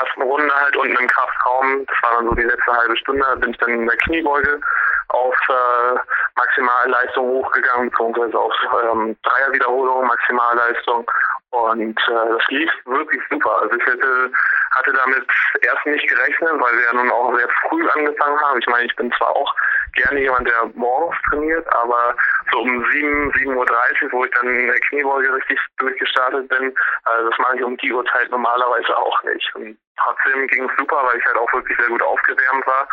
ersten 0.01 0.21
Runde 0.21 0.53
halt 0.53 0.75
unten 0.77 0.95
im 0.95 1.07
Kraftraum, 1.07 1.85
das 1.87 1.97
war 2.03 2.17
dann 2.17 2.29
so 2.29 2.35
die 2.35 2.43
letzte 2.43 2.71
halbe 2.71 2.95
Stunde, 2.97 3.25
bin 3.37 3.51
ich 3.51 3.57
dann 3.57 3.71
in 3.71 3.87
der 3.87 3.97
Kniebeuge 3.97 4.61
auf 5.09 5.35
äh, 5.49 5.99
Maximalleistung 6.35 7.27
hochgegangen, 7.27 7.89
beziehungsweise 7.89 8.39
auf 8.39 8.53
ähm, 8.83 9.17
Dreierwiederholung, 9.23 10.07
Maximalleistung. 10.07 11.09
Und 11.51 11.99
äh, 12.07 12.29
das 12.33 12.47
lief 12.49 12.71
wirklich 12.85 13.21
super. 13.29 13.61
Also 13.61 13.75
ich 13.75 13.85
hätte, 13.85 14.31
hatte 14.71 14.93
damit 14.93 15.25
erst 15.61 15.85
nicht 15.85 16.07
gerechnet, 16.09 16.51
weil 16.53 16.77
wir 16.77 16.85
ja 16.85 16.93
nun 16.93 17.11
auch 17.11 17.35
sehr 17.35 17.47
früh 17.61 17.87
angefangen 17.89 18.39
haben. 18.41 18.59
Ich 18.59 18.67
meine, 18.67 18.85
ich 18.85 18.95
bin 18.95 19.11
zwar 19.13 19.35
auch 19.35 19.53
gerne 19.93 20.19
jemand, 20.19 20.47
der 20.47 20.71
morgens 20.73 21.15
trainiert, 21.29 21.65
aber 21.73 22.15
so 22.51 22.59
um 22.61 22.83
7, 22.91 23.31
7.30 23.33 23.53
Uhr, 23.55 24.11
wo 24.11 24.25
ich 24.25 24.31
dann 24.31 24.47
in 24.47 24.67
der 24.67 24.79
Kniebeuge 24.79 25.33
richtig 25.33 25.59
durchgestartet 25.77 26.47
bin, 26.49 26.75
also 27.03 27.29
das 27.29 27.39
mache 27.39 27.57
ich 27.57 27.63
um 27.63 27.77
die 27.77 27.93
Uhrzeit 27.93 28.29
normalerweise 28.31 28.97
auch 28.97 29.23
nicht. 29.23 29.55
Und 29.55 29.77
trotzdem 29.97 30.47
ging 30.47 30.67
es 30.67 30.75
super, 30.77 31.03
weil 31.03 31.19
ich 31.19 31.25
halt 31.25 31.37
auch 31.37 31.53
wirklich 31.53 31.77
sehr 31.77 31.89
gut 31.89 32.01
aufgewärmt 32.01 32.65
war 32.65 32.87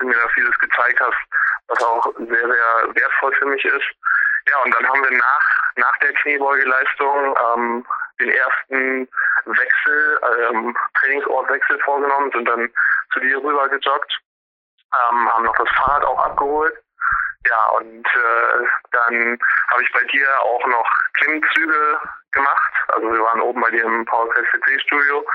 und 0.00 0.08
mir 0.08 0.16
da 0.16 0.28
vieles 0.34 0.58
gezeigt 0.58 1.00
hast, 1.00 1.16
was 1.72 1.82
auch 1.82 2.04
sehr, 2.16 2.26
sehr 2.28 2.94
wertvoll 2.94 3.34
für 3.34 3.46
mich 3.46 3.64
ist. 3.64 3.86
Ja, 4.48 4.58
und 4.64 4.74
dann 4.74 4.88
haben 4.88 5.02
wir 5.02 5.16
nach, 5.16 5.42
nach 5.76 5.96
der 5.98 6.12
Kniebeugeleistung 6.14 7.36
ähm, 7.54 7.86
den 8.20 8.30
ersten 8.30 9.08
Wechsel, 9.44 10.20
ähm, 10.50 10.76
Trainingsortwechsel 11.00 11.78
vorgenommen, 11.80 12.30
sind 12.32 12.48
dann 12.48 12.70
zu 13.12 13.20
dir 13.20 13.38
rüber 13.38 13.68
gejoggt, 13.68 14.18
ähm, 15.10 15.32
haben 15.32 15.44
noch 15.44 15.56
das 15.56 15.68
Fahrrad 15.76 16.04
auch 16.04 16.18
abgeholt. 16.24 16.74
Ja, 17.48 17.66
und 17.78 18.06
äh, 18.06 18.66
dann 18.92 19.38
habe 19.70 19.82
ich 19.82 19.92
bei 19.92 20.04
dir 20.04 20.28
auch 20.40 20.66
noch 20.66 20.88
Klimmzüge 21.18 21.98
gemacht. 22.32 22.72
Also 22.88 23.12
wir 23.12 23.20
waren 23.20 23.40
oben 23.40 23.60
bei 23.60 23.70
dir 23.70 23.84
im 23.84 24.04
PowerQuest 24.04 24.48
CC 24.52 24.80
Studio. 24.80 25.26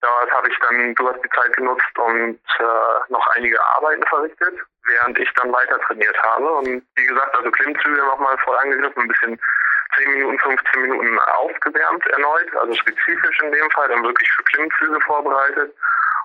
Dort 0.00 0.30
habe 0.30 0.48
ich 0.48 0.58
dann, 0.60 0.94
du 0.94 1.08
hast 1.08 1.22
die 1.22 1.28
Zeit 1.30 1.52
genutzt 1.56 1.98
und 1.98 2.40
äh, 2.58 3.12
noch 3.12 3.26
einige 3.36 3.62
Arbeiten 3.76 4.02
verrichtet, 4.06 4.54
während 4.84 5.18
ich 5.18 5.30
dann 5.34 5.52
weiter 5.52 5.78
trainiert 5.80 6.16
habe. 6.22 6.50
Und 6.52 6.82
wie 6.96 7.06
gesagt, 7.06 7.36
also 7.36 7.50
Klimmzüge 7.50 7.98
nochmal 7.98 8.36
voll 8.38 8.56
angegriffen, 8.58 9.02
ein 9.02 9.08
bisschen 9.08 9.40
10 9.96 10.10
Minuten, 10.12 10.38
15 10.38 10.82
Minuten 10.82 11.18
aufgewärmt 11.18 12.06
erneut, 12.06 12.56
also 12.56 12.74
spezifisch 12.74 13.40
in 13.42 13.52
dem 13.52 13.70
Fall, 13.72 13.88
dann 13.88 14.02
wirklich 14.02 14.30
für 14.32 14.44
Klimmzüge 14.44 15.00
vorbereitet. 15.02 15.74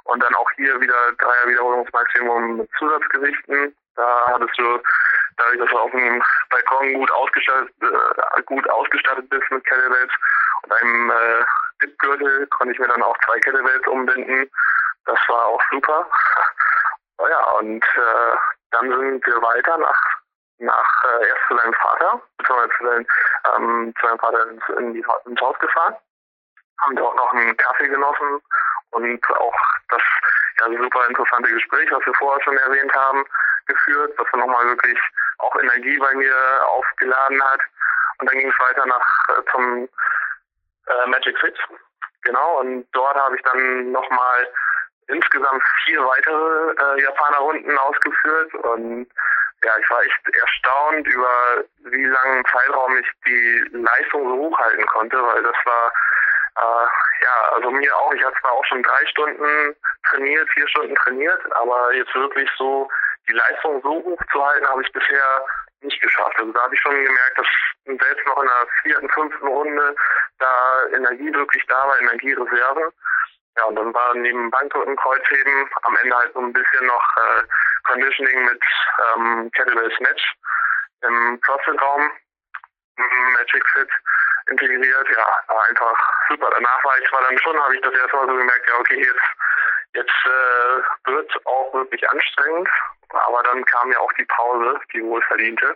Und 0.06 0.24
dann 0.24 0.36
auch 0.36 0.50
hier 0.56 0.80
wieder 0.80 1.12
Dreier 1.18 1.48
Wiederholungsmaximum 1.48 2.58
mit 2.58 2.70
Zusatzgewichten. 2.78 3.76
Da 3.96 4.26
hattest 4.28 4.58
du, 4.58 4.80
dadurch, 5.38 5.60
dass 5.60 5.70
du 5.70 5.80
auf 5.80 5.92
dem 5.92 6.24
Balkon 6.50 6.94
gut 6.94 7.12
ausgestattet, 7.12 7.74
äh, 7.82 8.42
gut 8.44 8.70
ausgestattet 8.70 9.28
bist 9.30 9.50
mit 9.50 9.66
Kettlebells 9.66 10.12
und 10.64 10.72
einem 10.74 11.10
äh, 11.10 11.46
Dipgürtel, 11.82 12.48
konnte 12.48 12.74
ich 12.74 12.80
mir 12.80 12.88
dann 12.88 13.04
auch 13.04 13.18
zwei 13.26 13.40
Kettlebells 13.40 13.88
umbinden. 13.88 14.50
Das 15.06 15.20
war 15.28 15.46
auch 15.46 15.62
super. 15.72 16.10
Oh 17.18 17.28
ja, 17.28 17.44
und 17.60 17.84
äh, 17.84 18.38
dann 18.72 18.90
sind 18.90 19.26
wir 19.26 19.42
weiter 19.42 19.78
nach 19.78 20.02
nach 20.60 21.04
äh, 21.04 21.28
erst 21.28 21.42
zu 21.48 21.56
deinem 21.56 21.74
Vater, 21.74 22.22
beziehungsweise 22.38 22.72
zu, 22.78 23.06
ähm, 23.56 23.94
zu 24.00 24.08
deinem 24.08 24.20
Vater 24.20 24.50
ins, 24.50 24.64
in 24.78 24.94
die, 24.94 25.06
ins 25.26 25.42
Haus 25.42 25.60
gefahren, 25.60 25.96
haben 26.82 26.96
dort 26.96 27.16
noch 27.16 27.32
einen 27.34 27.58
Kaffee 27.58 27.88
genossen 27.88 28.42
und 28.92 29.32
auch 29.32 29.56
das 29.90 30.02
ja, 30.60 30.82
super 30.82 31.08
interessante 31.08 31.52
Gespräch, 31.52 31.92
was 31.92 32.06
wir 32.06 32.14
vorher 32.16 32.42
schon 32.44 32.58
erwähnt 32.58 32.94
haben, 32.94 33.26
geführt, 33.66 34.14
was 34.18 34.28
dann 34.32 34.42
nochmal 34.42 34.66
wirklich 34.68 35.00
auch 35.40 35.56
Energie 35.58 35.98
bei 35.98 36.14
mir 36.14 36.36
aufgeladen 36.68 37.44
hat. 37.44 37.60
Und 38.20 38.30
dann 38.30 38.40
ging 38.40 38.50
es 38.50 38.60
weiter 38.60 38.86
nach 38.86 39.06
äh, 39.30 39.52
zum 39.52 39.90
äh, 40.88 41.08
Magic 41.08 41.38
Fit. 41.40 41.58
Genau, 42.24 42.60
und 42.60 42.88
dort 42.94 43.16
habe 43.16 43.36
ich 43.36 43.42
dann 43.44 43.92
nochmal 43.92 44.48
insgesamt 45.08 45.62
vier 45.86 46.04
weitere 46.04 46.72
äh, 46.72 47.04
Japaner-Runden 47.04 47.78
ausgeführt 47.78 48.54
und 48.56 49.08
ja, 49.64 49.72
ich 49.80 49.90
war 49.90 50.02
echt 50.02 50.36
erstaunt 50.42 51.08
über 51.08 51.64
wie 51.86 52.06
langen 52.06 52.44
Zeitraum 52.46 52.98
ich 52.98 53.08
die 53.26 53.70
Leistung 53.72 54.28
so 54.28 54.36
hochhalten 54.36 54.86
konnte, 54.88 55.22
weil 55.22 55.44
das 55.44 55.56
war 55.66 55.92
äh, 56.58 56.88
ja, 57.24 57.56
also 57.56 57.72
mir 57.72 57.96
auch, 57.98 58.14
ich 58.14 58.24
habe 58.24 58.36
zwar 58.40 58.54
auch 58.54 58.66
schon 58.66 58.84
drei 58.84 59.06
Stunden 59.08 59.76
trainiert, 60.10 60.50
vier 60.52 60.68
Stunden 60.70 60.96
trainiert, 60.96 61.42
aber 61.56 61.94
jetzt 61.94 62.14
wirklich 62.16 62.50
so 62.58 62.90
die 63.28 63.34
Leistung 63.34 63.82
so 63.82 63.90
hoch 63.90 64.20
zu 64.32 64.46
halten, 64.46 64.68
habe 64.68 64.82
ich 64.84 64.92
bisher 64.92 65.46
nicht 65.86 66.02
geschafft. 66.02 66.38
Also 66.38 66.52
da 66.52 66.64
habe 66.64 66.74
ich 66.74 66.82
schon 66.82 67.04
gemerkt, 67.04 67.38
dass 67.38 67.48
selbst 67.86 68.28
noch 68.28 68.42
in 68.42 68.48
der 68.48 68.68
vierten, 68.84 69.10
fünften 69.10 69.48
Runde 69.48 69.96
da 70.40 70.86
Energie 70.94 71.34
wirklich 71.34 71.66
da 71.68 71.88
war, 71.88 72.00
Energiereserven. 72.00 72.92
Ja, 73.58 73.64
und 73.66 73.76
dann 73.76 73.94
war 73.94 74.14
neben 74.16 74.52
Bankdrücken, 74.52 74.96
Kreuzheben 74.98 75.70
am 75.84 75.98
Ende 76.04 76.16
halt 76.16 76.34
so 76.34 76.40
ein 76.40 76.52
bisschen 76.52 76.86
noch 76.88 77.18
äh, 77.18 77.44
Conditioning 77.86 78.46
mit 78.46 78.62
ähm, 79.16 79.50
Kettlebell 79.56 79.92
Snatch 79.96 80.36
im 81.04 81.40
CrossFit-Raum, 81.42 82.12
Magic 82.98 83.66
Fit 83.70 83.90
integriert. 84.48 85.08
Ja, 85.10 85.26
war 85.48 85.64
einfach 85.70 85.98
super. 86.30 86.50
Danach 86.52 86.84
war 86.84 86.98
ich 86.98 87.10
zwar 87.10 87.22
dann 87.22 87.38
schon, 87.40 87.62
habe 87.62 87.76
ich 87.76 87.82
das 87.82 87.94
erstmal 87.94 88.28
so 88.28 88.36
gemerkt, 88.36 88.68
ja 88.68 88.76
okay, 88.78 89.00
jetzt 89.00 89.22
jetzt 89.96 90.26
äh, 90.26 91.12
wird 91.12 91.46
auch 91.46 91.74
wirklich 91.74 92.08
anstrengend, 92.10 92.70
aber 93.10 93.42
dann 93.44 93.64
kam 93.66 93.92
ja 93.92 94.00
auch 94.00 94.14
die 94.14 94.26
Pause, 94.26 94.80
die 94.94 95.04
wohlverdiente. 95.04 95.76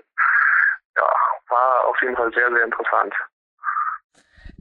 Ja, 0.95 1.13
war 1.49 1.86
auf 1.86 2.01
jeden 2.01 2.15
Fall 2.15 2.32
sehr, 2.34 2.49
sehr 2.51 2.63
interessant. 2.63 3.15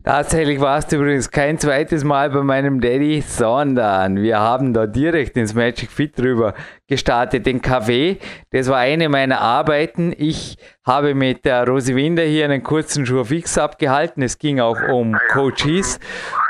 Tatsächlich 0.04 0.60
warst 0.60 0.92
du 0.92 0.96
übrigens 0.96 1.30
kein 1.30 1.58
zweites 1.58 2.04
Mal 2.04 2.30
bei 2.30 2.42
meinem 2.42 2.80
Daddy, 2.80 3.22
sondern 3.26 4.16
wir 4.16 4.38
haben 4.38 4.72
da 4.72 4.86
direkt 4.86 5.36
ins 5.36 5.54
Magic 5.54 5.90
Fit 5.90 6.18
drüber 6.18 6.54
gestartet. 6.86 7.46
Den 7.46 7.60
Kaffee, 7.62 8.18
das 8.50 8.68
war 8.68 8.78
eine 8.78 9.08
meiner 9.08 9.40
Arbeiten. 9.40 10.14
Ich 10.16 10.56
habe 10.86 11.14
mit 11.14 11.44
der 11.44 11.66
Rosi 11.66 11.94
Winder 11.94 12.22
hier 12.22 12.44
einen 12.44 12.62
kurzen 12.62 13.06
Schuh 13.06 13.24
fix 13.24 13.58
abgehalten. 13.58 14.22
Es 14.22 14.38
ging 14.38 14.60
auch 14.60 14.78
um 14.88 15.16
Coaches. 15.32 15.98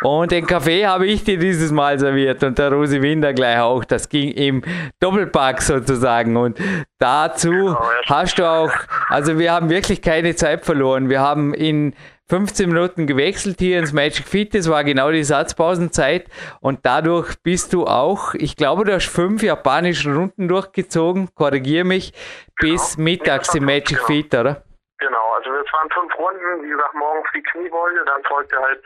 Und 0.03 0.31
den 0.31 0.47
Kaffee 0.47 0.87
habe 0.87 1.07
ich 1.07 1.25
dir 1.25 1.39
dieses 1.39 1.73
Mal 1.73 1.99
serviert 1.99 2.43
und 2.45 2.59
der 2.59 2.73
Rosi 2.73 3.03
Winder 3.03 3.33
gleich 3.33 3.59
auch. 3.61 3.85
Das 3.85 4.09
ging 4.09 4.31
im 4.31 4.63
Doppelpack 5.01 5.63
sozusagen. 5.63 6.37
Und 6.37 6.59
dazu 6.99 7.77
hast 8.07 8.39
du 8.39 8.49
auch, 8.49 8.73
also 9.09 9.39
wir 9.39 9.53
haben 9.53 9.71
wirklich 9.71 10.03
keine 10.03 10.37
Zeit 10.37 10.65
verloren. 10.65 11.09
Wir 11.09 11.21
haben 11.21 11.55
in 11.55 11.95
15 12.29 12.68
Minuten 12.68 13.07
gewechselt 13.07 13.57
hier 13.59 13.79
ins 13.79 13.93
Magic 13.93 14.26
Fit, 14.26 14.55
das 14.55 14.70
war 14.70 14.85
genau 14.85 15.11
die 15.11 15.24
Satzpausenzeit 15.24 16.26
und 16.61 16.85
dadurch 16.85 17.43
bist 17.43 17.72
du 17.72 17.87
auch, 17.87 18.35
ich 18.35 18.57
glaube, 18.57 18.85
du 18.85 18.93
hast 18.93 19.09
fünf 19.09 19.43
japanische 19.43 20.14
Runden 20.14 20.47
durchgezogen, 20.49 21.31
korrigiere 21.35 21.85
mich, 21.85 22.12
genau. 22.57 22.72
bis 22.72 22.99
mittags 22.99 23.55
im 23.55 23.64
Magic 23.64 23.97
genau. 23.97 24.07
Fit, 24.07 24.35
oder? 24.35 24.62
Genau, 24.99 25.33
also 25.37 25.55
es 25.55 25.72
waren 25.72 25.89
fünf 25.91 26.18
Runden, 26.18 26.64
wie 26.64 26.70
gesagt, 26.70 26.95
morgens 26.95 27.29
die 27.33 27.43
Kniebeuge, 27.43 28.05
dann 28.05 28.22
folgte 28.24 28.59
halt 28.59 28.83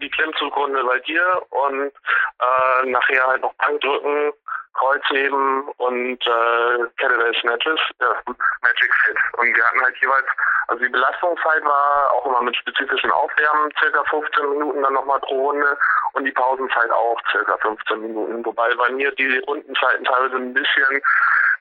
die 0.00 0.10
Klimmzugrunde 0.10 0.84
bei 0.84 0.98
dir 1.00 1.42
und 1.48 1.86
äh, 1.86 2.90
nachher 2.90 3.26
halt 3.26 3.40
noch 3.40 3.54
Bankdrücken, 3.54 4.32
Kreuzheben 4.74 5.68
und 5.78 6.18
äh, 6.26 6.86
Kettlebell 6.98 7.34
Snatches, 7.40 7.80
ja, 8.00 8.14
Magic 8.26 8.94
Fit. 9.04 9.16
Und 9.38 9.54
wir 9.54 9.64
hatten 9.64 9.80
halt 9.82 9.96
jeweils, 9.96 10.26
also 10.70 10.84
die 10.84 10.90
Belastungszeit 10.90 11.64
war 11.64 12.12
auch 12.12 12.26
immer 12.26 12.42
mit 12.42 12.54
spezifischen 12.54 13.10
Aufwärmen, 13.10 13.72
circa 13.78 14.04
15 14.04 14.50
Minuten 14.50 14.82
dann 14.82 14.92
nochmal 14.94 15.18
pro 15.18 15.48
Runde 15.48 15.76
und 16.12 16.24
die 16.24 16.30
Pausenzeit 16.30 16.90
auch 16.92 17.20
circa 17.32 17.56
15 17.58 18.00
Minuten. 18.00 18.44
Wobei 18.44 18.72
bei 18.76 18.90
mir 18.90 19.10
die 19.12 19.38
Rundenzeiten 19.48 20.04
teilweise 20.04 20.36
ein 20.36 20.54
bisschen 20.54 21.02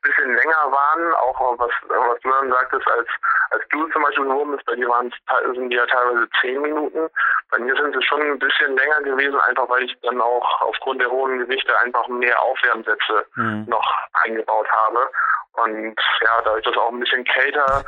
bisschen 0.01 0.33
länger 0.33 0.71
waren, 0.71 1.13
auch 1.15 1.59
was, 1.59 1.71
was 1.87 2.19
du 2.21 2.29
dann 2.29 2.49
sagtest, 2.49 2.87
als, 2.89 3.07
als 3.51 3.63
du 3.69 3.85
zum 3.89 4.01
Beispiel 4.01 4.25
geworden 4.25 4.51
bist, 4.51 4.65
bei 4.65 4.75
dir 4.75 4.87
waren 4.87 5.07
es, 5.07 5.55
sind 5.55 5.69
die 5.69 5.75
ja 5.75 5.85
teilweise 5.87 6.27
zehn 6.39 6.61
Minuten. 6.61 7.09
Bei 7.51 7.59
mir 7.59 7.75
sind 7.75 7.93
sie 7.93 8.01
schon 8.03 8.21
ein 8.21 8.39
bisschen 8.39 8.77
länger 8.77 9.01
gewesen, 9.01 9.39
einfach 9.41 9.67
weil 9.69 9.83
ich 9.83 9.97
dann 10.01 10.21
auch 10.21 10.61
aufgrund 10.61 11.01
der 11.01 11.11
hohen 11.11 11.39
Gewichte 11.39 11.77
einfach 11.79 12.07
mehr 12.07 12.39
Aufwärmsätze 12.41 13.25
mhm. 13.35 13.65
noch 13.67 13.93
eingebaut 14.23 14.67
habe. 14.69 15.09
Und 15.53 15.99
ja, 16.21 16.41
da 16.45 16.57
ich 16.57 16.63
das 16.63 16.77
auch 16.77 16.89
ein 16.89 16.99
bisschen 16.99 17.25
kälter 17.25 17.83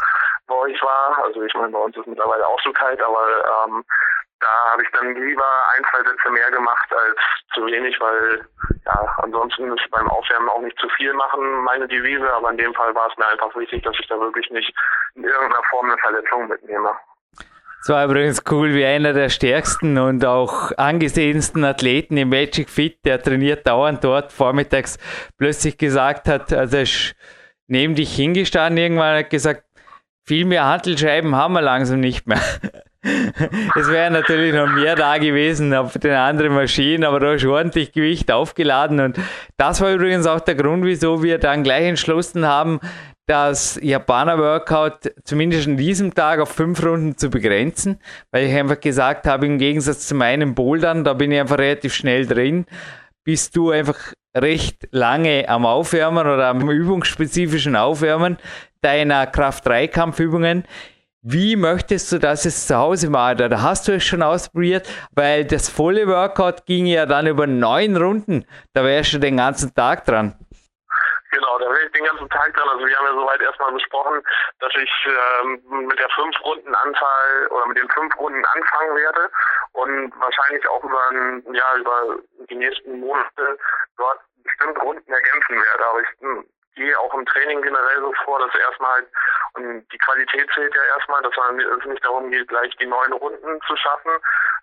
bei 0.51 0.57
euch 0.57 0.81
war, 0.83 1.23
also 1.23 1.41
ich 1.41 1.53
meine, 1.53 1.71
bei 1.71 1.79
uns 1.79 1.95
ist 1.95 2.01
es 2.01 2.07
mittlerweile 2.07 2.45
auch 2.45 2.59
so 2.61 2.71
kalt, 2.73 3.01
aber 3.01 3.25
ähm, 3.65 3.83
da 4.41 4.47
habe 4.73 4.83
ich 4.83 4.89
dann 4.91 5.15
lieber 5.15 5.49
ein, 5.75 5.83
zwei 5.91 6.09
Sätze 6.09 6.29
mehr 6.29 6.51
gemacht 6.51 6.87
als 6.91 7.17
zu 7.53 7.65
wenig, 7.65 7.95
weil 7.99 8.45
ja, 8.85 9.15
ansonsten 9.17 9.71
ist 9.71 9.89
beim 9.91 10.09
Aufwärmen 10.09 10.49
auch 10.49 10.61
nicht 10.61 10.77
zu 10.79 10.89
viel 10.97 11.13
machen, 11.13 11.63
meine 11.63 11.87
Devise, 11.87 12.31
aber 12.33 12.51
in 12.51 12.57
dem 12.57 12.73
Fall 12.73 12.93
war 12.95 13.07
es 13.09 13.17
mir 13.17 13.27
einfach 13.27 13.55
wichtig, 13.55 13.83
dass 13.83 13.95
ich 13.99 14.07
da 14.07 14.19
wirklich 14.19 14.49
nicht 14.49 14.73
in 15.15 15.23
irgendeiner 15.23 15.63
Form 15.69 15.89
eine 15.89 15.97
Verletzung 15.99 16.47
mitnehme. 16.47 16.91
Es 17.83 17.89
war 17.89 18.05
übrigens 18.05 18.43
cool, 18.51 18.73
wie 18.75 18.85
einer 18.85 19.13
der 19.13 19.29
stärksten 19.29 19.97
und 19.97 20.23
auch 20.23 20.71
angesehensten 20.77 21.63
Athleten 21.63 22.15
im 22.17 22.29
Magic 22.29 22.69
Fit, 22.69 23.03
der 23.05 23.21
trainiert 23.21 23.65
dauernd 23.65 24.03
dort, 24.03 24.31
vormittags 24.31 24.99
plötzlich 25.37 25.77
gesagt 25.79 26.27
hat, 26.27 26.53
also 26.53 26.77
ist 26.77 27.15
neben 27.67 27.95
dich 27.95 28.13
hingestanden 28.15 28.77
irgendwann 28.77 29.17
hat 29.17 29.29
gesagt, 29.29 29.63
viel 30.31 30.45
mehr 30.45 30.65
Handelscheiben 30.65 31.35
haben 31.35 31.55
wir 31.55 31.61
langsam 31.61 31.99
nicht 31.99 32.25
mehr. 32.25 32.39
es 33.75 33.89
wäre 33.89 34.09
natürlich 34.09 34.55
noch 34.55 34.69
mehr 34.69 34.95
da 34.95 35.17
gewesen 35.17 35.73
auf 35.73 35.97
den 35.97 36.13
anderen 36.13 36.53
Maschinen, 36.53 37.03
aber 37.03 37.19
da 37.19 37.33
ist 37.33 37.43
ordentlich 37.43 37.91
Gewicht 37.91 38.31
aufgeladen. 38.31 39.01
Und 39.01 39.19
das 39.57 39.81
war 39.81 39.91
übrigens 39.91 40.25
auch 40.27 40.39
der 40.39 40.55
Grund, 40.55 40.85
wieso 40.85 41.21
wir 41.21 41.37
dann 41.37 41.63
gleich 41.63 41.83
entschlossen 41.83 42.45
haben, 42.45 42.79
das 43.27 43.77
Japaner-Workout 43.81 45.11
zumindest 45.25 45.67
an 45.67 45.75
diesem 45.75 46.13
Tag 46.13 46.39
auf 46.39 46.47
fünf 46.47 46.81
Runden 46.81 47.17
zu 47.17 47.29
begrenzen, 47.29 47.99
weil 48.31 48.45
ich 48.45 48.55
einfach 48.55 48.79
gesagt 48.79 49.27
habe, 49.27 49.45
im 49.45 49.57
Gegensatz 49.57 50.07
zu 50.07 50.15
meinem 50.15 50.55
Bouldern, 50.55 51.03
da 51.03 51.11
bin 51.11 51.33
ich 51.33 51.41
einfach 51.41 51.57
relativ 51.57 51.93
schnell 51.93 52.25
drin, 52.25 52.65
bist 53.25 53.57
du 53.57 53.71
einfach 53.71 54.13
recht 54.33 54.87
lange 54.91 55.49
am 55.49 55.65
Aufwärmen 55.65 56.25
oder 56.25 56.47
am 56.47 56.69
übungsspezifischen 56.69 57.75
Aufwärmen 57.75 58.37
deiner 58.81 59.27
Kraft-3-Kampfübungen. 59.27 60.65
Wie 61.23 61.55
möchtest 61.55 62.11
du 62.11 62.17
das 62.17 62.45
jetzt 62.45 62.67
zu 62.67 62.75
Hause 62.75 63.09
machen? 63.11 63.37
Da 63.37 63.61
hast 63.61 63.87
du 63.87 63.93
es 63.93 64.03
schon 64.03 64.23
ausprobiert, 64.23 64.89
weil 65.11 65.45
das 65.45 65.69
volle 65.69 66.07
Workout 66.07 66.65
ging 66.65 66.87
ja 66.87 67.05
dann 67.05 67.27
über 67.27 67.45
neun 67.45 67.95
Runden. 67.95 68.47
Da 68.73 68.83
wärst 68.83 69.13
du 69.13 69.19
den 69.19 69.37
ganzen 69.37 69.73
Tag 69.75 70.05
dran. 70.05 70.33
Genau, 71.31 71.59
da 71.59 71.65
wäre 71.65 71.85
ich 71.85 71.91
den 71.91 72.03
ganzen 72.03 72.27
Tag 72.29 72.53
dran. 72.55 72.67
Also 72.67 72.85
wir 72.85 72.97
haben 72.97 73.05
ja 73.05 73.13
soweit 73.13 73.41
erstmal 73.41 73.71
besprochen, 73.71 74.21
dass 74.59 74.73
ich 74.75 74.91
ähm, 75.43 75.87
mit 75.87 75.97
der 75.99 76.09
fünf 76.09 76.35
Runden 76.43 76.73
Anzahl 76.73 77.47
oder 77.51 77.67
mit 77.67 77.77
den 77.77 77.89
fünf 77.89 78.17
Runden 78.17 78.43
anfangen 78.43 78.95
werde 78.97 79.29
und 79.73 80.13
wahrscheinlich 80.19 80.67
auch 80.69 80.83
über 80.83 80.99
ein, 81.11 81.43
ja 81.53 81.77
über 81.77 82.17
die 82.49 82.55
nächsten 82.55 82.99
Monate 82.99 83.57
dort 83.97 84.19
bestimmt 84.43 84.81
Runden 84.81 85.13
ergänzen 85.13 85.55
werde. 85.55 85.87
Aber 85.87 86.01
ich 86.01 86.07
hm, 86.19 86.45
gehe 86.75 86.97
auch 86.99 87.13
im 87.13 87.25
Training 87.25 87.61
generell 87.61 87.99
so 87.99 88.13
vor, 88.25 88.39
dass 88.39 88.53
erstmal 88.55 88.91
halt, 88.91 89.07
und 89.53 89.91
die 89.91 89.97
Qualität 89.97 90.49
zählt 90.53 90.73
ja 90.73 90.83
erstmal, 90.95 91.21
dass 91.21 91.33
es 91.35 91.85
nicht 91.85 92.05
darum 92.05 92.29
geht, 92.29 92.47
gleich 92.47 92.75
die 92.77 92.85
neun 92.85 93.13
Runden 93.13 93.61
zu 93.67 93.75
schaffen, 93.75 94.11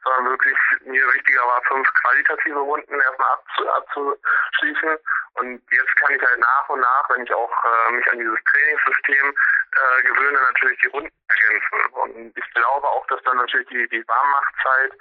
sondern 0.04 0.30
wirklich 0.30 0.58
mir 0.84 1.04
wichtiger 1.14 1.42
war, 1.42 1.62
fünf 1.68 1.88
qualitative 2.02 2.58
Runden 2.58 3.00
erstmal 3.00 3.30
abzuschließen. 3.76 4.96
Und 5.34 5.62
jetzt 5.70 5.96
kann 5.96 6.14
ich 6.14 6.22
halt 6.22 6.40
nach 6.40 6.68
und 6.68 6.80
nach, 6.80 7.10
wenn 7.10 7.22
ich 7.22 7.34
auch 7.34 7.52
äh, 7.64 7.92
mich 7.92 8.10
an 8.10 8.18
dieses 8.18 8.38
Trainingssystem 8.44 9.34
äh, 9.72 10.02
gewöhne, 10.02 10.38
natürlich 10.40 10.78
die 10.80 10.88
Runden 10.88 11.10
ergänzen. 11.28 11.92
Und 11.92 12.38
ich 12.38 12.54
glaube 12.54 12.88
auch, 12.88 13.06
dass 13.08 13.22
dann 13.22 13.36
natürlich 13.36 13.68
die, 13.68 13.88
die 13.88 14.06
Warmmachtzeit 14.08 14.92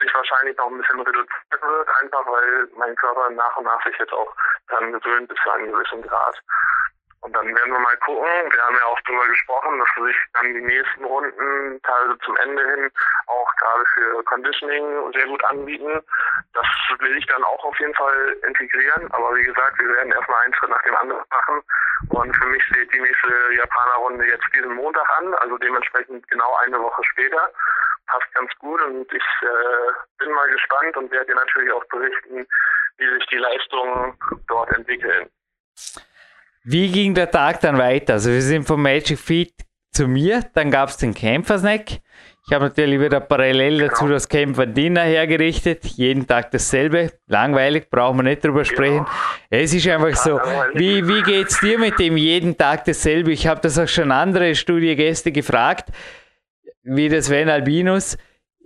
sich 0.00 0.14
wahrscheinlich 0.14 0.56
noch 0.56 0.66
ein 0.66 0.78
bisschen 0.78 1.00
reduziert 1.00 1.62
wird, 1.62 1.88
einfach 2.02 2.26
weil 2.26 2.68
mein 2.76 2.94
Körper 2.96 3.30
nach 3.30 3.56
und 3.56 3.64
nach 3.64 3.82
sich 3.84 3.96
jetzt 3.98 4.12
auch 4.12 4.34
dann 4.68 4.92
gewöhnt 4.92 5.28
bis 5.28 5.38
zu 5.42 5.50
einem 5.50 5.72
gewissen 5.72 6.02
Grad. 6.02 6.42
Und 7.26 7.32
dann 7.32 7.46
werden 7.48 7.72
wir 7.72 7.80
mal 7.80 7.96
gucken. 7.96 8.22
Wir 8.22 8.62
haben 8.62 8.76
ja 8.76 8.84
auch 8.84 9.00
darüber 9.04 9.26
gesprochen, 9.26 9.80
dass 9.80 10.06
sich 10.06 10.16
dann 10.34 10.54
die 10.54 10.60
nächsten 10.60 11.04
Runden 11.04 11.82
teilweise 11.82 12.18
zum 12.20 12.36
Ende 12.36 12.62
hin 12.62 12.90
auch 13.26 13.52
gerade 13.56 13.84
für 13.94 14.22
Conditioning 14.22 15.12
sehr 15.12 15.26
gut 15.26 15.42
anbieten. 15.42 16.00
Das 16.54 16.66
will 17.00 17.18
ich 17.18 17.26
dann 17.26 17.42
auch 17.42 17.64
auf 17.64 17.76
jeden 17.80 17.94
Fall 17.96 18.36
integrieren. 18.46 19.10
Aber 19.10 19.34
wie 19.34 19.42
gesagt, 19.42 19.76
wir 19.80 19.88
werden 19.88 20.12
erstmal 20.12 20.44
einen 20.44 20.54
Schritt 20.54 20.70
nach 20.70 20.82
dem 20.82 20.96
anderen 20.98 21.24
machen. 21.28 21.62
Und 22.10 22.36
für 22.36 22.46
mich 22.46 22.62
steht 22.62 22.94
die 22.94 23.00
nächste 23.00 23.54
Japaner-Runde 23.54 24.24
jetzt 24.24 24.46
diesen 24.54 24.74
Montag 24.74 25.10
an, 25.18 25.34
also 25.34 25.58
dementsprechend 25.58 26.28
genau 26.28 26.54
eine 26.62 26.78
Woche 26.78 27.02
später. 27.10 27.50
Passt 28.06 28.32
ganz 28.34 28.54
gut 28.60 28.80
und 28.82 29.12
ich 29.12 29.24
äh, 29.42 29.92
bin 30.18 30.30
mal 30.30 30.48
gespannt 30.48 30.96
und 30.96 31.10
werde 31.10 31.26
dir 31.26 31.34
natürlich 31.34 31.72
auch 31.72 31.84
berichten, 31.86 32.46
wie 32.98 33.10
sich 33.18 33.26
die 33.26 33.38
Leistungen 33.38 34.16
dort 34.46 34.70
entwickeln. 34.76 35.28
Wie 36.68 36.90
ging 36.90 37.14
der 37.14 37.30
Tag 37.30 37.60
dann 37.60 37.78
weiter? 37.78 38.14
Also 38.14 38.32
wir 38.32 38.42
sind 38.42 38.66
vom 38.66 38.82
Magic 38.82 39.20
Feet 39.20 39.52
zu 39.92 40.08
mir, 40.08 40.42
dann 40.52 40.72
gab 40.72 40.88
es 40.88 40.96
den 40.96 41.14
Kämpfersnack. 41.14 42.00
Ich 42.44 42.52
habe 42.52 42.64
natürlich 42.64 43.00
wieder 43.00 43.20
parallel 43.20 43.86
dazu 43.86 44.08
das 44.08 44.28
Kämpfer 44.28 44.66
Dinner 44.66 45.02
hergerichtet. 45.02 45.84
Jeden 45.84 46.26
Tag 46.26 46.50
dasselbe. 46.50 47.12
Langweilig, 47.28 47.88
brauchen 47.88 48.18
wir 48.18 48.24
nicht 48.24 48.44
drüber 48.44 48.64
sprechen. 48.64 49.06
Es 49.48 49.72
ist 49.74 49.86
einfach 49.86 50.16
so. 50.16 50.40
Wie, 50.74 51.06
wie 51.06 51.22
geht 51.22 51.48
es 51.48 51.60
dir 51.60 51.78
mit 51.78 52.00
dem 52.00 52.16
jeden 52.16 52.56
Tag 52.56 52.84
dasselbe? 52.84 53.30
Ich 53.30 53.46
habe 53.46 53.60
das 53.60 53.78
auch 53.78 53.86
schon 53.86 54.10
andere 54.10 54.56
Studiegäste 54.56 55.30
gefragt, 55.30 55.90
wie 56.82 57.08
das 57.08 57.26
Sven 57.26 57.48
Albinus 57.48 58.18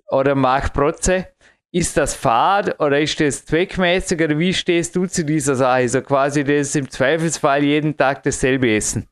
oder 0.08 0.34
Marc 0.34 0.72
Protze. 0.72 1.26
Ist 1.72 1.96
das 1.96 2.16
Fahrt 2.16 2.80
oder 2.80 2.98
ist 2.98 3.20
das 3.20 3.44
zweckmäßig 3.46 4.20
oder 4.20 4.36
wie 4.38 4.52
stehst 4.52 4.96
du 4.96 5.06
zu 5.06 5.24
dieser 5.24 5.54
Sache? 5.54 5.70
Also 5.70 6.02
quasi 6.02 6.42
das 6.42 6.74
im 6.74 6.90
Zweifelsfall 6.90 7.62
jeden 7.62 7.96
Tag 7.96 8.24
dasselbe 8.24 8.74
essen. 8.74 9.08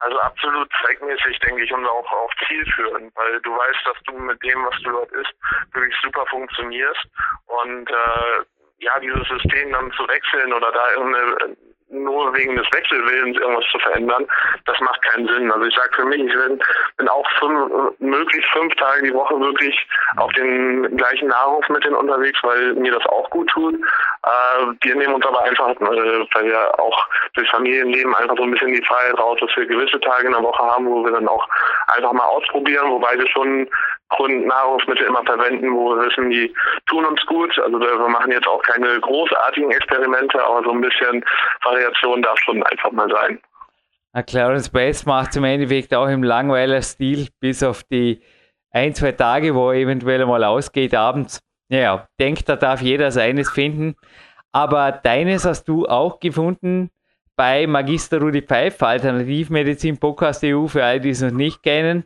Also 0.00 0.18
absolut 0.20 0.70
zweckmäßig, 0.80 1.38
denke 1.40 1.62
ich, 1.62 1.72
und 1.72 1.84
auch, 1.86 2.10
auch 2.10 2.30
zielführend, 2.46 3.14
weil 3.16 3.40
du 3.42 3.50
weißt, 3.50 3.86
dass 3.86 4.02
du 4.04 4.18
mit 4.18 4.42
dem, 4.42 4.64
was 4.64 4.80
du 4.82 4.92
dort 4.92 5.12
isst, 5.12 5.34
wirklich 5.72 5.94
super 6.02 6.24
funktionierst. 6.26 7.06
Und 7.46 7.90
äh, 7.90 8.44
ja, 8.78 8.98
dieses 9.00 9.28
System 9.28 9.72
dann 9.72 9.92
zu 9.92 10.08
wechseln 10.08 10.52
oder 10.54 10.72
da 10.72 10.90
irgendeine 10.92 11.56
nur 11.90 12.34
wegen 12.34 12.56
des 12.56 12.66
Wechselwillens 12.72 13.38
irgendwas 13.38 13.64
zu 13.70 13.78
verändern, 13.78 14.26
das 14.66 14.78
macht 14.80 15.02
keinen 15.02 15.28
Sinn. 15.28 15.50
Also 15.50 15.66
ich 15.66 15.74
sage 15.74 15.90
für 15.94 16.04
mich, 16.04 16.22
ich 16.22 16.32
bin, 16.32 16.60
bin 16.96 17.08
auch 17.08 17.26
fünf, 17.38 17.98
möglichst 17.98 18.50
fünf 18.52 18.74
Tage 18.76 19.02
die 19.02 19.14
Woche 19.14 19.38
wirklich 19.40 19.86
auf 20.16 20.32
den 20.32 20.96
gleichen 20.96 21.28
Nahrungsmitteln 21.28 21.94
unterwegs, 21.94 22.38
weil 22.42 22.74
mir 22.74 22.92
das 22.92 23.04
auch 23.06 23.28
gut 23.30 23.48
tut. 23.50 23.74
Äh, 23.74 24.66
wir 24.82 24.96
nehmen 24.96 25.14
uns 25.14 25.26
aber 25.26 25.42
einfach, 25.42 25.70
äh, 25.70 26.26
weil 26.34 26.44
wir 26.44 26.80
auch 26.80 27.08
durch 27.34 27.48
Familienleben 27.50 28.14
einfach 28.14 28.36
so 28.36 28.44
ein 28.44 28.50
bisschen 28.50 28.72
die 28.72 28.84
Freiheit 28.84 29.18
raus, 29.18 29.38
dass 29.40 29.54
wir 29.56 29.66
gewisse 29.66 30.00
Tage 30.00 30.26
in 30.26 30.32
der 30.32 30.42
Woche 30.42 30.62
haben, 30.62 30.86
wo 30.86 31.04
wir 31.04 31.12
dann 31.12 31.28
auch 31.28 31.46
einfach 31.96 32.12
mal 32.12 32.26
ausprobieren, 32.26 32.90
wobei 32.90 33.18
wir 33.18 33.28
schon 33.28 33.68
Grundnahrungsmittel 34.16 35.06
immer 35.06 35.22
verwenden, 35.24 35.72
wo 35.72 35.94
wir 35.94 36.06
wissen, 36.06 36.30
die 36.30 36.54
tun 36.86 37.04
uns 37.04 37.24
gut. 37.26 37.58
Also 37.58 37.78
wir 37.78 38.08
machen 38.08 38.32
jetzt 38.32 38.46
auch 38.46 38.62
keine 38.62 39.00
großartigen 39.00 39.70
Experimente, 39.70 40.44
aber 40.44 40.62
so 40.64 40.70
ein 40.70 40.80
bisschen 40.80 41.24
Variation 41.62 42.22
darf 42.22 42.38
schon 42.38 42.62
einfach 42.62 42.92
mal 42.92 43.08
sein. 43.10 43.40
Na, 44.12 44.22
Clarence 44.22 44.70
Bass 44.70 45.06
macht 45.06 45.36
im 45.36 45.44
Endeffekt 45.44 45.92
auch 45.94 46.08
im 46.08 46.22
Langweiler-Stil, 46.22 47.28
bis 47.40 47.62
auf 47.62 47.82
die 47.84 48.22
ein, 48.70 48.94
zwei 48.94 49.12
Tage, 49.12 49.54
wo 49.54 49.70
er 49.70 49.78
eventuell 49.78 50.24
mal 50.26 50.44
ausgeht 50.44 50.94
abends. 50.94 51.40
Naja, 51.68 52.06
denkt, 52.20 52.48
da 52.48 52.56
darf 52.56 52.80
jeder 52.80 53.10
seines 53.10 53.50
finden. 53.50 53.96
Aber 54.52 54.92
deines 54.92 55.44
hast 55.44 55.64
du 55.64 55.86
auch 55.86 56.20
gefunden 56.20 56.90
bei 57.36 57.66
Magister 57.66 58.20
Rudi 58.20 58.42
Pfeiffer, 58.42 58.88
Alternativmedizin 58.88 59.98
Podcast 59.98 60.44
EU, 60.44 60.66
für 60.68 60.84
alle, 60.84 61.00
die 61.00 61.10
es 61.10 61.20
noch 61.20 61.32
nicht 61.32 61.62
kennen. 61.62 62.04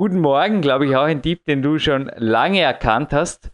Guten 0.00 0.20
Morgen, 0.20 0.62
glaube 0.62 0.86
ich, 0.86 0.96
auch 0.96 1.04
ein 1.04 1.20
Tipp, 1.20 1.44
den 1.44 1.60
du 1.60 1.78
schon 1.78 2.10
lange 2.16 2.62
erkannt 2.62 3.12
hast 3.12 3.50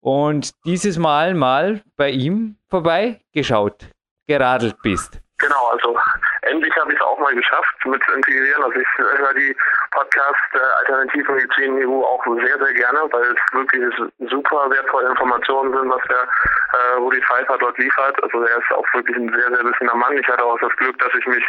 und 0.00 0.52
dieses 0.64 0.96
Mal 0.96 1.34
mal 1.34 1.82
bei 1.96 2.10
ihm 2.10 2.54
vorbeigeschaut, 2.70 3.82
geradelt 4.28 4.76
bist. 4.80 5.18
Genau, 5.38 5.66
also 5.72 5.98
endlich 6.42 6.72
habe 6.76 6.92
ich 6.92 7.00
es 7.00 7.04
auch 7.04 7.18
mal 7.18 7.34
geschafft 7.34 7.74
mit 7.84 8.00
zu 8.04 8.12
integrieren. 8.12 8.62
Also 8.62 8.78
ich 8.78 8.86
höre 8.96 9.34
die 9.34 9.56
Podcast 9.90 10.48
äh, 10.54 10.58
Alternativmedizin 10.86 11.84
EU 11.84 12.04
auch 12.04 12.24
sehr, 12.46 12.58
sehr 12.64 12.74
gerne, 12.74 13.00
weil 13.10 13.34
es 13.34 13.52
wirklich 13.52 14.30
super 14.30 14.70
wertvolle 14.70 15.08
Informationen 15.08 15.74
sind, 15.74 15.90
was 15.90 16.02
der 16.08 16.22
äh, 16.22 16.94
Rudi 16.98 17.20
Pfeiffer 17.22 17.58
dort 17.58 17.76
liefert. 17.76 18.22
Also 18.22 18.40
er 18.44 18.58
ist 18.58 18.70
auch 18.70 18.86
wirklich 18.94 19.16
ein 19.16 19.34
sehr, 19.34 19.48
sehr 19.50 19.64
wissender 19.64 19.96
Mann. 19.96 20.16
Ich 20.16 20.28
hatte 20.28 20.44
auch 20.44 20.60
das 20.60 20.76
Glück, 20.76 20.96
dass 21.00 21.10
ich 21.18 21.26
mich 21.26 21.44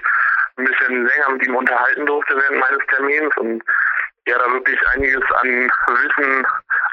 ein 0.58 0.66
bisschen 0.66 1.06
länger 1.06 1.30
mit 1.34 1.46
ihm 1.46 1.56
unterhalten 1.56 2.08
durfte 2.08 2.36
während 2.36 2.60
meines 2.60 2.82
Termins 2.88 3.38
und 3.38 3.64
er 4.30 4.40
da 4.40 4.52
wirklich 4.52 4.80
einiges 4.90 5.24
an 5.42 5.72
Wissen 5.88 6.48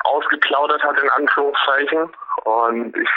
ausgeplaudert 0.05 0.82
hat, 0.82 1.01
in 1.01 1.11
Anführungszeichen. 1.11 2.12
Und 2.45 2.97
ich 2.97 3.11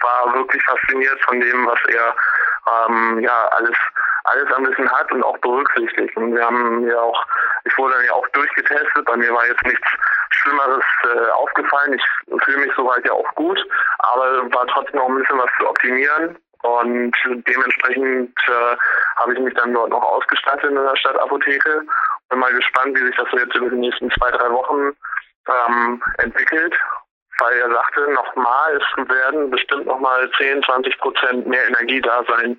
war 0.00 0.34
wirklich 0.34 0.62
fasziniert 0.64 1.20
von 1.24 1.40
dem, 1.40 1.66
was 1.66 1.78
er 1.88 2.14
ähm, 2.88 3.20
ja 3.20 3.46
alles 3.48 3.76
alles 4.24 4.52
an 4.52 4.66
Wissen 4.66 4.90
hat 4.90 5.10
und 5.12 5.22
auch 5.24 5.38
berücksichtigt. 5.38 6.16
Und 6.16 6.34
wir 6.34 6.44
haben 6.44 6.86
ja 6.86 7.00
auch, 7.00 7.24
ich 7.64 7.76
wurde 7.76 7.94
dann 7.94 8.04
ja 8.04 8.12
auch 8.12 8.28
durchgetestet, 8.28 9.04
bei 9.04 9.16
mir 9.16 9.32
war 9.32 9.46
jetzt 9.46 9.64
nichts 9.64 9.88
Schlimmeres 10.30 10.84
äh, 11.04 11.30
aufgefallen. 11.30 11.94
Ich 11.94 12.04
fühle 12.44 12.58
mich 12.58 12.72
soweit 12.76 13.04
ja 13.04 13.12
auch 13.12 13.34
gut, 13.34 13.58
aber 13.98 14.52
war 14.52 14.66
trotzdem 14.68 15.00
noch 15.00 15.08
ein 15.08 15.18
bisschen 15.18 15.38
was 15.38 15.50
zu 15.58 15.68
optimieren. 15.68 16.38
Und 16.62 17.12
dementsprechend 17.24 18.38
äh, 18.48 18.76
habe 19.16 19.34
ich 19.34 19.40
mich 19.40 19.54
dann 19.54 19.74
dort 19.74 19.90
noch 19.90 20.02
ausgestattet 20.02 20.70
in 20.70 20.76
der 20.76 20.96
Stadtapotheke. 20.96 21.82
Bin 22.30 22.38
mal 22.38 22.52
gespannt, 22.52 22.96
wie 22.96 23.06
sich 23.06 23.16
das 23.16 23.28
so 23.30 23.38
jetzt 23.38 23.54
über 23.56 23.68
die 23.68 23.76
nächsten 23.76 24.10
zwei, 24.12 24.30
drei 24.30 24.50
Wochen 24.50 24.96
ähm, 25.48 26.02
entwickelt. 26.18 26.74
Weil 27.38 27.58
er 27.58 27.70
sagte, 27.70 28.12
nochmal, 28.12 28.76
es 28.76 29.08
werden 29.08 29.50
bestimmt 29.50 29.86
nochmal 29.86 30.30
10, 30.38 30.62
20 30.62 30.98
Prozent 30.98 31.46
mehr 31.46 31.66
Energie 31.66 32.00
da 32.00 32.22
sein, 32.28 32.58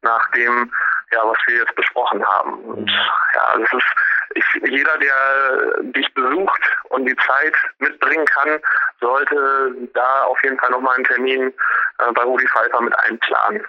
nach 0.00 0.30
dem, 0.30 0.72
ja, 1.10 1.20
was 1.24 1.38
wir 1.46 1.56
jetzt 1.56 1.74
besprochen 1.74 2.24
haben. 2.24 2.54
Und 2.64 2.90
ja, 2.90 3.58
das 3.58 3.72
ist 3.72 3.94
ich, 4.34 4.44
jeder, 4.70 4.98
der 4.98 5.82
dich 5.82 6.12
besucht 6.14 6.60
und 6.90 7.06
die 7.06 7.16
Zeit 7.16 7.54
mitbringen 7.78 8.24
kann, 8.26 8.60
sollte 9.00 9.74
da 9.94 10.22
auf 10.24 10.42
jeden 10.42 10.58
Fall 10.58 10.70
nochmal 10.70 10.96
einen 10.96 11.04
Termin 11.04 11.52
äh, 11.98 12.12
bei 12.12 12.22
Rudi 12.22 12.46
Pfeiffer 12.48 12.80
mit 12.80 12.94
einplanen. 12.98 13.62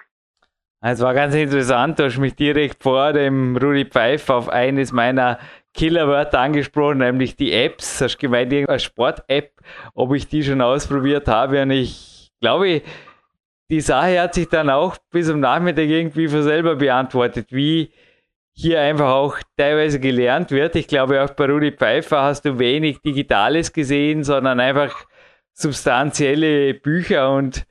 Es 0.86 1.00
war 1.00 1.14
ganz 1.14 1.34
interessant, 1.34 1.98
du 1.98 2.04
hast 2.04 2.18
mich 2.18 2.36
direkt 2.36 2.82
vor 2.82 3.14
dem 3.14 3.56
Rudi 3.56 3.86
Pfeiffer 3.86 4.34
auf 4.34 4.48
eines 4.50 4.92
meiner 4.92 5.38
Killerwörter 5.72 6.40
angesprochen, 6.40 6.98
nämlich 6.98 7.36
die 7.36 7.52
Apps. 7.52 8.00
Hast 8.02 8.18
gemeint, 8.18 8.52
irgendeine 8.52 8.78
Sport-App, 8.78 9.52
ob 9.94 10.14
ich 10.14 10.28
die 10.28 10.42
schon 10.42 10.60
ausprobiert 10.60 11.26
habe. 11.26 11.62
Und 11.62 11.70
ich 11.70 12.30
glaube, 12.40 12.82
die 13.70 13.80
Sache 13.80 14.20
hat 14.20 14.34
sich 14.34 14.48
dann 14.48 14.68
auch 14.68 14.96
bis 15.10 15.30
am 15.30 15.40
Nachmittag 15.40 15.86
irgendwie 15.86 16.28
von 16.28 16.42
selber 16.42 16.76
beantwortet, 16.76 17.46
wie 17.50 17.90
hier 18.54 18.80
einfach 18.80 19.10
auch 19.10 19.36
teilweise 19.56 19.98
gelernt 19.98 20.50
wird. 20.50 20.76
Ich 20.76 20.86
glaube, 20.86 21.22
auch 21.22 21.30
bei 21.30 21.46
Rudi 21.46 21.72
Pfeiffer 21.72 22.22
hast 22.22 22.44
du 22.44 22.58
wenig 22.58 23.00
Digitales 23.02 23.72
gesehen, 23.72 24.22
sondern 24.22 24.60
einfach 24.60 25.06
substanzielle 25.52 26.74
Bücher 26.74 27.32
und 27.32 27.66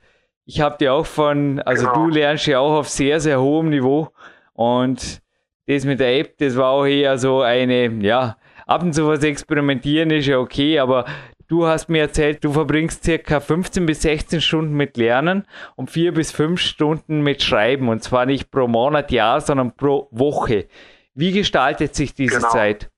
ich 0.45 0.59
habe 0.59 0.75
die 0.79 0.89
auch 0.89 1.05
von, 1.05 1.59
also 1.61 1.85
genau. 1.87 2.05
du 2.05 2.09
lernst 2.09 2.47
ja 2.47 2.59
auch 2.59 2.73
auf 2.73 2.89
sehr, 2.89 3.19
sehr 3.19 3.41
hohem 3.41 3.69
Niveau 3.69 4.09
und 4.53 5.21
das 5.67 5.85
mit 5.85 6.01
der 6.01 6.19
App, 6.19 6.37
das 6.37 6.57
war 6.57 6.71
auch 6.71 6.85
eher 6.85 7.17
so 7.17 7.41
eine, 7.41 7.87
ja, 8.03 8.37
ab 8.65 8.83
und 8.83 8.93
zu 8.93 9.07
was 9.07 9.23
experimentieren 9.23 10.11
ist 10.11 10.27
ja 10.27 10.37
okay, 10.37 10.79
aber 10.79 11.05
du 11.47 11.65
hast 11.65 11.89
mir 11.89 12.01
erzählt, 12.01 12.43
du 12.43 12.53
verbringst 12.53 13.03
circa 13.03 13.39
15 13.39 13.85
bis 13.85 14.01
16 14.03 14.41
Stunden 14.41 14.73
mit 14.75 14.97
Lernen 14.97 15.45
und 15.75 15.89
4 15.89 16.13
bis 16.13 16.31
5 16.31 16.59
Stunden 16.59 17.21
mit 17.21 17.41
Schreiben 17.41 17.89
und 17.89 18.03
zwar 18.03 18.25
nicht 18.25 18.51
pro 18.51 18.67
Monat, 18.67 19.11
Jahr, 19.11 19.41
sondern 19.41 19.75
pro 19.75 20.07
Woche. 20.11 20.67
Wie 21.15 21.31
gestaltet 21.31 21.95
sich 21.95 22.13
diese 22.13 22.37
genau. 22.37 22.49
Zeit? 22.49 22.89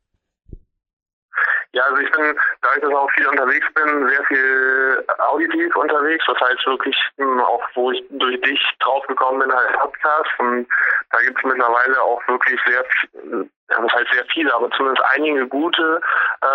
Ja, 1.75 1.83
also 1.83 1.97
ich 1.97 2.09
bin, 2.09 2.33
da 2.61 2.69
ich 2.73 2.81
das 2.81 2.93
auch 2.93 3.11
viel 3.11 3.27
unterwegs 3.27 3.67
bin, 3.73 4.07
sehr 4.07 4.23
viel 4.27 5.05
auditiv 5.27 5.75
unterwegs. 5.75 6.23
Das 6.25 6.39
heißt 6.39 6.65
wirklich 6.65 6.95
hm, 7.17 7.41
auch, 7.41 7.61
wo 7.73 7.91
ich 7.91 8.01
durch 8.11 8.39
dich 8.39 8.61
draufgekommen 8.79 9.41
bin, 9.41 9.53
halt 9.53 9.73
Podcast. 9.73 10.29
Und 10.37 10.67
da 11.11 11.19
gibt 11.19 11.37
es 11.37 11.43
mittlerweile 11.43 12.01
auch 12.01 12.25
wirklich 12.29 12.57
sehr, 12.65 12.81
ja, 12.81 13.81
das 13.81 13.91
heißt 13.91 14.13
sehr 14.13 14.25
viele, 14.31 14.55
aber 14.55 14.71
zumindest 14.71 15.05
einige 15.09 15.47
gute 15.47 15.99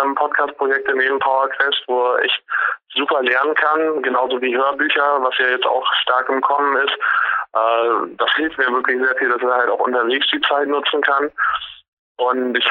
ähm, 0.01 0.15
Podcast-Projekte 0.15 0.95
neben 0.95 1.19
PowerQuest, 1.19 1.83
wo 1.85 2.17
ich 2.23 2.43
super 2.95 3.21
lernen 3.21 3.53
kann, 3.53 4.01
genauso 4.01 4.41
wie 4.41 4.57
Hörbücher, 4.57 5.21
was 5.21 5.37
ja 5.37 5.49
jetzt 5.49 5.67
auch 5.67 5.85
stark 6.01 6.29
im 6.29 6.41
Kommen 6.41 6.77
ist. 6.77 6.97
Äh, 7.53 8.15
das 8.17 8.31
hilft 8.37 8.57
mir 8.57 8.73
wirklich 8.73 8.99
sehr 8.99 9.15
viel, 9.17 9.29
dass 9.29 9.39
ich 9.39 9.47
halt 9.47 9.69
auch 9.69 9.81
unterwegs 9.81 10.25
die 10.33 10.41
Zeit 10.41 10.67
nutzen 10.67 11.01
kann. 11.01 11.31
Und 12.21 12.55
ich 12.55 12.65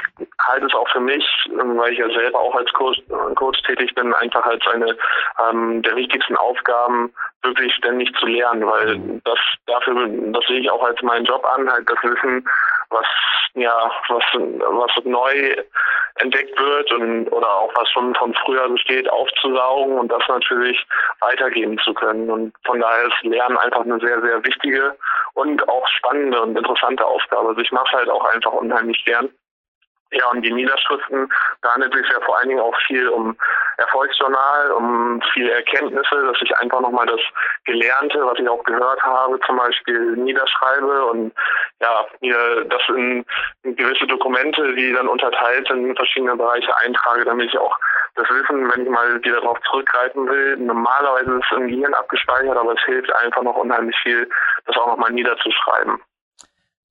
halte 0.46 0.66
es 0.66 0.74
auch 0.74 0.88
für 0.90 1.00
mich, 1.00 1.24
weil 1.52 1.92
ich 1.92 1.98
ja 1.98 2.08
selber 2.08 2.38
auch 2.38 2.54
als 2.54 2.72
Coach, 2.72 3.02
Coach 3.34 3.60
tätig 3.62 3.92
bin, 3.96 4.14
einfach 4.14 4.46
als 4.46 4.64
eine 4.68 4.96
ähm, 5.50 5.82
der 5.82 5.96
wichtigsten 5.96 6.36
Aufgaben, 6.36 7.12
wirklich 7.42 7.74
ständig 7.74 8.14
zu 8.14 8.26
lernen, 8.26 8.64
weil 8.64 9.20
das 9.24 9.38
dafür, 9.66 10.06
das 10.06 10.44
sehe 10.46 10.60
ich 10.60 10.70
auch 10.70 10.84
als 10.84 11.02
meinen 11.02 11.24
Job 11.24 11.44
an, 11.44 11.68
halt 11.68 11.90
das 11.90 11.98
Wissen, 12.02 12.46
was 12.90 13.06
ja, 13.54 13.90
was 14.08 14.22
was 14.32 15.04
neu 15.04 15.54
entdeckt 16.16 16.58
wird 16.58 16.92
und 16.92 17.28
oder 17.28 17.48
auch 17.48 17.72
was 17.74 17.88
schon 17.90 18.14
von 18.14 18.34
früher 18.34 18.68
besteht, 18.68 19.10
aufzusaugen 19.10 19.98
und 19.98 20.10
das 20.10 20.22
natürlich 20.28 20.86
weitergeben 21.20 21.78
zu 21.78 21.94
können. 21.94 22.30
Und 22.30 22.52
von 22.64 22.80
daher 22.80 23.06
ist 23.06 23.22
Lernen 23.22 23.56
einfach 23.58 23.82
eine 23.82 23.98
sehr, 24.00 24.20
sehr 24.20 24.44
wichtige 24.44 24.96
und 25.34 25.66
auch 25.68 25.86
spannende 25.88 26.40
und 26.40 26.56
interessante 26.56 27.04
Aufgabe. 27.04 27.48
Also 27.48 27.60
ich 27.60 27.72
mache 27.72 27.96
halt 27.96 28.10
auch 28.10 28.24
einfach 28.26 28.52
unheimlich 28.52 29.04
gern. 29.04 29.30
Ja, 30.12 30.28
und 30.30 30.42
die 30.42 30.52
Niederschriften, 30.52 31.32
da 31.62 31.72
handelt 31.72 31.94
es 31.94 32.00
sich 32.00 32.10
ja 32.10 32.20
vor 32.20 32.38
allen 32.38 32.48
Dingen 32.48 32.60
auch 32.60 32.74
viel 32.86 33.08
um 33.08 33.36
Erfolgsjournal, 33.76 34.72
um 34.72 35.22
viele 35.32 35.52
Erkenntnisse, 35.52 36.26
dass 36.26 36.42
ich 36.42 36.56
einfach 36.58 36.80
nochmal 36.80 37.06
das 37.06 37.20
Gelernte, 37.64 38.18
was 38.26 38.38
ich 38.38 38.48
auch 38.48 38.62
gehört 38.64 39.00
habe, 39.02 39.38
zum 39.46 39.56
Beispiel 39.56 40.16
niederschreibe 40.16 41.04
und 41.06 41.32
ja, 41.80 42.06
mir 42.20 42.64
das 42.64 42.82
in, 42.88 43.24
in 43.62 43.76
gewisse 43.76 44.06
Dokumente, 44.06 44.74
die 44.74 44.92
dann 44.92 45.06
unterteilt 45.06 45.68
sind 45.68 45.86
in 45.86 45.96
verschiedene 45.96 46.34
Bereiche 46.34 46.76
eintrage, 46.78 47.24
damit 47.24 47.48
ich 47.48 47.58
auch 47.58 47.76
das 48.16 48.28
Wissen, 48.30 48.70
wenn 48.70 48.82
ich 48.82 48.90
mal 48.90 49.22
wieder 49.22 49.40
darauf 49.40 49.60
zurückgreifen 49.70 50.28
will, 50.28 50.56
normalerweise 50.56 51.38
ist 51.38 51.44
es 51.50 51.56
im 51.56 51.68
Gehirn 51.68 51.94
abgespeichert, 51.94 52.56
aber 52.56 52.72
es 52.72 52.82
hilft 52.84 53.14
einfach 53.14 53.42
noch 53.42 53.56
unheimlich 53.56 53.96
viel, 54.02 54.28
das 54.66 54.76
auch 54.76 54.88
nochmal 54.88 55.12
niederzuschreiben. 55.12 56.00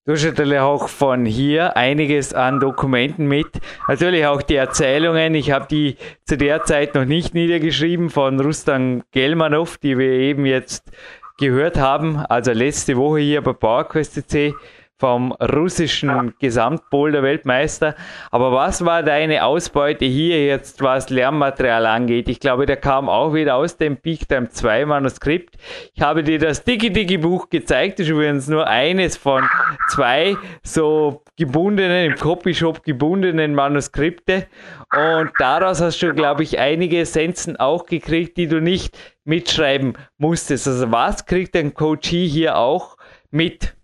Du 0.10 0.16
hast 0.16 0.26
natürlich 0.26 0.57
auch 0.57 0.89
von 0.89 1.24
hier 1.24 1.78
einiges 1.78 2.34
an 2.34 2.60
Dokumenten 2.60 3.28
mit. 3.28 3.45
Natürlich 3.88 4.26
auch 4.26 4.41
die 4.41 4.55
Erzählungen. 4.55 5.36
Ich 5.36 5.51
habe 5.51 5.68
die 5.70 5.97
zu 6.26 6.36
der 6.36 6.64
Zeit 6.64 6.95
noch 6.95 7.05
nicht 7.05 7.36
niedergeschrieben 7.36 8.10
von 8.10 8.39
Rustan 8.39 9.03
Gelmanov, 9.12 9.78
die 9.78 9.99
wir 9.99 10.10
eben 10.10 10.47
jetzt 10.47 10.91
gehört 11.38 11.78
haben. 11.78 12.18
Also 12.18 12.53
letzte 12.53 12.97
Woche 12.97 13.20
hier 13.20 13.43
bei 13.43 13.53
PowerQuest.cc 13.53 14.55
vom 15.00 15.32
russischen 15.32 16.34
Gesamtboulder-Weltmeister. 16.39 17.95
Aber 18.32 18.52
was 18.52 18.84
war 18.84 19.02
deine 19.02 19.45
Ausbeute 19.45 20.04
hier 20.04 20.45
jetzt, 20.45 20.84
was 20.84 21.10
Lernmaterial 21.10 21.86
angeht? 21.86 22.28
Ich 22.28 22.41
glaube, 22.41 22.66
der 22.66 22.76
kam 22.76 23.08
auch 23.08 23.34
wieder 23.34 23.56
aus 23.56 23.78
dem 23.78 23.95
Peak 23.95 24.28
Time 24.28 24.50
2 24.50 24.86
Manuskript. 24.86 25.56
Ich 25.93 26.02
habe 26.02 26.22
dir 26.24 26.38
das 26.38 26.66
Digi 26.66 26.91
Digi 26.91 27.18
Buch 27.18 27.50
gezeigt, 27.50 28.00
das 28.00 28.08
ist 28.08 28.12
übrigens 28.12 28.50
nur 28.50 28.68
eines 28.68 29.16
von 29.16 29.47
zwei 29.88 30.36
so 30.64 31.24
gebundenen, 31.38 32.12
im 32.12 32.16
Copyshop 32.18 32.84
gebundenen 32.84 33.56
Manuskripte. 33.56 34.47
Und 34.93 35.32
daraus 35.39 35.80
hast 35.80 36.02
du, 36.02 36.14
glaube 36.14 36.43
ich, 36.43 36.60
einige 36.60 37.00
Essenzen 37.00 37.56
auch 37.56 37.86
gekriegt, 37.86 38.36
die 38.36 38.47
du 38.47 38.60
nicht 38.60 38.97
mitschreiben 39.24 39.93
musstest. 40.18 40.68
Also 40.68 40.91
was 40.91 41.26
kriegt 41.26 41.56
ein 41.56 41.74
Coachie 41.74 42.28
hier 42.28 42.58
auch 42.58 42.97
mit? 43.32 43.79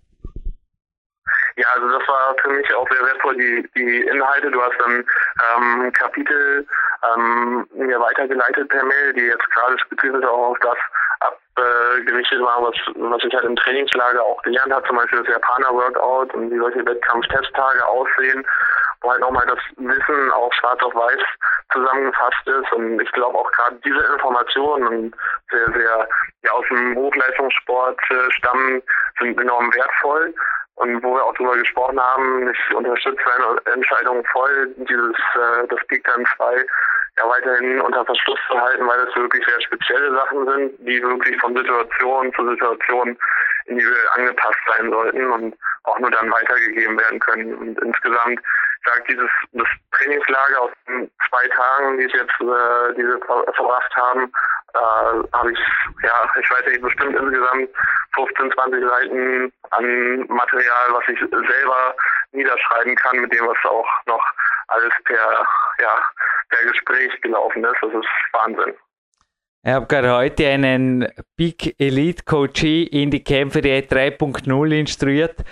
Ja, 1.58 1.68
also 1.74 1.88
das 1.88 2.06
war 2.08 2.36
für 2.42 2.50
mich 2.50 2.74
auch 2.76 2.88
sehr 2.90 3.06
wertvoll, 3.06 3.36
die, 3.38 3.70
die 3.76 4.02
Inhalte. 4.02 4.52
Du 4.52 4.62
hast 4.62 4.78
dann 4.78 5.06
ähm, 5.56 5.92
Kapitel 5.94 6.68
ähm, 7.16 7.68
mir 7.74 8.00
weitergeleitet 8.00 8.68
per 8.68 8.84
Mail, 8.84 9.14
die 9.14 9.22
jetzt 9.22 9.50
gerade 9.52 9.80
spezifisch 9.80 10.26
auch 10.26 10.50
auf 10.50 10.60
das 10.60 10.78
abgerichtet 11.22 12.42
waren, 12.42 12.66
was, 12.66 12.76
was 12.96 13.24
ich 13.24 13.34
halt 13.34 13.46
im 13.46 13.56
Trainingslager 13.56 14.22
auch 14.22 14.42
gelernt 14.44 14.74
habe, 14.74 14.86
zum 14.86 14.98
Beispiel 14.98 15.20
das 15.20 15.30
Japaner-Workout 15.30 16.34
und 16.34 16.52
wie 16.52 16.58
solche 16.58 16.86
Wettkampftesttage 16.86 17.88
aussehen, 17.88 18.46
wo 19.00 19.12
halt 19.12 19.22
nochmal 19.22 19.46
das 19.48 19.60
Wissen 19.78 20.32
auch 20.32 20.52
schwarz 20.54 20.82
auf 20.84 20.94
weiß 20.94 21.24
zusammengefasst 21.72 22.48
ist. 22.48 22.72
Und 22.74 23.00
ich 23.00 23.12
glaube 23.14 23.38
auch 23.38 23.50
gerade 23.54 23.78
diese 23.86 24.04
Informationen 24.12 25.16
sehr, 25.52 25.72
sehr 25.72 26.10
ja, 26.44 26.52
aus 26.52 26.66
dem 26.70 26.96
Hochleistungssport 26.96 28.00
äh, 28.10 28.32
stammen, 28.32 28.84
sind 29.20 29.40
enorm 29.40 29.74
wertvoll 29.74 30.34
und 30.76 31.04
wo 31.04 31.16
wir 31.16 31.24
auch 31.24 31.34
darüber 31.36 31.58
gesprochen 31.58 32.00
haben, 32.00 32.50
ich 32.50 32.76
unterstütze 32.76 33.24
seine 33.24 33.76
Entscheidung 33.76 34.24
voll, 34.26 34.74
dieses 34.78 35.16
äh, 35.36 35.68
das 35.70 35.80
Peak 35.88 36.04
Time 36.04 36.26
2 36.38 36.66
ja 37.18 37.30
weiterhin 37.30 37.80
unter 37.82 38.04
Verschluss 38.06 38.40
zu 38.48 38.60
halten, 38.60 38.86
weil 38.86 39.00
es 39.00 39.16
wirklich 39.16 39.46
sehr 39.46 39.62
spezielle 39.62 40.14
Sachen 40.14 40.46
sind, 40.46 40.74
die 40.80 41.02
wirklich 41.02 41.40
von 41.40 41.56
Situation 41.56 42.34
zu 42.34 42.50
Situation 42.50 43.18
individuell 43.66 44.10
angepasst 44.16 44.60
sein 44.76 44.90
sollten 44.92 45.32
und 45.32 45.56
auch 45.84 46.00
nur 46.00 46.12
dann 46.12 46.30
weitergegeben 46.30 46.98
werden 47.00 47.20
können. 47.20 47.56
Und 47.56 47.80
insgesamt 47.82 48.40
sagt 48.86 49.10
dieses 49.10 49.30
das 49.54 49.68
Trainingslager 49.92 50.62
aus 50.62 50.72
den 50.88 51.10
zwei 51.30 51.48
Tagen, 51.50 51.98
die 51.98 52.06
es 52.06 52.14
jetzt 52.14 52.42
äh, 52.42 52.94
diese 52.96 53.20
ver 53.26 53.44
verbracht 53.54 53.96
haben, 53.96 54.32
äh, 54.74 55.28
habe 55.34 55.52
ich 55.52 55.60
ja 56.04 56.30
ich 56.40 56.50
weiß 56.52 56.66
nicht 56.68 56.82
bestimmt 56.82 57.16
insgesamt 57.20 57.70
15, 58.16 58.52
20 58.52 58.84
Seiten 58.88 59.54
an 59.72 60.20
Material, 60.28 60.88
was 60.92 61.08
ich 61.08 61.20
selber 61.20 61.96
niederschreiben 62.32 62.96
kann, 62.96 63.18
mit 63.18 63.34
dem 63.34 63.48
was 63.48 63.58
auch 63.70 63.88
noch 64.06 64.24
alles 64.68 64.94
per 65.04 65.46
ja 65.80 66.04
per 66.50 66.72
Gespräch 66.72 67.22
gelaufen 67.22 67.64
ist. 67.64 67.78
Das 67.82 67.94
ist 67.94 68.10
Wahnsinn. 68.34 68.74
Ich 69.68 69.72
habe 69.72 69.88
gerade 69.88 70.14
heute 70.16 70.48
einen 70.48 71.12
Big 71.36 71.74
Elite 71.80 72.24
Coachee 72.24 72.84
in 72.84 73.10
die 73.10 73.24
Kämpfe 73.24 73.62
der 73.62 73.82
3.0 73.82 74.80
instruiert 74.80 75.44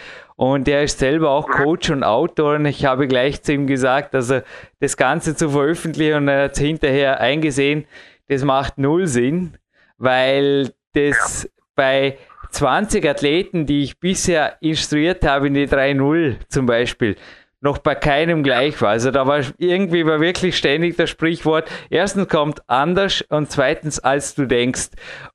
und 0.51 0.67
er 0.67 0.83
ist 0.83 0.99
selber 0.99 1.29
auch 1.29 1.47
Coach 1.47 1.89
und 1.89 2.03
Autor 2.03 2.55
und 2.55 2.65
ich 2.65 2.83
habe 2.83 3.07
gleich 3.07 3.41
zu 3.43 3.53
ihm 3.53 3.65
gesagt, 3.65 4.13
also 4.13 4.41
das 4.81 4.97
Ganze 4.97 5.37
zu 5.37 5.49
veröffentlichen 5.51 6.15
und 6.15 6.27
er 6.27 6.43
hat 6.43 6.53
es 6.53 6.59
hinterher 6.59 7.21
eingesehen, 7.21 7.85
das 8.27 8.43
macht 8.43 8.77
null 8.77 9.07
Sinn, 9.07 9.53
weil 9.97 10.73
das 10.95 11.49
bei 11.75 12.17
20 12.51 13.07
Athleten, 13.07 13.65
die 13.65 13.83
ich 13.83 14.01
bisher 14.01 14.57
instruiert 14.59 15.25
habe 15.25 15.47
in 15.47 15.53
die 15.53 15.65
3.0 15.65 16.35
zum 16.49 16.65
Beispiel, 16.65 17.15
noch 17.61 17.77
bei 17.77 17.95
keinem 17.95 18.43
gleich 18.43 18.81
war. 18.81 18.89
Also 18.89 19.11
da 19.11 19.25
war 19.25 19.39
irgendwie 19.59 20.05
war 20.05 20.19
wirklich 20.19 20.57
ständig 20.57 20.97
das 20.97 21.09
Sprichwort, 21.09 21.71
erstens 21.89 22.27
kommt 22.27 22.61
anders 22.67 23.21
und 23.29 23.49
zweitens 23.49 23.99
als 23.99 24.35
du 24.35 24.45
denkst. 24.45 24.89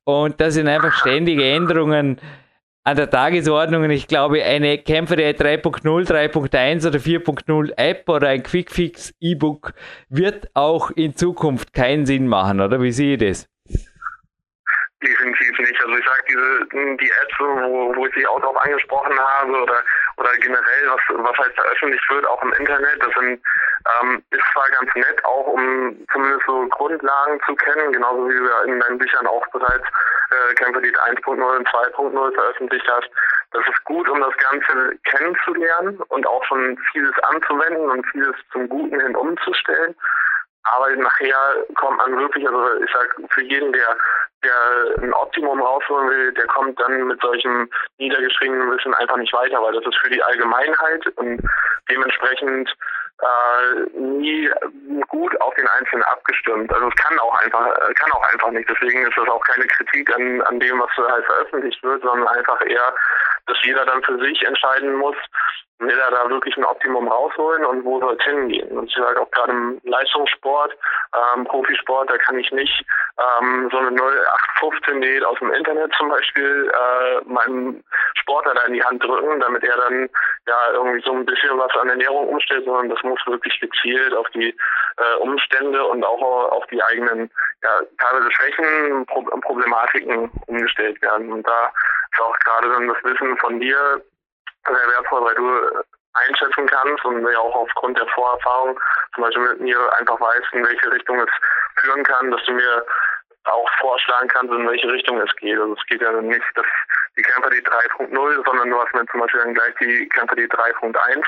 Und 0.04 0.38
das 0.38 0.52
sind 0.52 0.68
einfach 0.68 0.92
ständige 0.92 1.50
Änderungen 1.50 2.18
an 2.88 2.96
der 2.96 3.10
Tagesordnung. 3.10 3.84
Und 3.84 3.90
ich 3.90 4.08
glaube, 4.08 4.42
eine 4.42 4.78
Kämpferei 4.78 5.30
3.0, 5.32 5.82
3.1 5.82 6.88
oder 6.88 6.98
4.0 6.98 7.72
App 7.76 8.08
oder 8.08 8.28
ein 8.28 8.42
Quickfix 8.42 9.14
E-Book 9.20 9.74
wird 10.08 10.48
auch 10.54 10.90
in 10.92 11.14
Zukunft 11.14 11.74
keinen 11.74 12.06
Sinn 12.06 12.26
machen, 12.26 12.60
oder? 12.60 12.80
Wie 12.80 12.92
sehe 12.92 13.14
ich 13.14 13.20
das? 13.20 13.48
Definitiv 15.02 15.58
nicht. 15.58 15.84
Also 15.84 15.98
ich 15.98 16.04
sage 16.04 16.96
die 16.98 17.10
Apps, 17.22 17.34
wo, 17.38 17.94
wo 17.94 18.06
ich 18.06 18.14
sie 18.14 18.26
auch 18.26 18.40
drauf 18.40 18.56
angesprochen 18.56 19.18
habe 19.18 19.62
oder 19.62 19.84
oder 20.18 20.32
generell 20.38 20.90
was 20.90 21.00
was 21.08 21.38
halt 21.38 21.54
veröffentlicht 21.54 22.10
wird, 22.10 22.26
auch 22.26 22.42
im 22.42 22.52
Internet, 22.54 23.00
das 23.00 23.14
sind 23.14 23.40
ähm, 24.00 24.22
ist 24.30 24.44
zwar 24.52 24.68
ganz 24.70 24.94
nett, 24.94 25.24
auch 25.24 25.46
um 25.46 25.96
zumindest 26.12 26.44
so 26.46 26.66
Grundlagen 26.68 27.40
zu 27.46 27.54
kennen, 27.54 27.92
genauso 27.92 28.28
wie 28.28 28.34
du 28.34 28.72
in 28.72 28.80
deinen 28.80 28.98
Büchern 28.98 29.26
auch 29.26 29.46
bereits 29.48 29.86
äh, 30.30 30.54
Kämpfer 30.54 30.80
die 30.80 30.94
1.0 30.94 31.40
und 31.40 31.68
2.0 31.68 32.34
veröffentlicht 32.34 32.86
hast. 32.88 33.08
Das 33.52 33.62
ist 33.66 33.84
gut, 33.84 34.08
um 34.08 34.20
das 34.20 34.36
Ganze 34.36 34.98
kennenzulernen 35.04 35.98
und 36.08 36.26
auch 36.26 36.44
schon 36.44 36.76
vieles 36.92 37.18
anzuwenden 37.20 37.88
und 37.90 38.06
vieles 38.08 38.34
zum 38.52 38.68
Guten 38.68 39.00
hin 39.00 39.16
umzustellen. 39.16 39.94
Aber 40.64 40.94
nachher 40.96 41.64
kommt 41.76 41.96
man 41.96 42.18
wirklich, 42.18 42.46
also 42.46 42.82
ich 42.82 42.90
sag 42.92 43.16
für 43.30 43.42
jeden, 43.42 43.72
der 43.72 43.96
der 44.42 45.02
ein 45.02 45.12
Optimum 45.14 45.60
rausholen 45.60 46.10
will, 46.10 46.32
der 46.32 46.46
kommt 46.46 46.78
dann 46.80 47.06
mit 47.06 47.20
solchem 47.20 47.68
niedergeschriebenen 47.98 48.70
Wissen 48.70 48.94
einfach 48.94 49.16
nicht 49.16 49.32
weiter, 49.32 49.60
weil 49.62 49.72
das 49.72 49.84
ist 49.84 49.98
für 49.98 50.10
die 50.10 50.22
Allgemeinheit 50.22 51.06
und 51.16 51.40
dementsprechend 51.90 52.72
äh, 53.20 53.98
nie 53.98 54.48
gut 55.08 55.40
auf 55.40 55.54
den 55.54 55.66
Einzelnen 55.66 56.04
abgestimmt. 56.04 56.72
Also 56.72 56.88
es 56.88 56.94
kann 56.96 57.18
auch 57.18 57.34
einfach, 57.40 57.66
kann 57.94 58.12
auch 58.12 58.32
einfach 58.32 58.50
nicht. 58.50 58.68
Deswegen 58.68 59.06
ist 59.06 59.16
das 59.16 59.28
auch 59.28 59.42
keine 59.44 59.66
Kritik 59.66 60.14
an, 60.14 60.40
an 60.42 60.60
dem, 60.60 60.78
was 60.80 60.90
halt 60.96 61.24
veröffentlicht 61.26 61.82
wird, 61.82 62.02
sondern 62.02 62.28
einfach 62.28 62.60
eher, 62.64 62.94
dass 63.46 63.58
jeder 63.64 63.84
dann 63.86 64.02
für 64.04 64.18
sich 64.18 64.46
entscheiden 64.46 64.94
muss, 64.94 65.16
will 65.78 65.98
er 65.98 66.10
da 66.10 66.28
wirklich 66.28 66.56
ein 66.56 66.64
Optimum 66.64 67.08
rausholen 67.08 67.64
und 67.64 67.84
wo 67.84 68.00
soll 68.00 68.16
es 68.18 68.24
hingehen? 68.24 68.76
Und 68.76 68.86
ich 68.86 68.96
sage 68.96 69.20
auch 69.20 69.30
gerade 69.30 69.52
im 69.52 69.80
Leistungssport, 69.84 70.76
ähm, 71.14 71.44
Profisport, 71.44 72.10
da 72.10 72.18
kann 72.18 72.38
ich 72.38 72.50
nicht 72.50 72.84
ähm, 73.18 73.68
so 73.70 73.78
eine 73.78 73.90
0815 73.90 75.00
Diät 75.00 75.24
aus 75.24 75.38
dem 75.38 75.52
Internet 75.52 75.92
zum 75.96 76.08
Beispiel 76.08 76.70
äh, 76.72 77.24
meinem 77.24 77.82
Sportler 78.14 78.54
da 78.54 78.62
in 78.62 78.74
die 78.74 78.82
Hand 78.82 79.02
drücken, 79.04 79.38
damit 79.40 79.62
er 79.62 79.76
dann 79.76 80.08
ja 80.46 80.72
irgendwie 80.72 81.02
so 81.02 81.12
ein 81.12 81.24
bisschen 81.24 81.56
was 81.58 81.70
an 81.80 81.88
Ernährung 81.88 82.28
umstellt, 82.28 82.64
sondern 82.64 82.88
das 82.88 83.02
muss 83.02 83.20
wirklich 83.26 83.58
gezielt 83.60 84.14
auf 84.14 84.28
die 84.30 84.48
äh, 84.48 85.14
Umstände 85.20 85.84
und 85.84 86.04
auch 86.04 86.20
auf 86.50 86.66
die 86.66 86.82
eigenen 86.82 87.30
ja, 87.62 87.80
teilweise 87.98 88.32
Schwächen, 88.32 89.06
Pro 89.06 89.22
Problematiken 89.22 90.30
umgestellt 90.46 91.00
werden. 91.02 91.32
Und 91.32 91.46
da 91.46 91.72
ist 92.12 92.20
auch 92.20 92.38
gerade 92.40 92.68
dann 92.68 92.88
das 92.88 93.02
Wissen 93.04 93.36
von 93.38 93.60
dir 93.60 94.02
sehr 94.68 94.88
wertvoll, 94.88 95.24
weil 95.24 95.34
du 95.34 95.82
einschätzen 96.14 96.66
kannst 96.66 97.04
und 97.04 97.26
ja 97.26 97.38
auch 97.38 97.54
aufgrund 97.54 97.98
der 97.98 98.06
Vorerfahrung 98.08 98.78
zum 99.14 99.22
Beispiel 99.22 99.48
mit 99.48 99.60
mir 99.60 99.98
einfach 99.98 100.20
weißt, 100.20 100.52
in 100.52 100.66
welche 100.66 100.90
Richtung 100.90 101.20
es 101.20 101.30
führen 101.80 102.02
kann, 102.04 102.30
dass 102.30 102.42
du 102.44 102.52
mir 102.52 102.84
auch 103.44 103.70
vorschlagen 103.80 104.28
kannst, 104.28 104.52
in 104.52 104.68
welche 104.68 104.90
Richtung 104.90 105.20
es 105.20 105.34
geht. 105.36 105.58
Also 105.58 105.74
es 105.74 105.86
geht 105.86 106.02
ja 106.02 106.12
nicht 106.12 106.44
dass 106.54 106.66
die 107.16 107.22
Kämpfer 107.22 107.50
die 107.50 107.62
3.0, 107.62 108.44
sondern 108.44 108.70
du 108.70 108.80
hast 108.80 108.94
mir 108.94 109.06
zum 109.06 109.20
Beispiel 109.20 109.40
dann 109.40 109.54
gleich 109.54 109.74
die 109.80 110.08
Kämpfer 110.08 110.36
die 110.36 110.48
3.1 110.48 111.24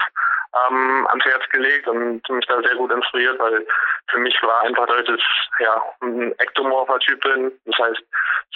ähm, 0.68 1.07
ans 1.09 1.24
Herz 1.24 1.48
gelegt 1.51 1.86
und 1.86 2.28
mich 2.28 2.46
da 2.46 2.61
sehr 2.62 2.76
gut 2.76 2.92
inspiriert, 2.92 3.38
weil 3.38 3.66
für 4.11 4.18
mich 4.18 4.36
war 4.42 4.62
einfach, 4.62 4.86
dass 4.86 5.09
ich 5.09 5.24
ja, 5.61 5.82
ein 6.03 6.32
ektomorpher 6.38 6.98
Typ 7.01 7.20
bin. 7.22 7.53
Das 7.66 7.78
heißt, 7.78 8.03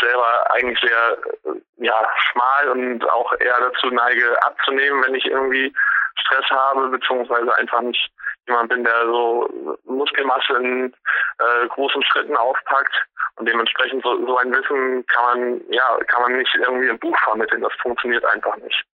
selber 0.00 0.50
eigentlich 0.50 0.80
sehr 0.80 1.18
äh, 1.44 1.60
ja, 1.76 2.08
schmal 2.16 2.68
und 2.70 3.08
auch 3.10 3.32
eher 3.40 3.60
dazu 3.60 3.88
neige 3.88 4.36
abzunehmen, 4.44 5.04
wenn 5.04 5.14
ich 5.14 5.26
irgendwie 5.26 5.72
Stress 6.20 6.48
habe, 6.50 6.88
beziehungsweise 6.88 7.56
einfach 7.56 7.80
nicht 7.80 8.10
jemand 8.46 8.68
bin, 8.68 8.84
der 8.84 9.06
so 9.06 9.48
Muskelmasse 9.84 10.54
in 10.54 10.94
äh, 11.38 11.66
großen 11.68 12.02
Schritten 12.04 12.36
aufpackt 12.36 12.94
und 13.36 13.48
dementsprechend 13.48 14.02
so, 14.02 14.26
so 14.26 14.36
ein 14.38 14.52
Wissen 14.52 15.04
kann 15.06 15.24
man, 15.24 15.60
ja, 15.70 15.98
kann 16.06 16.22
man 16.22 16.36
nicht 16.36 16.54
irgendwie 16.54 16.88
im 16.88 16.98
Buch 16.98 17.16
vermitteln. 17.24 17.62
Das 17.62 17.72
funktioniert 17.80 18.24
einfach 18.24 18.56
nicht. 18.58 18.84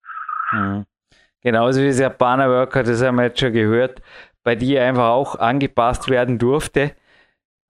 Mhm. 0.53 0.87
Genauso 1.43 1.81
wie 1.81 1.89
das 1.89 1.99
Japaner 1.99 2.51
Worker, 2.51 2.83
das 2.83 3.03
haben 3.03 3.17
wir 3.17 3.25
jetzt 3.25 3.41
schon 3.41 3.53
gehört, 3.53 4.03
bei 4.43 4.55
dir 4.55 4.85
einfach 4.85 5.09
auch 5.09 5.37
angepasst 5.37 6.09
werden 6.09 6.39
durfte. 6.39 6.95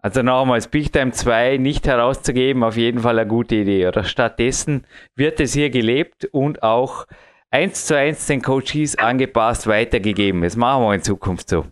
Also 0.02 0.22
nochmals, 0.22 0.68
Big 0.68 0.92
Time 0.92 1.12
2 1.12 1.58
nicht 1.58 1.86
herauszugeben, 1.86 2.64
auf 2.64 2.76
jeden 2.76 3.00
Fall 3.00 3.18
eine 3.18 3.28
gute 3.28 3.56
Idee. 3.56 3.86
Oder 3.86 4.04
stattdessen 4.04 4.86
wird 5.14 5.40
es 5.40 5.52
hier 5.52 5.70
gelebt 5.70 6.26
und 6.32 6.62
auch 6.62 7.06
eins 7.50 7.86
zu 7.86 7.96
eins 7.96 8.26
den 8.26 8.42
Coaches 8.42 8.98
angepasst 8.98 9.66
weitergegeben. 9.66 10.42
Das 10.42 10.56
machen 10.56 10.84
wir 10.84 10.94
in 10.94 11.02
Zukunft 11.02 11.48
so. 11.48 11.66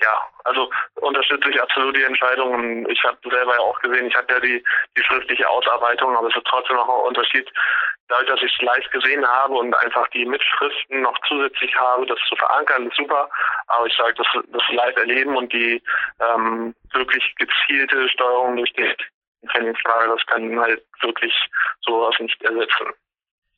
Ja, 0.00 0.22
also 0.44 0.70
unterstütze 1.00 1.50
ich 1.50 1.60
absolut 1.60 1.96
die 1.96 2.04
Entscheidung. 2.04 2.88
Ich 2.88 3.02
habe 3.02 3.18
selber 3.28 3.54
ja 3.54 3.60
auch 3.60 3.80
gesehen, 3.80 4.06
ich 4.06 4.14
hatte 4.14 4.34
ja 4.34 4.40
die, 4.40 4.64
die 4.96 5.02
schriftliche 5.02 5.48
Ausarbeitung, 5.48 6.16
aber 6.16 6.28
es 6.28 6.36
ist 6.36 6.46
trotzdem 6.46 6.76
noch 6.76 6.88
ein 6.88 7.08
Unterschied, 7.08 7.50
dadurch, 8.08 8.28
dass 8.28 8.42
ich 8.42 8.52
es 8.52 8.62
live 8.62 8.90
gesehen 8.90 9.26
habe 9.26 9.54
und 9.54 9.74
einfach 9.74 10.08
die 10.08 10.24
Mitschriften 10.24 11.02
noch 11.02 11.16
zusätzlich 11.28 11.74
habe, 11.76 12.06
das 12.06 12.18
zu 12.28 12.34
verankern, 12.36 12.86
ist 12.86 12.96
super. 12.96 13.28
Aber 13.68 13.86
ich 13.86 13.96
sage, 13.96 14.14
das, 14.14 14.26
das 14.52 14.62
live 14.72 14.96
erleben 14.96 15.36
und 15.36 15.52
die 15.52 15.82
ähm, 16.20 16.74
wirklich 16.92 17.34
gezielte 17.36 18.08
Steuerung 18.08 18.56
durch 18.56 18.72
die 18.72 18.90
Trainingslager, 19.52 20.16
das 20.16 20.26
kann 20.26 20.58
halt 20.58 20.82
wirklich 21.00 21.32
sowas 21.82 22.14
nicht 22.18 22.42
ersetzen. 22.42 22.88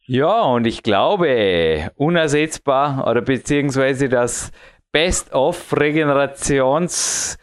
Ja, 0.02 0.42
und 0.42 0.66
ich 0.66 0.82
glaube, 0.82 1.92
unersetzbar 1.96 3.06
oder 3.08 3.20
beziehungsweise 3.20 4.08
das 4.08 4.50
Best-of-Regenerations- 4.92 7.38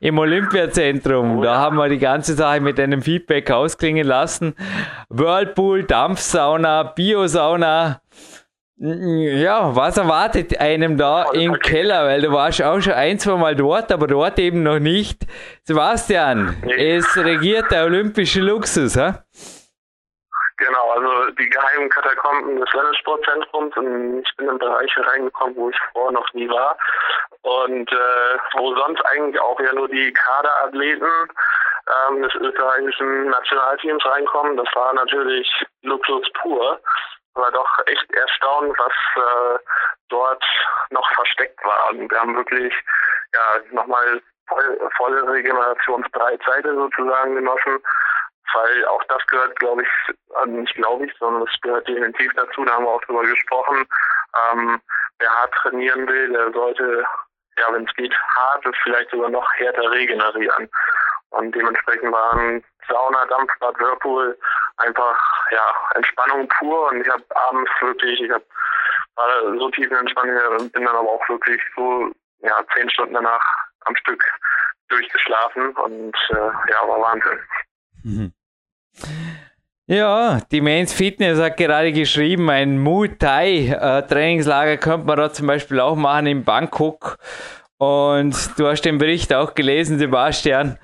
im 0.00 0.18
Olympiazentrum. 0.18 1.42
Da 1.42 1.56
haben 1.58 1.76
wir 1.76 1.88
die 1.88 1.98
ganze 1.98 2.34
Sache 2.34 2.60
mit 2.60 2.78
einem 2.78 3.02
Feedback 3.02 3.50
ausklingen 3.50 4.06
lassen. 4.06 4.54
Whirlpool, 5.08 5.84
Dampfsauna, 5.84 6.82
Biosauna. 6.82 8.02
Ja, 8.76 9.76
was 9.76 9.96
erwartet 9.98 10.58
einem 10.58 10.96
da 10.96 11.30
im 11.32 11.58
Keller? 11.58 12.06
Weil 12.06 12.22
du 12.22 12.32
warst 12.32 12.62
auch 12.62 12.80
schon 12.80 12.94
ein, 12.94 13.18
zwei 13.18 13.36
Mal 13.36 13.54
dort, 13.54 13.92
aber 13.92 14.06
dort 14.06 14.38
eben 14.38 14.62
noch 14.62 14.78
nicht. 14.78 15.26
Sebastian, 15.64 16.56
es 16.78 17.16
regiert 17.16 17.70
der 17.70 17.84
olympische 17.84 18.40
Luxus, 18.40 18.96
ha? 18.96 19.24
Genau, 20.60 20.90
also 20.90 21.30
die 21.30 21.48
geheimen 21.48 21.88
Katakomben 21.88 22.60
des 22.60 22.70
Landessportzentrums 22.74 23.74
ich 24.22 24.36
bin 24.36 24.46
in 24.46 24.58
Bereiche 24.58 25.06
reingekommen, 25.06 25.56
wo 25.56 25.70
ich 25.70 25.76
vorher 25.94 26.12
noch 26.12 26.30
nie 26.34 26.50
war 26.50 26.76
und 27.40 27.90
äh, 27.90 28.38
wo 28.52 28.76
sonst 28.76 29.00
eigentlich 29.06 29.40
auch 29.40 29.58
ja 29.58 29.72
nur 29.72 29.88
die 29.88 30.12
Kaderathleten 30.12 31.08
ähm, 31.88 32.22
des 32.22 32.34
österreichischen 32.34 33.30
Nationalteams 33.30 34.04
reinkommen. 34.04 34.58
Das 34.58 34.68
war 34.74 34.92
natürlich 34.92 35.50
Luxus 35.80 36.30
pur, 36.42 36.78
aber 37.34 37.50
doch 37.52 37.78
echt 37.86 38.12
erstaunt, 38.12 38.78
was 38.78 38.92
äh, 39.16 39.58
dort 40.10 40.44
noch 40.90 41.10
versteckt 41.14 41.64
war. 41.64 41.88
Und 41.88 42.10
wir 42.10 42.20
haben 42.20 42.36
wirklich 42.36 42.74
ja 43.32 43.62
nochmal 43.70 44.20
voll, 44.46 44.90
volle 44.98 45.26
Regenerationsbreitseite 45.26 46.74
sozusagen 46.74 47.34
genossen 47.34 47.82
weil 48.54 48.84
auch 48.86 49.02
das 49.04 49.24
gehört, 49.26 49.58
glaube 49.58 49.82
ich, 49.82 49.88
also 50.34 50.52
nicht 50.52 50.74
glaube 50.74 51.06
ich, 51.06 51.12
sondern 51.18 51.42
es 51.42 51.60
gehört 51.60 51.86
definitiv 51.88 52.32
dazu, 52.34 52.64
da 52.64 52.72
haben 52.74 52.84
wir 52.84 52.90
auch 52.90 53.02
drüber 53.02 53.22
gesprochen. 53.22 53.86
Ähm, 54.52 54.80
wer 55.18 55.30
hart 55.30 55.52
trainieren 55.54 56.06
will, 56.08 56.32
der 56.32 56.52
sollte, 56.52 57.04
ja, 57.58 57.72
wenn 57.72 57.84
es 57.84 57.94
geht, 57.94 58.14
hart 58.36 58.64
und 58.66 58.76
vielleicht 58.82 59.10
sogar 59.10 59.30
noch 59.30 59.48
härter 59.54 59.90
regenerieren. 59.90 60.68
Und 61.30 61.54
dementsprechend 61.54 62.10
waren 62.12 62.64
Sauna, 62.88 63.24
Dampfbad, 63.26 63.78
Whirlpool 63.78 64.36
einfach, 64.78 65.18
ja, 65.50 65.72
Entspannung 65.94 66.48
pur. 66.48 66.88
Und 66.90 67.02
ich 67.02 67.08
habe 67.08 67.24
abends 67.48 67.70
wirklich, 67.80 68.20
ich 68.20 68.30
habe 68.30 68.44
war 69.16 69.58
so 69.58 69.70
tief 69.70 69.90
in 69.90 69.96
Entspannung, 69.96 70.70
bin 70.70 70.84
dann 70.84 70.96
aber 70.96 71.08
auch 71.08 71.28
wirklich 71.28 71.60
so, 71.76 72.10
ja, 72.40 72.64
zehn 72.74 72.88
Stunden 72.90 73.14
danach 73.14 73.44
am 73.84 73.96
Stück 73.96 74.22
durchgeschlafen 74.88 75.72
und 75.76 76.16
äh, 76.30 76.70
ja, 76.70 76.88
war 76.88 77.00
Wahnsinn. 77.00 77.38
Mhm. 78.02 78.32
Ja, 79.86 80.38
die 80.52 80.60
Men's 80.60 80.92
Fitness 80.92 81.40
hat 81.40 81.56
gerade 81.56 81.92
geschrieben, 81.92 82.48
ein 82.48 82.78
Muay 82.78 83.08
Thai 83.18 83.66
äh, 83.66 84.06
Trainingslager 84.06 84.76
könnte 84.76 85.06
man 85.06 85.16
da 85.16 85.32
zum 85.32 85.48
Beispiel 85.48 85.80
auch 85.80 85.96
machen 85.96 86.26
in 86.28 86.44
Bangkok. 86.44 87.18
Und 87.76 88.36
du 88.56 88.68
hast 88.68 88.82
den 88.82 88.98
Bericht 88.98 89.34
auch 89.34 89.54
gelesen, 89.54 89.98
Sebastian. 89.98 90.78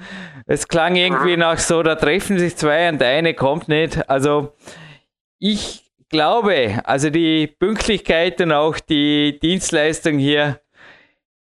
Es 0.47 0.67
klang 0.67 0.97
irgendwie 0.97 1.37
nach 1.37 1.59
so, 1.59 1.83
da 1.83 1.95
treffen 1.95 2.39
sich 2.39 2.57
zwei 2.57 2.89
und 2.89 3.01
der 3.01 3.11
eine 3.11 3.35
kommt 3.35 3.69
nicht. 3.69 4.09
Also 4.11 4.55
ich 5.39 5.85
glaube, 6.09 6.81
also 6.85 7.11
die 7.11 7.47
Pünktlichkeit 7.47 8.41
und 8.41 8.53
auch 8.53 8.79
die 8.79 9.39
Dienstleistung 9.41 10.19
hier 10.19 10.61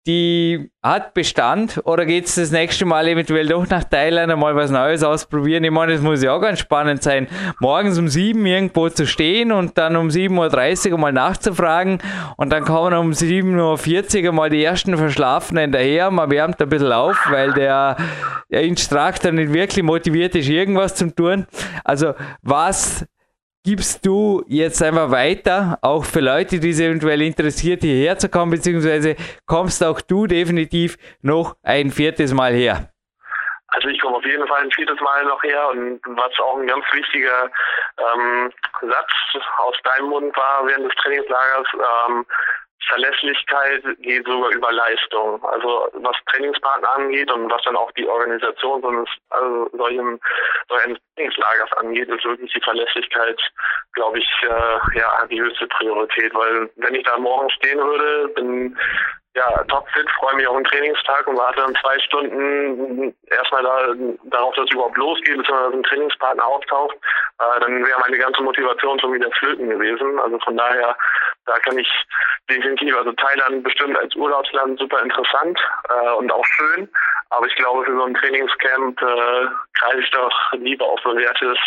die 0.06 0.70
hat 0.82 1.14
Bestand 1.14 1.80
oder 1.84 2.06
geht 2.06 2.26
es 2.26 2.36
das 2.36 2.52
nächste 2.52 2.84
Mal 2.84 3.08
eventuell 3.08 3.46
doch 3.48 3.68
nach 3.68 3.84
Thailand 3.84 4.30
einmal 4.30 4.54
was 4.54 4.70
Neues 4.70 5.02
ausprobieren? 5.02 5.64
Ich 5.64 5.70
meine, 5.70 5.92
das 5.92 6.00
muss 6.00 6.22
ja 6.22 6.32
auch 6.32 6.40
ganz 6.40 6.60
spannend 6.60 7.02
sein, 7.02 7.26
morgens 7.58 7.98
um 7.98 8.08
sieben 8.08 8.46
irgendwo 8.46 8.88
zu 8.88 9.06
stehen 9.06 9.50
und 9.50 9.76
dann 9.76 9.96
um 9.96 10.08
7.30 10.08 10.92
Uhr 10.92 10.98
mal 10.98 11.12
nachzufragen 11.12 11.98
und 12.36 12.52
dann 12.52 12.64
kommen 12.64 12.96
um 12.96 13.10
7.40 13.10 14.26
Uhr 14.26 14.32
mal 14.32 14.48
die 14.48 14.62
ersten 14.62 14.96
Verschlafenen 14.96 15.72
daher, 15.72 16.10
man 16.10 16.30
wärmt 16.30 16.62
ein 16.62 16.68
bisschen 16.68 16.92
auf, 16.92 17.16
weil 17.30 17.52
der, 17.52 17.96
der 18.50 18.62
Instruktor 18.62 19.32
nicht 19.32 19.52
wirklich 19.52 19.84
motiviert 19.84 20.36
ist, 20.36 20.48
irgendwas 20.48 20.94
zu 20.94 21.12
tun. 21.14 21.46
Also 21.84 22.14
was 22.42 23.04
gibst 23.66 24.06
du 24.06 24.44
jetzt 24.46 24.80
einfach 24.80 25.10
weiter, 25.10 25.78
auch 25.82 26.04
für 26.04 26.20
Leute, 26.20 26.60
die 26.60 26.72
sich 26.72 26.86
eventuell 26.86 27.20
interessiert, 27.20 27.82
hierher 27.82 28.16
zu 28.16 28.28
kommen, 28.28 28.52
beziehungsweise 28.52 29.16
kommst 29.44 29.82
auch 29.82 30.00
du 30.00 30.28
definitiv 30.28 30.96
noch 31.20 31.56
ein 31.64 31.90
viertes 31.90 32.32
Mal 32.32 32.52
her? 32.52 32.90
Also 33.66 33.88
ich 33.88 34.00
komme 34.00 34.18
auf 34.18 34.24
jeden 34.24 34.46
Fall 34.46 34.62
ein 34.62 34.70
viertes 34.70 35.00
Mal 35.00 35.24
noch 35.24 35.42
her 35.42 35.68
und 35.70 36.00
was 36.06 36.32
auch 36.38 36.58
ein 36.58 36.68
ganz 36.68 36.84
wichtiger 36.92 37.50
ähm, 37.98 38.52
Satz 38.82 39.10
aus 39.58 39.74
deinem 39.82 40.10
Mund 40.10 40.36
war 40.36 40.64
während 40.64 40.84
des 40.84 40.94
Trainingslagers, 41.02 41.66
ähm, 41.74 42.24
Verlässlichkeit 42.88 43.82
geht 44.00 44.26
sogar 44.26 44.50
über 44.50 44.72
Leistung. 44.72 45.42
Also 45.44 45.88
was 45.94 46.16
Trainingspartner 46.30 46.90
angeht 46.90 47.30
und 47.32 47.50
was 47.50 47.62
dann 47.62 47.76
auch 47.76 47.90
die 47.92 48.06
Organisation 48.06 48.80
so 48.80 48.88
eines 48.88 49.08
also 49.30 49.70
solchen, 49.76 50.20
solchen 50.68 50.98
Trainingslagers 51.14 51.72
angeht, 51.78 52.08
ist 52.08 52.24
wirklich 52.24 52.52
die 52.52 52.60
Verlässlichkeit, 52.60 53.40
glaube 53.92 54.18
ich, 54.18 54.28
äh, 54.42 54.98
ja 54.98 55.26
die 55.26 55.40
höchste 55.40 55.66
Priorität. 55.66 56.34
Weil 56.34 56.70
wenn 56.76 56.94
ich 56.94 57.04
da 57.04 57.18
morgen 57.18 57.50
stehen 57.50 57.78
würde, 57.78 58.28
bin 58.34 58.76
ja, 59.36 59.64
topfit, 59.64 60.10
freue 60.18 60.34
mich 60.36 60.46
auf 60.46 60.56
den 60.56 60.64
Trainingstag 60.64 61.26
und 61.26 61.36
warte 61.36 61.60
dann 61.60 61.76
zwei 61.76 61.98
Stunden 62.00 63.14
erstmal 63.26 63.62
da, 63.62 63.94
darauf, 64.30 64.54
dass 64.54 64.64
es 64.64 64.72
überhaupt 64.72 64.96
losgeht, 64.96 65.36
beziehungsweise 65.36 65.76
ein 65.76 65.82
Trainingspartner 65.82 66.46
auftaucht, 66.46 66.96
äh, 67.38 67.60
dann 67.60 67.84
wäre 67.84 68.00
meine 68.00 68.16
ganze 68.16 68.42
Motivation 68.42 68.98
schon 68.98 69.12
wieder 69.12 69.30
flöten 69.32 69.68
gewesen. 69.68 70.18
Also 70.20 70.38
von 70.38 70.56
daher, 70.56 70.96
da 71.44 71.58
kann 71.58 71.78
ich 71.78 71.88
definitiv, 72.48 72.96
also 72.96 73.12
Thailand 73.12 73.62
bestimmt 73.62 73.98
als 73.98 74.16
Urlaubsland 74.16 74.78
super 74.78 75.02
interessant 75.02 75.60
äh, 75.90 76.10
und 76.12 76.32
auch 76.32 76.46
schön, 76.46 76.88
aber 77.28 77.46
ich 77.46 77.54
glaube, 77.56 77.84
für 77.84 77.94
so 77.94 78.04
ein 78.04 78.14
Trainingscamp 78.14 79.02
äh, 79.02 79.46
greife 79.78 80.00
ich 80.00 80.10
doch 80.12 80.52
lieber 80.52 80.86
auf 80.86 81.02
bewährtes 81.02 81.58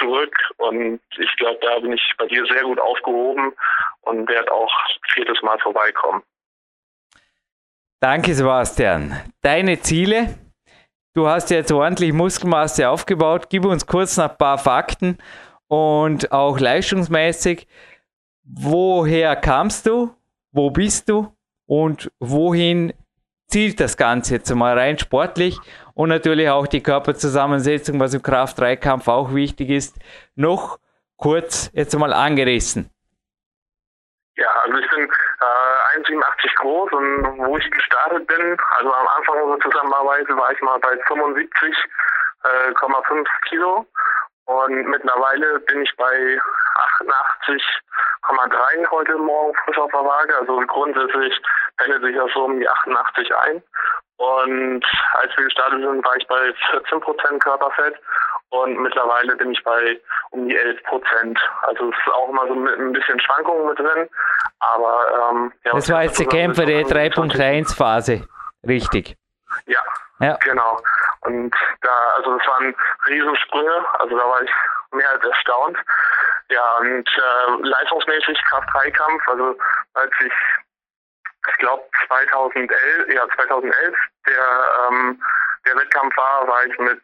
zurück 0.00 0.34
und 0.56 1.00
ich 1.16 1.36
glaube, 1.36 1.60
da 1.62 1.78
bin 1.78 1.92
ich 1.92 2.14
bei 2.18 2.26
dir 2.26 2.44
sehr 2.46 2.62
gut 2.62 2.80
aufgehoben 2.80 3.54
und 4.02 4.28
werde 4.28 4.50
auch 4.50 4.72
viertes 5.12 5.40
Mal 5.42 5.58
vorbeikommen. 5.60 6.24
Danke, 8.04 8.34
Sebastian. 8.34 9.18
Deine 9.40 9.80
Ziele? 9.80 10.34
Du 11.14 11.26
hast 11.26 11.48
jetzt 11.48 11.72
ordentlich 11.72 12.12
Muskelmasse 12.12 12.86
aufgebaut. 12.90 13.46
Gib 13.48 13.64
uns 13.64 13.86
kurz 13.86 14.18
noch 14.18 14.28
ein 14.28 14.36
paar 14.36 14.58
Fakten 14.58 15.16
und 15.68 16.30
auch 16.30 16.58
leistungsmäßig. 16.60 17.66
Woher 18.42 19.36
kamst 19.36 19.86
du? 19.86 20.14
Wo 20.52 20.70
bist 20.70 21.08
du? 21.08 21.34
Und 21.64 22.12
wohin 22.20 22.92
zielt 23.48 23.80
das 23.80 23.96
Ganze 23.96 24.34
jetzt 24.34 24.54
mal 24.54 24.78
rein 24.78 24.98
sportlich? 24.98 25.58
Und 25.94 26.10
natürlich 26.10 26.50
auch 26.50 26.66
die 26.66 26.82
Körperzusammensetzung, 26.82 27.98
was 28.00 28.12
im 28.12 28.22
Kraft-3-Kampf 28.22 29.08
auch 29.08 29.32
wichtig 29.32 29.70
ist, 29.70 29.96
noch 30.34 30.78
kurz 31.16 31.70
jetzt 31.72 31.98
mal 31.98 32.12
angerissen. 32.12 32.90
Ja, 34.36 34.48
also 34.66 34.76
ich 34.76 34.90
bin 34.90 35.08
1,87 36.20 36.54
groß 36.56 36.92
und 36.92 37.38
wo 37.38 37.56
ich 37.56 37.70
gestartet 37.70 38.26
bin, 38.26 38.56
also 38.78 38.92
am 38.92 39.08
Anfang 39.16 39.42
unserer 39.42 39.60
Zusammenarbeit 39.70 40.28
war 40.28 40.52
ich 40.52 40.60
mal 40.62 40.78
bei 40.78 40.92
75,5 41.08 41.74
äh, 42.44 43.24
Kilo 43.48 43.86
und 44.46 44.88
mittlerweile 44.88 45.60
bin 45.60 45.82
ich 45.82 45.96
bei 45.96 46.38
88,3 47.00 48.90
heute 48.90 49.16
Morgen 49.16 49.54
frisch 49.64 49.78
auf 49.78 49.90
der 49.90 50.04
Waage. 50.04 50.36
Also 50.36 50.60
grundsätzlich 50.66 51.40
pendelt 51.78 52.02
sich 52.02 52.16
das 52.16 52.30
so 52.34 52.44
um 52.44 52.58
die 52.58 52.68
88 52.68 53.34
ein. 53.36 53.62
Und 54.16 54.84
als 55.14 55.36
wir 55.36 55.44
gestartet 55.44 55.80
sind, 55.80 56.04
war 56.04 56.16
ich 56.16 56.26
bei 56.26 56.54
14% 56.72 57.38
Körperfett 57.40 57.98
und 58.62 58.78
mittlerweile 58.78 59.36
bin 59.36 59.52
ich 59.52 59.62
bei 59.64 60.00
um 60.30 60.48
die 60.48 60.56
11 60.56 60.82
Prozent. 60.84 61.38
Also 61.62 61.90
es 61.90 61.96
ist 61.96 62.12
auch 62.12 62.28
immer 62.28 62.46
so 62.46 62.54
ein 62.54 62.92
bisschen 62.92 63.18
Schwankungen 63.20 63.66
mit 63.68 63.78
drin. 63.78 64.08
Aber 64.60 65.30
ähm, 65.30 65.52
ja, 65.64 65.72
das 65.72 65.90
war 65.90 66.04
jetzt 66.04 66.18
die 66.18 66.26
Kämpfer 66.26 66.64
der 66.64 66.82
3.1 66.82 67.76
Phase, 67.76 68.26
richtig? 68.66 69.16
Ja, 69.66 69.80
ja, 70.20 70.36
genau. 70.42 70.80
Und 71.22 71.54
da, 71.82 71.90
also 72.16 72.38
das 72.38 72.46
waren 72.46 72.74
Riesensprünge, 73.08 73.84
also 73.98 74.16
da 74.16 74.24
war 74.24 74.42
ich 74.42 74.50
mehr 74.92 75.10
als 75.10 75.24
erstaunt. 75.24 75.76
Ja, 76.50 76.76
und 76.80 77.08
äh, 77.08 77.66
leistungsmäßig 77.68 78.38
Kraft-3-Kampf, 78.44 79.28
also 79.28 79.56
als 79.94 80.12
ich, 80.20 80.32
ich 81.48 81.56
glaube 81.56 81.82
2011, 82.06 83.14
ja 83.14 83.26
2011, 83.34 83.96
der, 84.26 84.66
ähm, 84.88 85.22
der 85.66 85.76
Wettkampf 85.76 86.16
war, 86.16 86.46
war 86.46 86.66
ich 86.66 86.78
mit 86.78 87.00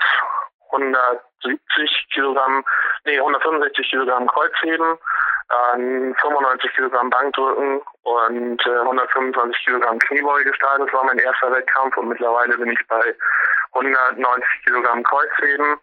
170 0.72 2.08
Kilogramm, 2.12 2.64
nee, 3.04 3.18
165 3.18 3.90
Kilogramm 3.90 4.26
Kreuzheben, 4.26 4.98
äh, 5.50 6.14
95 6.20 6.72
Kilogramm 6.74 7.10
Bankdrücken 7.10 7.80
und 8.04 8.66
äh, 8.66 8.78
125 8.78 9.64
Kilogramm 9.64 9.98
Kniebeuge 9.98 10.44
gestartet. 10.44 10.86
Das 10.86 10.94
war 10.94 11.04
mein 11.04 11.18
erster 11.18 11.52
Wettkampf 11.52 11.96
und 11.96 12.08
mittlerweile 12.08 12.56
bin 12.56 12.70
ich 12.70 12.86
bei 12.88 13.14
190 13.74 14.48
Kilogramm 14.64 15.02
Kreuzheben, 15.02 15.76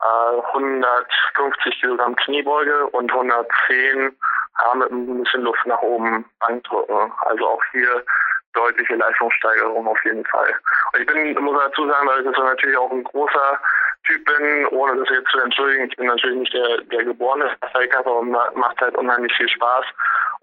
äh, 0.00 0.40
150 0.52 1.80
Kilogramm 1.80 2.16
Kniebeuge 2.16 2.86
und 2.88 3.12
110 3.12 4.16
ja, 4.62 4.74
mit 4.74 4.90
ein 4.90 5.22
bisschen 5.22 5.42
Luft 5.42 5.64
nach 5.66 5.80
oben 5.80 6.24
Bankdrücken. 6.40 7.12
Also 7.20 7.48
auch 7.48 7.62
hier 7.72 8.04
deutliche 8.52 8.96
Leistungssteigerung 8.96 9.86
auf 9.86 10.04
jeden 10.04 10.24
Fall. 10.26 10.52
Und 10.92 11.00
ich 11.00 11.06
bin, 11.06 11.44
muss 11.44 11.58
dazu 11.58 11.88
sagen, 11.88 12.06
dass 12.06 12.20
ich 12.20 12.38
natürlich 12.38 12.76
auch 12.76 12.90
ein 12.90 13.04
großer 13.04 13.60
Typ 14.04 14.24
bin, 14.24 14.66
ohne 14.68 14.96
das 14.96 15.08
jetzt 15.10 15.30
zu 15.30 15.40
entschuldigen. 15.40 15.88
Ich 15.88 15.96
bin 15.96 16.06
natürlich 16.06 16.38
nicht 16.38 16.54
der, 16.54 16.78
der 16.82 17.04
geborene 17.04 17.50
Striker, 17.68 17.98
aber 17.98 18.22
macht 18.22 18.80
halt 18.80 18.96
unheimlich 18.96 19.32
viel 19.36 19.48
Spaß. 19.48 19.84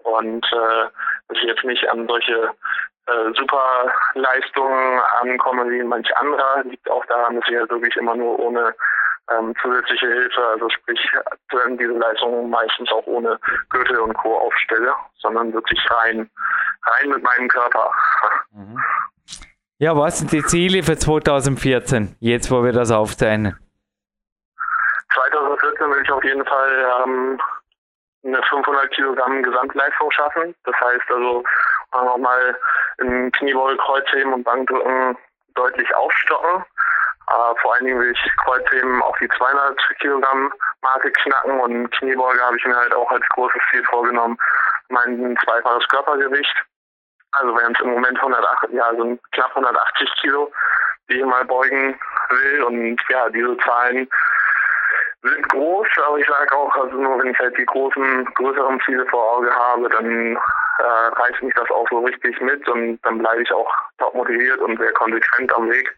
Und 0.04 0.44
äh, 0.52 0.88
dass 1.28 1.38
ich 1.38 1.44
jetzt 1.44 1.64
nicht 1.64 1.88
an 1.90 2.06
solche 2.06 2.50
äh, 3.06 3.32
super 3.34 3.92
ankomme 5.20 5.70
wie 5.70 5.82
manch 5.82 6.14
anderer, 6.16 6.62
liegt 6.64 6.88
auch 6.90 7.04
daran, 7.06 7.36
dass 7.36 7.48
ich 7.48 7.56
halt 7.56 7.70
wirklich 7.70 7.96
immer 7.96 8.14
nur 8.14 8.38
ohne 8.38 8.74
ähm, 9.30 9.54
zusätzliche 9.60 10.06
Hilfe, 10.06 10.46
also 10.46 10.68
sprich 10.70 11.00
diese 11.78 11.92
Leistungen 11.92 12.50
meistens 12.50 12.90
auch 12.92 13.06
ohne 13.06 13.38
Gürtel 13.70 13.98
und 13.98 14.14
Co. 14.14 14.38
aufstelle, 14.38 14.94
sondern 15.18 15.52
wirklich 15.52 15.80
rein, 15.90 16.30
rein 16.84 17.10
mit 17.10 17.22
meinem 17.22 17.48
Körper. 17.48 17.90
Mhm. 18.52 18.78
Ja, 19.80 19.96
was 19.96 20.18
sind 20.18 20.32
die 20.32 20.42
Ziele 20.42 20.82
für 20.82 20.96
2014, 20.96 22.16
jetzt 22.18 22.50
wo 22.50 22.64
wir 22.64 22.72
das 22.72 22.90
aufzeichnen? 22.90 23.56
2014 25.14 25.90
will 25.90 26.02
ich 26.02 26.10
auf 26.10 26.24
jeden 26.24 26.44
Fall 26.44 27.04
ähm, 27.04 27.40
eine 28.24 28.42
500 28.42 28.90
Kilogramm 28.90 29.40
Gesamtleistung 29.40 30.10
schaffen. 30.10 30.52
Das 30.64 30.74
heißt 30.80 31.08
also 31.08 31.44
nochmal 31.92 32.58
im 32.98 33.30
Kniebeuge, 33.30 33.76
Kreuzheben 33.76 34.32
und 34.32 34.42
Bankdrücken 34.42 35.16
deutlich 35.54 35.94
aufstocken. 35.94 36.64
Äh, 37.28 37.60
vor 37.62 37.74
allen 37.74 37.84
Dingen 37.84 38.00
will 38.00 38.10
ich 38.10 38.36
Kreuzheben 38.44 39.00
auf 39.02 39.16
die 39.20 39.28
200 39.28 39.80
Kilogramm 40.00 40.52
Marke 40.82 41.12
knacken 41.12 41.60
und 41.60 41.90
Kniebeuge 41.92 42.40
habe 42.40 42.56
ich 42.56 42.64
mir 42.64 42.76
halt 42.76 42.94
auch 42.94 43.10
als 43.12 43.24
großes 43.28 43.62
Ziel 43.70 43.84
vorgenommen, 43.84 44.36
mein 44.88 45.38
zweifaches 45.44 45.86
Körpergewicht. 45.86 46.64
Also 47.32 47.56
wären 47.56 47.74
es 47.74 47.80
im 47.80 47.90
Moment 47.90 48.18
108, 48.18 48.70
ja, 48.72 48.90
so 48.96 49.18
knapp 49.32 49.50
180 49.50 50.10
Kilo, 50.20 50.50
die 51.08 51.18
ich 51.18 51.24
mal 51.24 51.44
beugen 51.44 51.98
will. 52.30 52.62
Und 52.64 53.00
ja, 53.08 53.28
diese 53.30 53.56
Zahlen 53.58 54.08
sind 55.22 55.48
groß, 55.50 55.88
aber 56.06 56.18
ich 56.18 56.26
sage 56.26 56.56
auch, 56.56 56.74
also 56.74 56.96
nur 56.96 57.18
wenn 57.18 57.32
ich 57.32 57.38
halt 57.38 57.56
die 57.58 57.66
großen, 57.66 58.24
größeren 58.34 58.80
Ziele 58.84 59.04
vor 59.06 59.36
Auge 59.36 59.54
habe, 59.54 59.88
dann 59.88 60.36
äh, 60.36 60.82
reißt 60.82 61.42
mich 61.42 61.54
das 61.54 61.70
auch 61.70 61.86
so 61.90 62.00
richtig 62.00 62.40
mit 62.40 62.66
und 62.68 62.98
dann 63.02 63.18
bleibe 63.18 63.42
ich 63.42 63.52
auch 63.52 63.72
top 63.98 64.14
motiviert 64.14 64.58
und 64.60 64.78
sehr 64.78 64.92
konsequent 64.92 65.52
am 65.54 65.68
Weg 65.70 65.94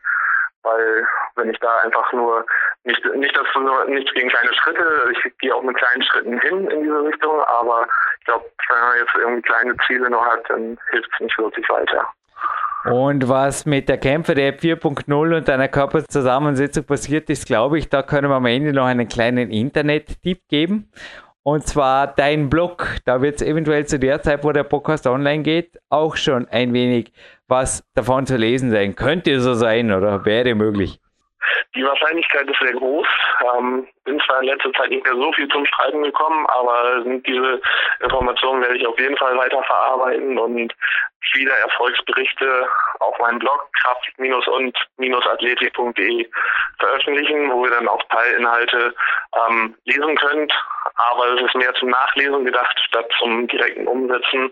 weil 0.63 1.07
wenn 1.37 1.51
ich 1.51 1.59
da 1.61 1.79
einfach 1.85 2.13
nur 2.13 2.45
nicht 2.85 3.05
nicht 3.15 3.37
das 3.37 3.47
nur 3.55 3.87
gegen 3.87 4.29
kleine 4.29 4.55
Schritte, 4.55 5.13
ich 5.13 5.39
gehe 5.39 5.55
auch 5.55 5.63
mit 5.63 5.77
kleinen 5.77 6.03
Schritten 6.03 6.41
hin 6.41 6.69
in 6.69 6.83
diese 6.83 7.03
Richtung, 7.05 7.41
aber 7.43 7.87
ich 8.19 8.25
glaube, 8.27 8.45
wenn 8.69 8.81
man 8.81 8.99
jetzt 8.99 9.15
irgendwie 9.15 9.43
kleine 9.43 9.77
Ziele 9.87 10.11
noch 10.11 10.25
hat, 10.25 10.49
dann 10.49 10.79
hilft 10.91 11.11
es 11.15 11.21
nicht 11.21 11.39
wirklich 11.39 11.69
weiter. 11.69 12.09
Und 12.85 13.29
was 13.29 13.67
mit 13.67 13.91
der 13.91 13.99
Kämpfer 13.99 14.35
der 14.35 14.49
App 14.49 14.61
4.0 14.61 15.37
und 15.37 15.49
deiner 15.49 15.69
Körperzusammensetzung 15.69 16.85
passiert 16.85 17.29
ist, 17.29 17.47
glaube 17.47 17.79
ich, 17.79 17.91
da 17.91 18.03
können 18.03 18.31
wir 18.31 18.37
am 18.37 18.47
Ende 18.47 18.73
noch 18.73 18.87
einen 18.87 19.07
kleinen 19.07 19.51
Internet-Tipp 19.51 20.49
geben. 20.49 20.91
Und 21.43 21.67
zwar 21.67 22.07
dein 22.07 22.51
Blog. 22.51 22.97
Da 23.05 23.23
wird 23.23 23.37
es 23.37 23.43
eventuell 23.43 23.87
zu 23.87 23.99
der 23.99 24.21
Zeit, 24.23 24.45
wo 24.45 24.53
der 24.53 24.65
Podcast 24.65 25.07
online 25.07 25.43
geht, 25.43 25.79
auch 25.89 26.17
schon 26.17 26.47
ein 26.49 26.73
wenig 26.73 27.13
was 27.49 27.83
davon 27.95 28.27
zu 28.27 28.37
lesen 28.37 28.71
sein. 28.71 28.95
Könnte 28.95 29.41
so 29.41 29.55
sein 29.55 29.91
oder 29.91 30.25
wäre 30.25 30.55
möglich? 30.55 31.01
Die 31.75 31.85
Wahrscheinlichkeit 31.85 32.49
ist 32.49 32.61
sehr 32.61 32.75
groß. 32.75 33.09
Ähm, 33.55 33.89
bin 34.05 34.21
zwar 34.21 34.41
in 34.41 34.49
letzter 34.49 34.73
Zeit 34.73 34.91
nicht 34.91 35.05
mehr 35.05 35.15
so 35.15 35.33
viel 35.33 35.49
zum 35.49 35.65
Schreiben 35.67 36.03
gekommen, 36.03 36.47
aber 36.47 37.03
diese 37.05 37.61
Informationen 38.01 38.63
werde 38.63 38.77
ich 38.77 38.87
auf 38.87 38.99
jeden 38.99 39.17
Fall 39.17 39.37
weiter 39.37 39.63
verarbeiten 39.63 40.39
und 40.39 40.75
viele 41.33 41.53
Erfolgsberichte 41.53 42.69
auf 43.01 43.19
meinem 43.19 43.39
Blog 43.39 43.69
kraft-und-athletik.de 43.83 46.29
veröffentlichen, 46.79 47.51
wo 47.53 47.65
ihr 47.65 47.71
dann 47.71 47.89
auch 47.89 48.03
Teilinhalte 48.11 48.95
ähm, 49.49 49.75
lesen 49.85 50.17
könnt. 50.17 50.53
Aber 51.13 51.35
es 51.35 51.43
ist 51.43 51.55
mehr 51.55 51.73
zum 51.75 51.91
Nachlesen 51.91 52.45
gedacht, 52.45 52.77
statt 52.89 53.09
zum 53.19 53.47
direkten 53.49 53.87
Umsetzen 53.87 54.51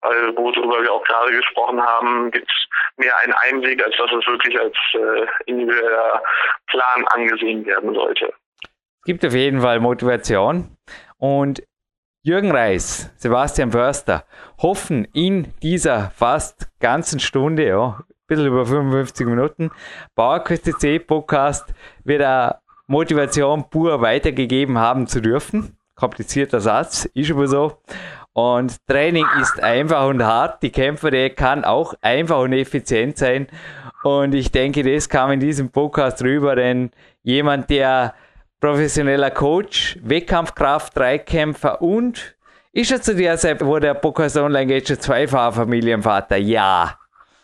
weil 0.00 0.36
worüber 0.36 0.82
wir 0.82 0.92
auch 0.92 1.04
gerade 1.04 1.32
gesprochen 1.32 1.82
haben, 1.82 2.30
gibt 2.30 2.48
es 2.48 2.68
mehr 2.98 3.16
einen 3.18 3.32
Einblick, 3.32 3.84
als 3.84 3.96
dass 3.96 4.10
es 4.12 4.26
wirklich 4.26 4.58
als 4.58 4.74
äh, 4.94 5.50
individueller 5.50 6.22
Plan 6.66 7.04
angesehen 7.08 7.64
werden 7.66 7.94
sollte. 7.94 8.32
Es 8.62 9.04
gibt 9.04 9.24
auf 9.24 9.34
jeden 9.34 9.60
Fall 9.60 9.80
Motivation 9.80 10.76
und 11.18 11.62
Jürgen 12.22 12.50
Reis, 12.50 13.10
Sebastian 13.16 13.70
Förster 13.70 14.24
hoffen 14.60 15.06
in 15.14 15.54
dieser 15.62 16.10
fast 16.10 16.68
ganzen 16.80 17.20
Stunde, 17.20 17.66
ja, 17.66 18.00
ein 18.00 18.04
bisschen 18.26 18.46
über 18.46 18.66
55 18.66 19.26
Minuten, 19.26 19.70
Bauerküste 20.14 20.72
C 20.72 20.98
Podcast 20.98 21.72
wird 22.04 22.20
er 22.20 22.60
Motivation 22.86 23.70
pur 23.70 24.00
weitergegeben 24.00 24.78
haben 24.78 25.06
zu 25.06 25.20
dürfen. 25.20 25.78
Komplizierter 25.94 26.60
Satz, 26.60 27.04
ist 27.14 27.30
aber 27.30 27.46
so. 27.46 27.82
Und 28.38 28.86
Training 28.86 29.26
ist 29.40 29.60
einfach 29.60 30.06
und 30.06 30.22
hart. 30.22 30.62
Die 30.62 30.70
Kämpferei 30.70 31.30
kann 31.30 31.64
auch 31.64 31.94
einfach 32.02 32.38
und 32.38 32.52
effizient 32.52 33.18
sein. 33.18 33.48
Und 34.04 34.32
ich 34.32 34.52
denke, 34.52 34.84
das 34.84 35.08
kam 35.08 35.32
in 35.32 35.40
diesem 35.40 35.72
Podcast 35.72 36.22
rüber, 36.22 36.54
denn 36.54 36.92
jemand, 37.24 37.68
der 37.68 38.14
professioneller 38.60 39.32
Coach, 39.32 39.98
Wettkampfkraft, 40.04 40.96
Dreikämpfer 40.96 41.82
und 41.82 42.36
ist 42.72 42.92
er 42.92 43.02
zu 43.02 43.16
der 43.16 43.38
Zeit, 43.38 43.60
wo 43.64 43.76
der 43.80 43.94
Podcast 43.94 44.36
online 44.36 44.66
geht, 44.66 44.86
schon 44.86 45.00
zweifacher 45.00 45.50
Familienvater? 45.50 46.36
Ja. 46.36 46.96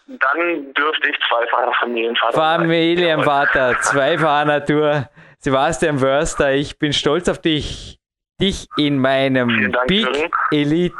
Dann 0.07 0.72
dürfte 0.74 1.11
ich 1.11 1.16
zweifacher 1.28 1.72
Familienvater 1.80 2.36
sein. 2.36 2.61
Familienvater, 2.61 3.80
zweifacher 3.80 4.45
Natur. 4.45 5.09
Sebastian 5.40 6.01
Wörster, 6.01 6.53
ich 6.53 6.78
bin 6.78 6.92
stolz 6.92 7.28
auf 7.28 7.40
dich 7.40 7.99
dich 8.41 8.66
in 8.76 8.99
meinem 8.99 9.72
Dank, 9.72 9.87
Big 9.87 10.03
Jürgen. 10.03 10.30
Elite 10.51 10.95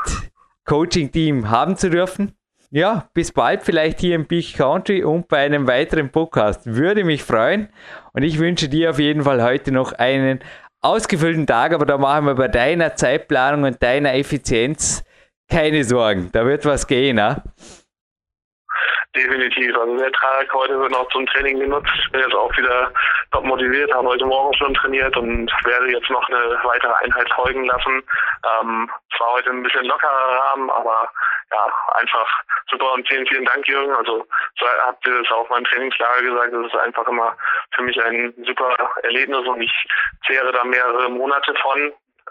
Coaching 0.64 1.11
Team 1.11 1.51
haben 1.51 1.76
zu 1.76 1.91
dürfen. 1.91 2.32
Ja, 2.70 3.09
bis 3.14 3.30
bald 3.30 3.62
vielleicht 3.62 4.01
hier 4.01 4.16
im 4.16 4.26
Big 4.26 4.55
Country 4.57 5.05
und 5.05 5.28
bei 5.28 5.45
einem 5.45 5.68
weiteren 5.68 6.11
Podcast. 6.11 6.66
Würde 6.66 7.05
mich 7.05 7.22
freuen 7.22 7.68
und 8.12 8.22
ich 8.22 8.39
wünsche 8.39 8.68
dir 8.68 8.91
auf 8.91 8.99
jeden 8.99 9.22
Fall 9.22 9.43
heute 9.43 9.70
noch 9.70 9.93
einen 9.93 10.41
ausgefüllten 10.80 11.47
Tag, 11.47 11.72
aber 11.72 11.87
da 11.87 11.99
machen 11.99 12.26
wir 12.26 12.35
bei 12.35 12.49
deiner 12.49 12.97
Zeitplanung 12.97 13.64
und 13.64 13.82
deiner 13.82 14.14
Effizienz 14.14 15.05
keine 15.49 15.85
Sorgen. 15.85 16.30
Da 16.32 16.45
wird 16.45 16.64
was 16.64 16.87
gehen, 16.87 17.16
ne? 17.16 17.43
Definitiv. 19.17 19.77
Also 19.79 19.97
der 19.97 20.11
Tag 20.11 20.53
heute 20.53 20.79
wird 20.81 20.91
noch 20.91 21.09
zum 21.11 21.25
Training 21.27 21.61
genutzt. 21.61 21.93
Bin 22.11 22.21
jetzt 22.21 22.35
auch 22.35 22.57
wieder 22.57 22.93
top 23.31 23.45
motiviert, 23.45 23.95
habe 23.95 24.09
heute 24.09 24.27
Morgen 24.27 24.53
schon 24.57 24.75
trainiert 24.75 25.17
und 25.17 25.53
werde 25.65 25.93
jetzt 25.93 26.11
noch 26.11 26.29
eine 26.29 26.59
weitere 26.65 26.93
Einheit 26.95 27.31
folgen 27.35 27.65
lassen. 27.65 28.03
Ähm, 28.61 28.91
zwar 29.17 29.35
heute 29.35 29.51
ein 29.51 29.62
bisschen 29.62 29.85
lockerer 29.85 30.11
Rahmen, 30.11 30.69
aber 30.71 31.09
ja, 31.53 31.67
einfach 32.01 32.29
super 32.69 32.93
und 32.95 33.07
vielen, 33.07 33.27
vielen 33.29 33.45
Dank, 33.45 33.69
Jürgen. 33.69 33.95
Also 33.95 34.27
so 34.59 34.67
habt 34.85 35.07
ihr 35.07 35.21
es 35.21 35.31
auch 35.31 35.49
beim 35.49 35.65
Trainingslager 35.65 36.23
gesagt, 36.23 36.53
das 36.53 36.67
ist 36.67 36.77
einfach 36.77 37.07
immer 37.07 37.37
für 37.77 37.83
mich 37.83 38.03
ein 38.03 38.35
super 38.45 38.77
Erlebnis 39.05 39.47
und 39.47 39.62
ich 39.62 39.87
zehre 40.27 40.51
da 40.51 40.65
mehrere 40.65 41.09
Monate 41.09 41.55
von. 41.62 41.79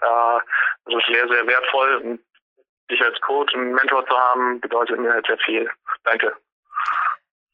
Äh, 0.01 0.39
das 0.85 0.95
ist 0.95 1.15
sehr, 1.15 1.27
sehr 1.29 1.47
wertvoll. 1.47 1.95
Und 2.03 2.19
dich 2.91 3.01
als 3.01 3.19
Coach 3.21 3.53
und 3.53 3.71
Mentor 3.71 4.05
zu 4.05 4.17
haben, 4.17 4.59
bedeutet 4.59 4.99
mir 4.99 5.13
halt 5.13 5.25
sehr 5.25 5.37
viel. 5.37 5.69
Danke. 6.03 6.35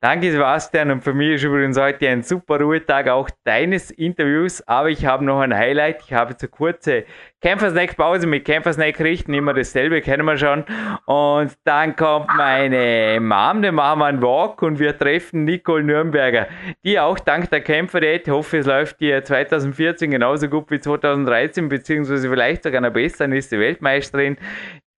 Danke, 0.01 0.31
Sebastian. 0.31 0.91
Und 0.91 1.03
für 1.03 1.13
mich 1.13 1.35
ist 1.35 1.43
übrigens 1.43 1.77
heute 1.77 2.07
ein 2.07 2.23
super 2.23 2.57
Ruhetag 2.61 3.09
auch 3.09 3.29
deines 3.43 3.91
Interviews. 3.91 4.65
Aber 4.65 4.89
ich 4.89 5.05
habe 5.05 5.25
noch 5.25 5.41
ein 5.41 5.53
Highlight. 5.53 6.03
Ich 6.05 6.13
habe 6.13 6.31
jetzt 6.31 6.41
eine 6.41 6.49
kurze 6.49 7.03
Kämpfersnack-Pause 7.41 8.25
mit 8.25 8.45
Kämpfersnack 8.45 8.97
richten. 9.01 9.33
Immer 9.33 9.53
dasselbe, 9.53 9.99
kennen 9.99 10.25
wir 10.25 10.37
schon. 10.37 10.63
Und 11.05 11.57
dann 11.65 11.97
kommt 11.97 12.29
meine 12.37 13.19
Mom, 13.19 13.61
dann 13.61 13.75
machen 13.75 13.99
wir 13.99 14.05
einen 14.05 14.21
Walk 14.21 14.61
und 14.61 14.79
wir 14.79 14.97
treffen 14.97 15.43
Nicole 15.43 15.83
Nürnberger, 15.83 16.47
die 16.85 16.97
auch 16.97 17.19
dank 17.19 17.49
der 17.49 17.59
Kämpfer-Date, 17.59 18.29
hoffe, 18.29 18.59
es 18.59 18.67
läuft 18.67 19.01
dir 19.01 19.21
2014 19.23 20.11
genauso 20.11 20.47
gut 20.47 20.71
wie 20.71 20.79
2013, 20.79 21.67
beziehungsweise 21.67 22.29
vielleicht 22.29 22.63
sogar 22.63 22.79
noch 22.79 22.91
besser, 22.91 23.25
dann 23.25 23.33
ist 23.33 23.51
die 23.51 23.59
Weltmeisterin 23.59 24.37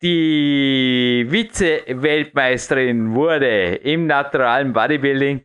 die 0.02 1.28
Vize-Weltmeisterin 1.30 3.14
wurde 3.14 3.76
im 3.76 4.08
naturalen 4.08 4.74
Bodybuilding. 4.74 5.44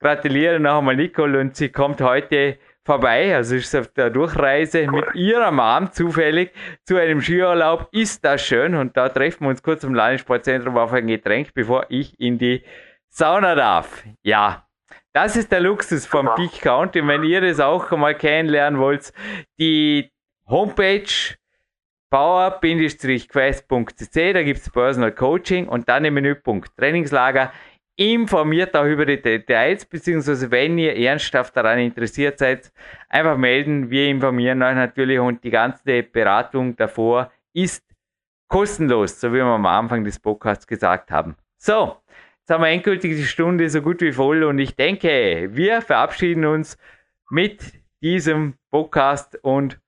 Gratuliere 0.00 0.60
noch 0.60 0.78
einmal 0.78 0.96
Nicole 0.96 1.40
und 1.40 1.56
sie 1.56 1.70
kommt 1.70 2.00
heute 2.02 2.58
vorbei, 2.84 3.34
also 3.34 3.56
ist 3.56 3.74
auf 3.74 3.88
der 3.88 4.10
Durchreise 4.10 4.86
mit 4.90 5.14
ihrer 5.14 5.50
Mom 5.50 5.90
zufällig 5.90 6.52
zu 6.84 6.96
einem 6.96 7.22
Skiurlaub. 7.22 7.88
Ist 7.92 8.24
das 8.24 8.44
schön 8.44 8.74
und 8.74 8.96
da 8.96 9.08
treffen 9.08 9.44
wir 9.44 9.48
uns 9.48 9.62
kurz 9.62 9.84
im 9.84 9.94
Landessportzentrum 9.94 10.76
auf 10.76 10.92
ein 10.92 11.06
Getränk, 11.06 11.54
bevor 11.54 11.86
ich 11.88 12.18
in 12.20 12.36
die 12.36 12.62
Sauna 13.08 13.54
darf. 13.54 14.04
Ja, 14.22 14.66
das 15.14 15.36
ist 15.36 15.50
der 15.50 15.60
Luxus 15.60 16.04
vom 16.04 16.28
Peak 16.34 16.60
County. 16.60 17.06
Wenn 17.06 17.22
ihr 17.22 17.40
das 17.40 17.60
auch 17.60 17.90
mal 17.92 18.14
kennenlernen 18.14 18.78
wollt, 18.78 19.12
die 19.58 20.10
Homepage 20.46 21.36
power-quest.cc, 22.14 24.34
da 24.34 24.44
gibt 24.44 24.60
es 24.60 24.70
Personal 24.70 25.10
Coaching 25.10 25.66
und 25.66 25.88
dann 25.88 26.04
im 26.04 26.14
Menüpunkt 26.14 26.76
Trainingslager 26.76 27.50
informiert 27.96 28.76
auch 28.76 28.84
über 28.84 29.04
die 29.04 29.20
Details, 29.20 29.84
beziehungsweise 29.84 30.48
wenn 30.52 30.78
ihr 30.78 30.96
ernsthaft 30.96 31.56
daran 31.56 31.80
interessiert 31.80 32.38
seid, 32.38 32.70
einfach 33.08 33.36
melden. 33.36 33.90
Wir 33.90 34.06
informieren 34.06 34.62
euch 34.62 34.76
natürlich 34.76 35.18
und 35.18 35.42
die 35.42 35.50
ganze 35.50 36.04
Beratung 36.04 36.76
davor 36.76 37.32
ist 37.52 37.82
kostenlos, 38.46 39.20
so 39.20 39.32
wie 39.32 39.38
wir 39.38 39.46
am 39.46 39.66
Anfang 39.66 40.04
des 40.04 40.20
Podcasts 40.20 40.68
gesagt 40.68 41.10
haben. 41.10 41.34
So, 41.56 41.96
jetzt 42.38 42.48
haben 42.48 42.62
wir 42.62 42.68
endgültig 42.68 43.16
die 43.16 43.24
Stunde 43.24 43.68
so 43.68 43.82
gut 43.82 44.00
wie 44.02 44.12
voll 44.12 44.44
und 44.44 44.60
ich 44.60 44.76
denke, 44.76 45.48
wir 45.50 45.82
verabschieden 45.82 46.44
uns 46.44 46.78
mit 47.28 47.72
diesem 48.00 48.54
Podcast 48.70 49.36
und 49.42 49.80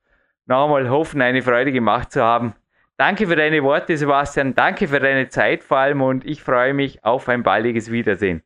nochmal 0.46 0.88
hoffen, 0.88 1.20
eine 1.22 1.42
Freude 1.42 1.72
gemacht 1.72 2.12
zu 2.12 2.22
haben. 2.22 2.54
Danke 2.96 3.26
für 3.26 3.36
deine 3.36 3.62
Worte, 3.62 3.96
Sebastian. 3.96 4.54
Danke 4.54 4.88
für 4.88 5.00
deine 5.00 5.28
Zeit 5.28 5.62
vor 5.62 5.78
allem 5.78 6.00
und 6.00 6.24
ich 6.24 6.42
freue 6.42 6.72
mich 6.72 7.04
auf 7.04 7.28
ein 7.28 7.42
baldiges 7.42 7.90
Wiedersehen. 7.90 8.42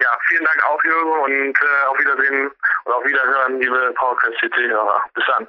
Ja, 0.00 0.10
vielen 0.28 0.44
Dank 0.44 0.64
auch, 0.68 0.82
Jürgen, 0.84 1.12
und 1.24 1.56
äh, 1.56 1.86
auf 1.88 1.98
Wiedersehen 1.98 2.50
und 2.84 2.92
auf 2.92 3.04
Wiederhören, 3.04 3.60
liebe 3.60 3.92
PowerQuest 3.96 4.38
CC-Hörer. 4.40 5.02
Bis 5.14 5.24
dann. 5.26 5.48